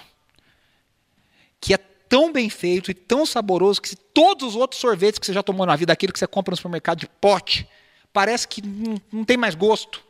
que 1.59 1.73
é 1.73 1.79
tão 1.79 2.33
bem 2.33 2.51
feito 2.51 2.91
e 2.91 2.95
tão 2.95 3.25
saboroso 3.25 3.81
que 3.81 3.97
todos 4.17 4.49
os 4.49 4.57
outros 4.57 4.81
sorvetes 4.81 5.19
que 5.19 5.27
você 5.27 5.35
já 5.35 5.43
tomou 5.43 5.67
na 5.67 5.77
vida, 5.77 5.93
aquilo 5.93 6.11
que 6.11 6.19
você 6.19 6.27
compra 6.27 6.53
no 6.53 6.57
supermercado 6.57 7.01
de 7.01 7.07
pote, 7.07 7.69
parece 8.15 8.49
que 8.49 8.63
não, 8.63 8.99
não 9.13 9.25
tem 9.27 9.37
mais 9.37 9.55
gosto. 9.55 10.03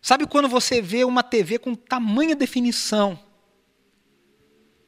Sabe 0.00 0.26
quando 0.26 0.48
você 0.48 0.80
vê 0.80 1.04
uma 1.04 1.22
TV 1.22 1.58
com 1.58 1.74
tamanha 1.74 2.34
definição, 2.34 3.22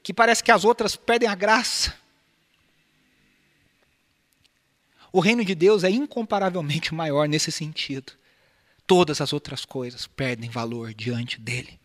que 0.02 0.14
parece 0.14 0.42
que 0.42 0.50
as 0.50 0.64
outras 0.64 0.96
perdem 0.96 1.28
a 1.28 1.34
graça. 1.34 1.94
O 5.12 5.20
reino 5.20 5.44
de 5.44 5.54
Deus 5.54 5.84
é 5.84 5.90
incomparavelmente 5.90 6.92
maior 6.96 7.28
nesse 7.28 7.52
sentido. 7.52 8.14
Todas 8.86 9.20
as 9.20 9.34
outras 9.34 9.66
coisas 9.66 10.06
perdem 10.06 10.48
valor 10.48 10.94
diante 10.94 11.38
dele. 11.38 11.78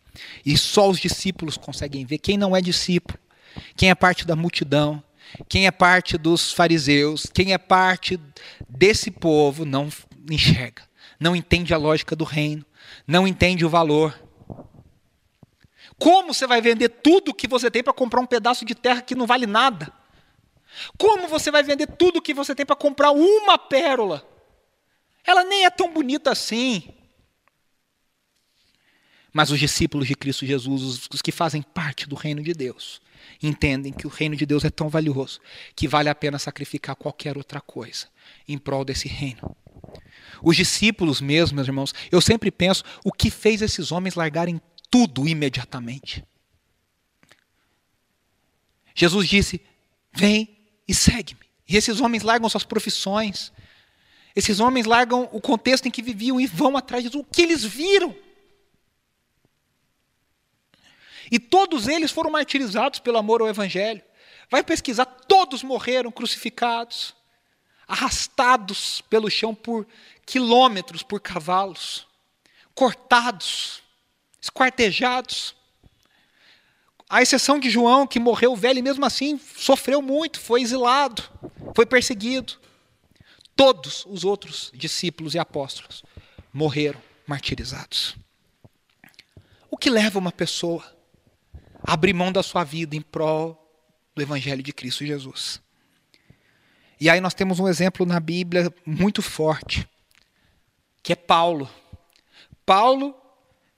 E 0.45 0.57
só 0.57 0.89
os 0.89 0.97
discípulos 0.97 1.57
conseguem 1.57 2.05
ver. 2.05 2.19
Quem 2.19 2.37
não 2.37 2.55
é 2.55 2.61
discípulo, 2.61 3.19
quem 3.75 3.89
é 3.89 3.95
parte 3.95 4.25
da 4.25 4.35
multidão, 4.35 5.03
quem 5.47 5.67
é 5.67 5.71
parte 5.71 6.17
dos 6.17 6.51
fariseus, 6.51 7.25
quem 7.33 7.53
é 7.53 7.57
parte 7.57 8.19
desse 8.67 9.09
povo, 9.11 9.65
não 9.65 9.89
enxerga, 10.29 10.83
não 11.19 11.35
entende 11.35 11.73
a 11.73 11.77
lógica 11.77 12.15
do 12.15 12.23
reino, 12.23 12.65
não 13.07 13.27
entende 13.27 13.65
o 13.65 13.69
valor. 13.69 14.19
Como 15.97 16.33
você 16.33 16.47
vai 16.47 16.61
vender 16.61 16.89
tudo 16.89 17.33
que 17.33 17.47
você 17.47 17.69
tem 17.69 17.83
para 17.83 17.93
comprar 17.93 18.21
um 18.21 18.25
pedaço 18.25 18.65
de 18.65 18.73
terra 18.73 19.01
que 19.01 19.15
não 19.15 19.27
vale 19.27 19.45
nada? 19.45 19.93
Como 20.97 21.27
você 21.27 21.51
vai 21.51 21.63
vender 21.63 21.87
tudo 21.87 22.21
que 22.21 22.33
você 22.33 22.55
tem 22.55 22.65
para 22.65 22.75
comprar 22.75 23.11
uma 23.11 23.57
pérola? 23.57 24.27
Ela 25.25 25.43
nem 25.43 25.65
é 25.65 25.69
tão 25.69 25.93
bonita 25.93 26.31
assim. 26.31 26.91
Mas 29.33 29.49
os 29.49 29.59
discípulos 29.59 30.07
de 30.07 30.15
Cristo 30.15 30.45
Jesus, 30.45 31.07
os 31.11 31.21
que 31.21 31.31
fazem 31.31 31.61
parte 31.61 32.07
do 32.07 32.15
reino 32.15 32.43
de 32.43 32.53
Deus, 32.53 33.01
entendem 33.41 33.93
que 33.93 34.05
o 34.05 34.09
reino 34.09 34.35
de 34.35 34.45
Deus 34.45 34.65
é 34.65 34.69
tão 34.69 34.89
valioso 34.89 35.39
que 35.75 35.87
vale 35.87 36.09
a 36.09 36.15
pena 36.15 36.37
sacrificar 36.37 36.95
qualquer 36.95 37.37
outra 37.37 37.61
coisa 37.61 38.07
em 38.47 38.57
prol 38.57 38.83
desse 38.83 39.07
reino. 39.07 39.55
Os 40.43 40.55
discípulos 40.55 41.21
mesmo, 41.21 41.55
meus 41.55 41.67
irmãos, 41.67 41.93
eu 42.11 42.19
sempre 42.19 42.51
penso 42.51 42.83
o 43.03 43.11
que 43.11 43.29
fez 43.29 43.61
esses 43.61 43.91
homens 43.91 44.15
largarem 44.15 44.59
tudo 44.89 45.27
imediatamente. 45.27 46.23
Jesus 48.93 49.29
disse: 49.29 49.61
Vem 50.13 50.57
e 50.87 50.93
segue-me. 50.93 51.39
E 51.67 51.77
esses 51.77 52.01
homens 52.01 52.23
largam 52.23 52.49
suas 52.49 52.65
profissões, 52.65 53.53
esses 54.35 54.59
homens 54.59 54.85
largam 54.85 55.29
o 55.31 55.39
contexto 55.39 55.87
em 55.87 55.91
que 55.91 56.01
viviam 56.01 56.39
e 56.39 56.47
vão 56.47 56.75
atrás 56.75 57.03
de 57.03 57.09
Jesus. 57.09 57.25
O 57.25 57.31
que 57.31 57.41
eles 57.41 57.63
viram? 57.63 58.13
E 61.31 61.39
todos 61.39 61.87
eles 61.87 62.11
foram 62.11 62.29
martirizados 62.29 62.99
pelo 62.99 63.17
amor 63.17 63.41
ao 63.41 63.47
Evangelho. 63.47 64.03
Vai 64.49 64.61
pesquisar, 64.61 65.05
todos 65.05 65.63
morreram 65.63 66.11
crucificados, 66.11 67.15
arrastados 67.87 68.99
pelo 69.09 69.31
chão 69.31 69.55
por 69.55 69.87
quilômetros 70.25 71.03
por 71.03 71.21
cavalos, 71.21 72.05
cortados, 72.75 73.81
esquartejados. 74.41 75.55
À 77.09 77.21
exceção 77.21 77.59
de 77.59 77.69
João, 77.69 78.05
que 78.05 78.19
morreu 78.19 78.53
velho 78.55 78.79
e 78.79 78.81
mesmo 78.81 79.05
assim 79.05 79.39
sofreu 79.55 80.01
muito, 80.01 80.37
foi 80.37 80.61
exilado, 80.61 81.23
foi 81.73 81.85
perseguido. 81.85 82.59
Todos 83.55 84.05
os 84.05 84.25
outros 84.25 84.69
discípulos 84.73 85.33
e 85.33 85.39
apóstolos 85.39 86.03
morreram 86.53 87.01
martirizados. 87.25 88.15
O 89.69 89.77
que 89.77 89.89
leva 89.89 90.19
uma 90.19 90.31
pessoa 90.31 90.83
a 90.83 91.00
abrir 91.83 92.13
mão 92.13 92.31
da 92.31 92.43
sua 92.43 92.63
vida 92.63 92.95
em 92.95 93.01
prol 93.01 93.57
do 94.15 94.21
Evangelho 94.21 94.63
de 94.63 94.73
Cristo 94.73 95.05
Jesus? 95.05 95.61
E 96.99 97.09
aí 97.09 97.19
nós 97.19 97.33
temos 97.33 97.59
um 97.59 97.67
exemplo 97.67 98.05
na 98.05 98.19
Bíblia 98.19 98.73
muito 98.85 99.21
forte, 99.21 99.87
que 101.01 101.13
é 101.13 101.15
Paulo. 101.15 101.69
Paulo 102.65 103.15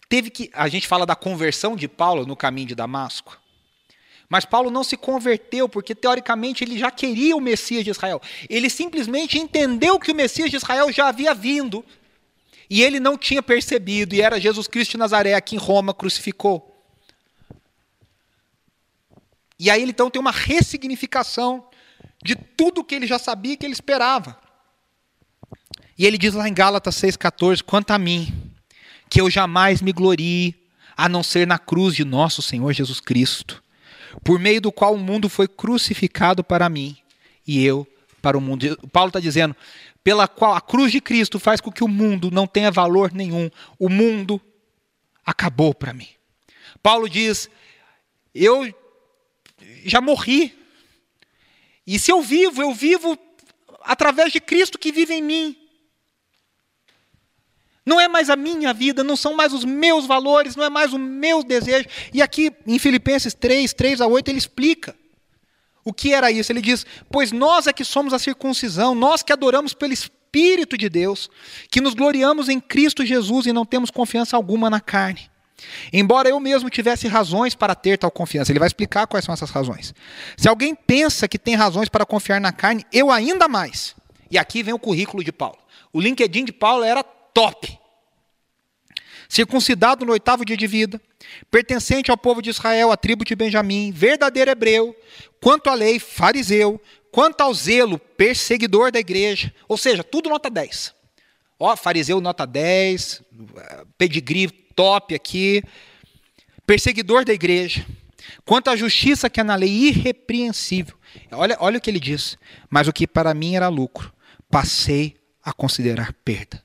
teve 0.10 0.30
que. 0.30 0.50
A 0.54 0.68
gente 0.68 0.88
fala 0.88 1.06
da 1.06 1.16
conversão 1.16 1.76
de 1.76 1.88
Paulo 1.88 2.26
no 2.26 2.36
caminho 2.36 2.68
de 2.68 2.76
Damasco. 2.76 3.40
Mas 4.28 4.46
Paulo 4.46 4.72
não 4.72 4.84
se 4.84 4.98
converteu 4.98 5.70
porque, 5.70 5.94
teoricamente, 5.94 6.64
ele 6.64 6.78
já 6.78 6.90
queria 6.90 7.36
o 7.36 7.42
Messias 7.42 7.84
de 7.84 7.92
Israel. 7.92 8.22
Ele 8.50 8.70
simplesmente 8.70 9.38
entendeu 9.38 10.00
que 10.00 10.12
o 10.12 10.16
Messias 10.16 10.50
de 10.50 10.58
Israel 10.58 10.92
já 10.92 11.08
havia 11.08 11.34
vindo 11.34 11.86
e 12.70 12.82
ele 12.82 13.00
não 13.00 13.18
tinha 13.18 13.44
percebido, 13.44 14.16
e 14.16 14.22
era 14.22 14.40
Jesus 14.40 14.68
Cristo 14.68 14.92
de 14.92 14.98
Nazaré 14.98 15.40
que 15.40 15.56
em 15.56 15.60
Roma 15.60 15.94
crucificou. 15.94 16.73
E 19.64 19.70
aí 19.70 19.82
ele 19.82 19.92
então 19.92 20.10
tem 20.10 20.20
uma 20.20 20.30
ressignificação 20.30 21.66
de 22.22 22.36
tudo 22.36 22.84
que 22.84 22.94
ele 22.94 23.08
já 23.08 23.18
sabia 23.18 23.56
que 23.56 23.66
ele 23.66 23.72
esperava. 23.72 24.38
E 25.98 26.06
ele 26.06 26.18
diz 26.18 26.34
lá 26.34 26.50
em 26.50 26.54
Gálatas 26.54 26.96
6,14: 26.96 27.64
quanto 27.64 27.92
a 27.92 27.98
mim, 27.98 28.52
que 29.10 29.22
eu 29.22 29.30
jamais 29.30 29.82
me 29.82 29.94
glorie, 29.94 30.54
a 30.98 31.08
não 31.08 31.24
ser 31.24 31.48
na 31.48 31.58
cruz 31.58 31.96
de 31.96 32.04
nosso 32.04 32.42
Senhor 32.42 32.74
Jesus 32.74 33.00
Cristo, 33.00 33.64
por 34.22 34.38
meio 34.38 34.60
do 34.60 34.70
qual 34.70 34.96
o 34.96 35.00
mundo 35.00 35.30
foi 35.30 35.48
crucificado 35.48 36.44
para 36.44 36.68
mim 36.68 36.98
e 37.48 37.64
eu 37.64 37.88
para 38.22 38.38
o 38.38 38.42
mundo. 38.42 38.78
Paulo 38.92 39.08
está 39.12 39.22
dizendo, 39.22 39.56
pela 40.04 40.28
qual 40.28 40.56
a 40.56 40.60
cruz 40.60 40.92
de 40.92 41.00
Cristo 41.00 41.40
faz 41.40 41.62
com 41.62 41.72
que 41.72 41.86
o 41.86 41.88
mundo 41.88 42.30
não 42.30 42.46
tenha 42.46 42.70
valor 42.70 43.14
nenhum. 43.14 43.50
O 43.80 43.88
mundo 43.88 44.42
acabou 45.26 45.74
para 45.74 45.94
mim. 45.94 46.10
Paulo 46.82 47.08
diz: 47.08 47.50
eu 48.36 48.83
já 49.86 50.02
morri. 50.02 50.58
E 51.86 52.00
se 52.00 52.12
eu 52.12 52.22
vivo, 52.22 52.62
eu 52.62 52.74
vivo 52.74 53.18
através 53.82 54.32
de 54.32 54.40
Cristo 54.40 54.80
que 54.80 54.92
vive 54.92 55.14
em 55.14 55.22
mim. 55.22 55.58
Não 57.86 58.00
é 58.00 58.08
mais 58.08 58.30
a 58.30 58.36
minha 58.36 58.74
vida, 58.74 59.04
não 59.04 59.18
são 59.18 59.34
mais 59.34 59.52
os 59.52 59.66
meus 59.66 60.06
valores, 60.06 60.56
não 60.56 60.64
é 60.64 60.70
mais 60.70 60.94
o 60.94 61.00
meu 61.00 61.44
desejo. 61.44 61.86
E 62.14 62.22
aqui 62.22 62.52
em 62.66 62.80
Filipenses 62.80 63.34
3, 63.34 63.74
3 63.74 64.00
a 64.00 64.08
8, 64.08 64.30
ele 64.30 64.38
explica 64.38 64.96
o 65.84 65.94
que 65.94 66.14
era 66.14 66.32
isso. 66.32 66.52
Ele 66.52 66.62
diz: 66.62 66.86
Pois 67.12 67.34
nós 67.34 67.68
é 67.68 67.74
que 67.74 67.84
somos 67.84 68.14
a 68.14 68.20
circuncisão, 68.20 68.96
nós 68.96 69.22
que 69.22 69.34
adoramos 69.34 69.74
pelo 69.74 69.92
Espírito 69.92 70.78
de 70.78 70.88
Deus, 70.88 71.30
que 71.70 71.82
nos 71.82 71.94
gloriamos 71.94 72.48
em 72.48 72.60
Cristo 72.60 73.06
Jesus 73.06 73.46
e 73.46 73.54
não 73.54 73.66
temos 73.66 73.92
confiança 73.92 74.38
alguma 74.38 74.70
na 74.70 74.80
carne. 74.80 75.30
Embora 75.92 76.30
eu 76.30 76.40
mesmo 76.40 76.70
tivesse 76.70 77.08
razões 77.08 77.56
para 77.56 77.76
ter 77.76 77.98
tal 77.98 78.12
confiança, 78.12 78.52
ele 78.52 78.60
vai 78.60 78.68
explicar 78.68 79.08
quais 79.08 79.24
são 79.26 79.34
essas 79.34 79.50
razões. 79.50 79.94
Se 80.36 80.48
alguém 80.48 80.76
pensa 80.76 81.28
que 81.28 81.40
tem 81.40 81.56
razões 81.56 81.90
para 81.90 82.06
confiar 82.06 82.42
na 82.42 82.52
carne, 82.52 82.86
eu 82.92 83.12
ainda 83.12 83.48
mais. 83.48 83.96
E 84.30 84.38
aqui 84.38 84.64
vem 84.64 84.74
o 84.74 84.80
currículo 84.80 85.24
de 85.24 85.32
Paulo. 85.32 85.58
O 85.92 86.02
LinkedIn 86.02 86.46
de 86.46 86.52
Paulo 86.52 86.84
era 86.84 87.04
top. 87.04 87.78
Circuncidado 89.30 90.06
no 90.06 90.12
oitavo 90.12 90.46
dia 90.46 90.58
de 90.58 90.68
vida, 90.68 91.02
pertencente 91.50 92.12
ao 92.12 92.18
povo 92.18 92.42
de 92.42 92.50
Israel, 92.50 92.92
à 92.92 92.98
tribo 92.98 93.24
de 93.24 93.36
Benjamim, 93.36 93.92
verdadeiro 93.92 94.52
hebreu, 94.52 94.96
quanto 95.42 95.70
à 95.70 95.74
lei, 95.74 96.00
fariseu, 96.00 96.80
quanto 97.12 97.42
ao 97.42 97.54
zelo, 97.54 97.98
perseguidor 97.98 98.92
da 98.92 99.00
igreja. 99.00 99.54
Ou 99.68 99.78
seja, 99.78 100.04
tudo 100.04 100.30
nota 100.30 100.50
10. 100.50 100.94
Ó, 101.60 101.76
fariseu 101.78 102.20
nota 102.20 102.46
10, 102.46 103.22
pedigree 103.98 104.48
top 104.76 105.16
aqui, 105.16 105.64
perseguidor 106.66 107.26
da 107.26 107.34
igreja. 107.34 107.86
Quanto 108.46 108.70
à 108.70 108.76
justiça 108.76 109.30
que 109.30 109.40
é 109.40 109.44
na 109.44 109.56
lei, 109.56 109.70
irrepreensível. 109.70 110.98
Olha, 111.32 111.58
olha 111.60 111.78
o 111.78 111.82
que 111.82 111.90
ele 111.90 112.00
diz. 112.00 112.38
Mas 112.70 112.88
o 112.88 112.94
que 112.94 113.08
para 113.08 113.34
mim 113.34 113.56
era 113.56 113.68
lucro, 113.68 114.14
passei 114.50 115.16
a 115.44 115.54
considerar 115.54 116.14
perda 116.14 116.64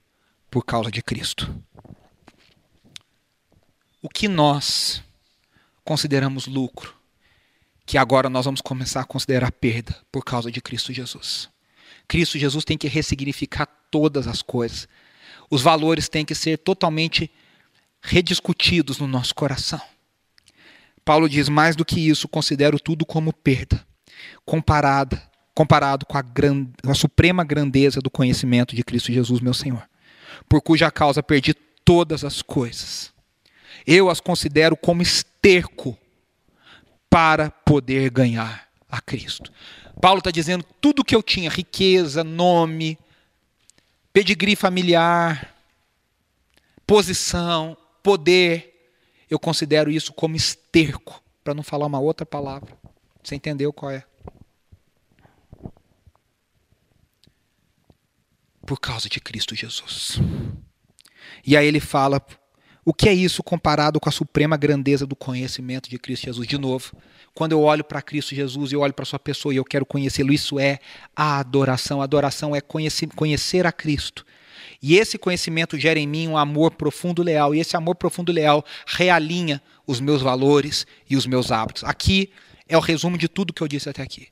por 0.51 0.65
causa 0.65 0.91
de 0.91 1.03
Cristo. 1.03 1.55
O 4.01 4.09
que 4.09 4.29
nós 4.29 5.03
consideramos 5.85 6.47
lucro, 6.47 6.95
que 7.85 7.99
agora 7.99 8.29
nós 8.29 8.45
vamos 8.45 8.61
começar 8.61 9.01
a 9.01 9.05
considerar 9.05 9.51
perda 9.51 9.97
por 10.13 10.25
causa 10.25 10.53
de 10.53 10.61
Cristo 10.61 10.93
Jesus. 10.93 11.49
Cristo 12.07 12.39
Jesus 12.39 12.65
tem 12.65 12.79
que 12.79 12.89
ressignificar 12.89 13.67
todas 13.91 14.27
as 14.27 14.43
coisas. 14.43 14.89
Os 15.51 15.63
valores 15.63 16.09
têm 16.09 16.25
que 16.25 16.35
ser 16.35 16.59
totalmente 16.59 17.31
rediscutidos 18.01 18.99
no 18.99 19.07
nosso 19.07 19.35
coração. 19.35 19.81
Paulo 21.05 21.29
diz: 21.29 21.49
mais 21.49 21.77
do 21.77 21.85
que 21.85 22.01
isso, 22.09 22.29
considero 22.29 22.79
tudo 22.79 23.07
como 23.07 23.33
perda, 23.33 23.85
comparada, 24.45 25.23
comparado 25.55 26.07
com 26.07 26.17
a, 26.17 26.23
gran, 26.23 26.67
com 26.83 26.91
a 26.91 26.95
suprema 26.95 27.45
grandeza 27.45 28.01
do 28.01 28.11
conhecimento 28.11 28.77
de 28.77 28.83
Cristo 28.83 29.13
Jesus, 29.13 29.41
meu 29.41 29.55
Senhor 29.55 29.89
por 30.49 30.61
cuja 30.61 30.91
causa 30.91 31.23
perdi 31.23 31.55
todas 31.85 32.25
as 32.25 32.43
coisas. 32.43 33.13
Eu 33.87 34.11
as 34.11 34.21
considero 34.21 34.77
como 34.77 35.03
esterco 35.03 35.97
para 37.09 37.51
poder 37.51 38.11
ganhar 38.11 38.69
a 38.89 39.01
Cristo. 39.01 39.51
Paulo 40.01 40.19
está 40.19 40.31
dizendo 40.31 40.65
tudo 40.81 41.05
que 41.05 41.15
eu 41.15 41.23
tinha, 41.23 41.51
riqueza, 41.51 42.23
nome, 42.23 42.99
pedigree 44.13 44.57
familiar, 44.57 45.55
posição, 46.87 47.77
poder, 48.09 48.91
eu 49.29 49.39
considero 49.39 49.91
isso 49.91 50.15
como 50.15 50.35
esterco, 50.35 51.23
para 51.45 51.53
não 51.53 51.63
falar 51.63 51.85
uma 51.85 52.01
outra 52.01 52.25
palavra. 52.25 52.75
Você 53.23 53.35
entendeu 53.35 53.71
qual 53.71 53.91
é? 53.91 54.03
por 58.65 58.79
causa 58.79 59.09
de 59.09 59.19
Cristo 59.19 59.55
Jesus. 59.55 60.21
E 61.47 61.55
aí 61.55 61.67
ele 61.67 61.81
fala: 61.81 62.25
o 62.83 62.95
que 62.95 63.09
é 63.09 63.13
isso 63.15 63.43
comparado 63.43 64.01
com 64.01 64.09
a 64.09 64.13
suprema 64.13 64.57
grandeza 64.57 65.07
do 65.07 65.15
conhecimento 65.15 65.91
de 65.91 65.99
Cristo 65.99 66.25
Jesus? 66.25 66.47
De 66.47 66.57
novo, 66.57 66.95
quando 67.35 67.53
eu 67.53 67.63
olho 67.63 67.85
para 67.85 68.03
Cristo 68.03 68.35
Jesus, 68.35 68.73
eu 68.73 68.81
olho 68.81 68.95
para 68.95 69.05
Sua 69.05 69.19
pessoa 69.19 69.53
e 69.53 69.59
eu 69.59 69.65
quero 69.65 69.87
conhecê-lo, 69.87 70.33
isso 70.33 70.59
é 70.59 70.79
a 71.15 71.39
adoração. 71.39 72.01
A 72.01 72.05
adoração 72.05 72.57
é 72.57 72.61
conhecer, 72.61 73.09
conhecer 73.15 73.67
a 73.67 73.73
Cristo. 73.73 74.25
E 74.83 74.97
esse 74.97 75.19
conhecimento 75.19 75.79
gera 75.79 75.99
em 75.99 76.07
mim 76.07 76.29
um 76.29 76.37
amor 76.37 76.73
profundo 76.73 77.23
leal, 77.23 77.55
e 77.55 77.61
esse 77.61 77.77
amor 77.77 77.95
profundo 77.95 78.33
leal 78.33 78.65
realinha 78.87 79.63
os 79.87 80.01
meus 80.01 80.23
valores 80.23 80.87
e 81.09 81.17
os 81.17 81.27
meus 81.27 81.51
hábitos. 81.51 81.85
Aqui 81.85 82.31
é 82.69 82.77
o 82.77 82.81
resumo 82.81 83.17
de 83.17 83.29
tudo 83.29 83.53
que 83.53 83.63
eu 83.63 83.69
disse 83.69 83.89
até 83.89 84.03
aqui. 84.03 84.29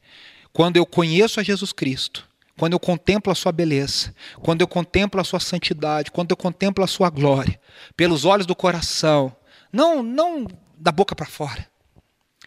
Quando 0.52 0.76
eu 0.76 0.86
conheço 0.86 1.40
a 1.40 1.42
Jesus 1.42 1.72
Cristo, 1.72 2.28
quando 2.58 2.72
eu 2.72 2.80
contemplo 2.80 3.30
a 3.30 3.34
sua 3.34 3.52
beleza, 3.52 4.14
quando 4.40 4.62
eu 4.62 4.68
contemplo 4.68 5.20
a 5.20 5.24
sua 5.24 5.40
santidade, 5.40 6.10
quando 6.10 6.30
eu 6.30 6.36
contemplo 6.36 6.82
a 6.82 6.86
sua 6.86 7.10
glória, 7.10 7.60
pelos 7.96 8.24
olhos 8.24 8.46
do 8.46 8.56
coração, 8.56 9.34
não, 9.72 10.02
não 10.02 10.46
da 10.76 10.90
boca 10.90 11.14
para 11.14 11.26
fora. 11.26 11.66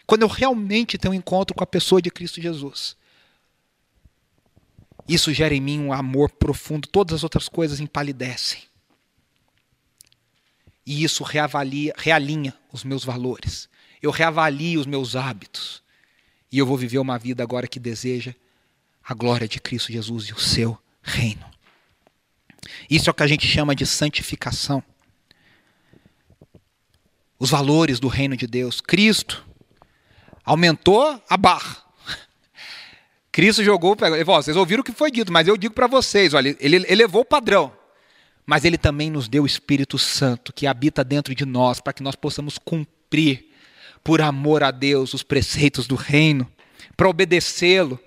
Quando 0.06 0.22
eu 0.22 0.28
realmente 0.28 0.98
tenho 0.98 1.12
um 1.12 1.16
encontro 1.16 1.54
com 1.54 1.62
a 1.62 1.66
pessoa 1.66 2.02
de 2.02 2.10
Cristo 2.10 2.40
Jesus. 2.40 2.96
Isso 5.10 5.34
gera 5.34 5.52
em 5.52 5.60
mim 5.60 5.80
um 5.80 5.92
amor 5.92 6.30
profundo, 6.30 6.86
todas 6.86 7.16
as 7.16 7.24
outras 7.24 7.48
coisas 7.48 7.80
empalidecem. 7.80 8.62
E 10.86 11.02
isso 11.02 11.24
reavalia, 11.24 11.92
realinha 11.96 12.56
os 12.72 12.84
meus 12.84 13.02
valores. 13.02 13.68
Eu 14.00 14.12
reavalio 14.12 14.78
os 14.78 14.86
meus 14.86 15.16
hábitos. 15.16 15.82
E 16.52 16.58
eu 16.58 16.64
vou 16.64 16.76
viver 16.76 17.00
uma 17.00 17.18
vida 17.18 17.42
agora 17.42 17.66
que 17.66 17.80
deseja 17.80 18.32
a 19.02 19.12
glória 19.12 19.48
de 19.48 19.58
Cristo 19.60 19.90
Jesus 19.90 20.26
e 20.26 20.32
o 20.32 20.38
seu 20.38 20.78
reino. 21.02 21.44
Isso 22.88 23.10
é 23.10 23.10
o 23.10 23.14
que 23.14 23.24
a 23.24 23.26
gente 23.26 23.48
chama 23.48 23.74
de 23.74 23.86
santificação. 23.86 24.80
Os 27.36 27.50
valores 27.50 27.98
do 27.98 28.06
reino 28.06 28.36
de 28.36 28.46
Deus. 28.46 28.80
Cristo 28.80 29.44
aumentou 30.44 31.20
a 31.28 31.36
barra. 31.36 31.89
Cristo 33.32 33.62
jogou. 33.62 33.96
Vocês 34.24 34.56
ouviram 34.56 34.80
o 34.80 34.84
que 34.84 34.92
foi 34.92 35.10
dito, 35.10 35.32
mas 35.32 35.46
eu 35.46 35.56
digo 35.56 35.74
para 35.74 35.86
vocês: 35.86 36.34
olha, 36.34 36.56
ele 36.60 36.84
elevou 36.88 37.22
o 37.22 37.24
padrão. 37.24 37.72
Mas 38.46 38.64
ele 38.64 38.76
também 38.76 39.10
nos 39.10 39.28
deu 39.28 39.44
o 39.44 39.46
Espírito 39.46 39.96
Santo 39.96 40.52
que 40.52 40.66
habita 40.66 41.04
dentro 41.04 41.34
de 41.34 41.44
nós, 41.44 41.80
para 41.80 41.92
que 41.92 42.02
nós 42.02 42.16
possamos 42.16 42.58
cumprir 42.58 43.48
por 44.02 44.20
amor 44.20 44.64
a 44.64 44.70
Deus, 44.70 45.14
os 45.14 45.22
preceitos 45.22 45.86
do 45.86 45.94
reino, 45.94 46.50
para 46.96 47.08
obedecê-lo. 47.08 48.00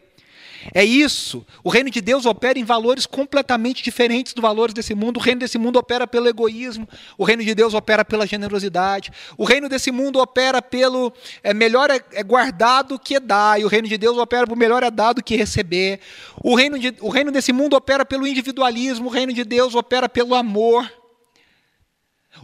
É 0.71 0.83
isso. 0.83 1.45
O 1.63 1.69
reino 1.69 1.89
de 1.89 1.99
Deus 1.99 2.25
opera 2.25 2.59
em 2.59 2.63
valores 2.63 3.05
completamente 3.05 3.83
diferentes 3.83 4.33
dos 4.33 4.41
valores 4.41 4.73
desse 4.73 4.93
mundo. 4.93 5.17
O 5.17 5.19
reino 5.19 5.39
desse 5.39 5.57
mundo 5.57 5.77
opera 5.77 6.05
pelo 6.05 6.27
egoísmo. 6.27 6.87
O 7.17 7.23
reino 7.23 7.43
de 7.43 7.55
Deus 7.55 7.73
opera 7.73 8.05
pela 8.05 8.27
generosidade. 8.27 9.11
O 9.37 9.43
reino 9.43 9.67
desse 9.67 9.91
mundo 9.91 10.19
opera 10.19 10.61
pelo 10.61 11.11
é, 11.41 11.53
melhor 11.53 11.89
é, 11.89 11.99
é 12.13 12.23
guardado 12.23 12.99
que 12.99 13.15
é 13.15 13.19
dar. 13.19 13.59
E 13.59 13.65
o 13.65 13.67
reino 13.67 13.87
de 13.87 13.97
Deus 13.97 14.17
opera 14.17 14.45
por 14.45 14.55
melhor 14.55 14.83
é 14.83 14.91
dado 14.91 15.23
que 15.23 15.35
receber. 15.35 15.99
O 16.43 16.55
reino, 16.55 16.77
de, 16.77 16.95
o 17.01 17.09
reino 17.09 17.31
desse 17.31 17.51
mundo 17.51 17.75
opera 17.75 18.05
pelo 18.05 18.27
individualismo. 18.27 19.07
O 19.07 19.11
reino 19.11 19.33
de 19.33 19.43
Deus 19.43 19.75
opera 19.75 20.07
pelo 20.07 20.35
amor. 20.35 20.89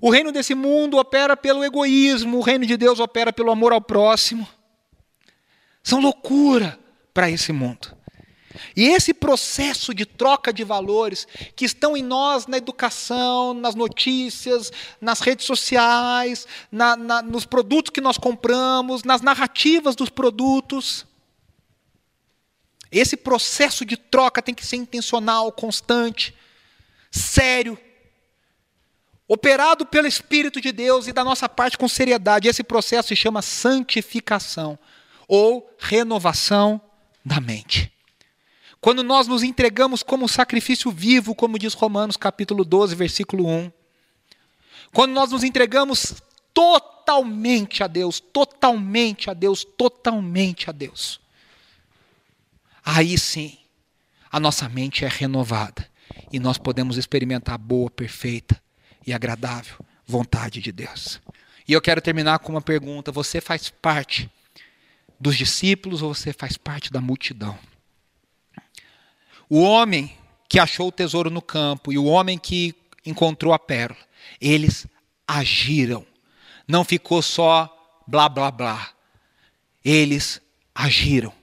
O 0.02 0.10
reino 0.10 0.32
desse 0.32 0.56
mundo 0.56 0.98
opera 0.98 1.36
pelo 1.38 1.64
egoísmo. 1.64 2.38
O 2.38 2.42
reino 2.42 2.66
de 2.66 2.76
Deus 2.76 3.00
opera 3.00 3.32
pelo 3.32 3.52
amor 3.52 3.74
ao 3.74 3.82
próximo. 3.82 4.48
São 5.82 6.00
loucura 6.00 6.78
para 7.14 7.30
esse 7.30 7.52
mundo. 7.52 7.98
E 8.76 8.88
esse 8.88 9.14
processo 9.14 9.94
de 9.94 10.06
troca 10.06 10.54
de 10.54 10.64
valores 10.64 11.28
que 11.56 11.66
estão 11.66 11.96
em 11.96 12.04
nós 12.04 12.48
na 12.48 12.58
educação, 12.58 13.54
nas 13.54 13.76
notícias, 13.76 14.72
nas 15.00 15.20
redes 15.20 15.46
sociais, 15.46 16.48
na, 16.72 16.96
na, 16.96 17.22
nos 17.22 17.46
produtos 17.46 17.92
que 17.92 18.02
nós 18.02 18.18
compramos, 18.18 19.04
nas 19.04 19.22
narrativas 19.22 19.96
dos 19.96 20.10
produtos. 20.10 21.06
Esse 22.92 23.16
processo 23.16 23.86
de 23.86 23.96
troca 23.98 24.42
tem 24.42 24.56
que 24.56 24.66
ser 24.66 24.78
intencional, 24.78 25.52
constante, 25.52 26.34
sério, 27.12 27.78
operado 29.28 29.86
pelo 29.86 30.08
Espírito 30.08 30.60
de 30.60 30.72
Deus 30.72 31.08
e 31.08 31.14
da 31.14 31.24
nossa 31.24 31.48
parte 31.48 31.78
com 31.78 31.88
seriedade. 31.88 32.48
Esse 32.48 32.64
processo 32.64 33.10
se 33.10 33.16
chama 33.16 33.44
santificação 33.44 34.78
ou 35.28 35.72
renovação 35.78 36.82
da 37.24 37.40
mente. 37.40 37.94
Quando 38.82 39.04
nós 39.04 39.28
nos 39.28 39.44
entregamos 39.44 40.02
como 40.02 40.28
sacrifício 40.28 40.90
vivo, 40.90 41.36
como 41.36 41.60
diz 41.60 41.74
Romanos 41.74 42.16
capítulo 42.16 42.64
12, 42.64 42.96
versículo 42.96 43.48
1. 43.48 43.72
Quando 44.94 45.12
nós 45.12 45.32
nos 45.32 45.44
entregamos 45.44 46.16
totalmente 46.54 47.84
a 47.84 47.88
Deus, 47.88 48.20
totalmente 48.20 49.30
a 49.30 49.34
Deus, 49.34 49.64
totalmente 49.64 50.70
a 50.70 50.74
Deus. 50.74 51.20
Aí 52.84 53.18
sim, 53.18 53.58
a 54.32 54.40
nossa 54.40 54.70
mente 54.70 55.04
é 55.04 55.08
renovada 55.08 55.90
e 56.32 56.40
nós 56.40 56.58
podemos 56.58 56.98
experimentar 56.98 57.56
a 57.56 57.58
boa, 57.58 57.90
perfeita 57.90 58.62
e 59.06 59.14
agradável 59.14 59.78
vontade 60.06 60.62
de 60.62 60.72
Deus. 60.72 61.22
E 61.68 61.74
eu 61.74 61.82
quero 61.82 62.02
terminar 62.02 62.40
com 62.40 62.54
uma 62.54 62.62
pergunta: 62.62 63.12
você 63.12 63.40
faz 63.42 63.70
parte 63.70 64.30
dos 65.20 65.38
discípulos 65.38 66.02
ou 66.02 66.14
você 66.14 66.32
faz 66.34 66.58
parte 66.58 66.92
da 66.92 67.02
multidão? 67.02 67.58
O 69.50 69.62
homem 69.62 70.16
que 70.48 70.60
achou 70.60 70.90
o 70.90 70.92
tesouro 70.92 71.32
no 71.32 71.42
campo 71.42 71.92
e 71.92 71.98
o 71.98 72.06
homem 72.06 72.38
que 72.38 72.76
encontrou 73.06 73.52
a 73.52 73.58
pérola, 73.58 74.00
eles 74.40 74.86
agiram. 75.28 76.06
Não 76.68 76.86
ficou 76.86 77.22
só 77.22 78.02
blá 78.06 78.30
blá 78.30 78.52
blá. 78.52 78.92
Eles 79.84 80.40
agiram. 80.74 81.34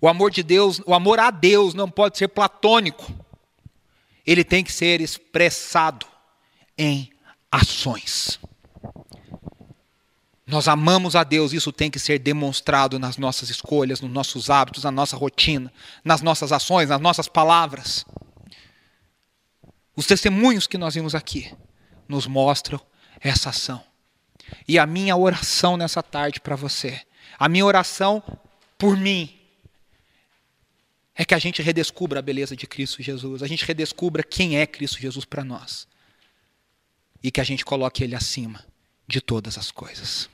O 0.00 0.08
amor 0.08 0.30
de 0.30 0.42
Deus, 0.42 0.80
o 0.86 0.94
amor 0.94 1.20
a 1.20 1.30
Deus 1.30 1.74
não 1.74 1.90
pode 1.90 2.16
ser 2.16 2.28
platônico. 2.28 3.12
Ele 4.26 4.44
tem 4.44 4.64
que 4.64 4.72
ser 4.72 5.00
expressado 5.00 6.06
em 6.76 7.10
ações. 7.50 8.38
Nós 10.46 10.68
amamos 10.68 11.16
a 11.16 11.24
Deus, 11.24 11.52
isso 11.52 11.72
tem 11.72 11.90
que 11.90 11.98
ser 11.98 12.18
demonstrado 12.18 12.98
nas 12.98 13.16
nossas 13.16 13.48
escolhas, 13.48 14.00
nos 14.00 14.10
nossos 14.10 14.50
hábitos, 14.50 14.84
na 14.84 14.90
nossa 14.90 15.16
rotina, 15.16 15.72
nas 16.04 16.20
nossas 16.20 16.52
ações, 16.52 16.90
nas 16.90 17.00
nossas 17.00 17.28
palavras. 17.28 18.04
Os 19.96 20.06
testemunhos 20.06 20.66
que 20.66 20.76
nós 20.76 20.94
vimos 20.94 21.14
aqui 21.14 21.52
nos 22.06 22.26
mostram 22.26 22.80
essa 23.20 23.50
ação. 23.50 23.82
E 24.68 24.78
a 24.78 24.84
minha 24.86 25.16
oração 25.16 25.78
nessa 25.78 26.02
tarde 26.02 26.40
para 26.40 26.56
você, 26.56 27.00
a 27.38 27.48
minha 27.48 27.64
oração 27.64 28.22
por 28.76 28.96
mim, 28.96 29.40
é 31.14 31.24
que 31.24 31.34
a 31.34 31.38
gente 31.38 31.62
redescubra 31.62 32.18
a 32.18 32.22
beleza 32.22 32.54
de 32.56 32.66
Cristo 32.66 33.02
Jesus, 33.02 33.42
a 33.42 33.46
gente 33.46 33.64
redescubra 33.64 34.22
quem 34.22 34.58
é 34.58 34.66
Cristo 34.66 35.00
Jesus 35.00 35.24
para 35.24 35.44
nós. 35.44 35.86
E 37.22 37.30
que 37.30 37.40
a 37.40 37.44
gente 37.44 37.64
coloque 37.64 38.04
Ele 38.04 38.14
acima 38.14 38.62
de 39.08 39.20
todas 39.20 39.56
as 39.56 39.70
coisas. 39.70 40.28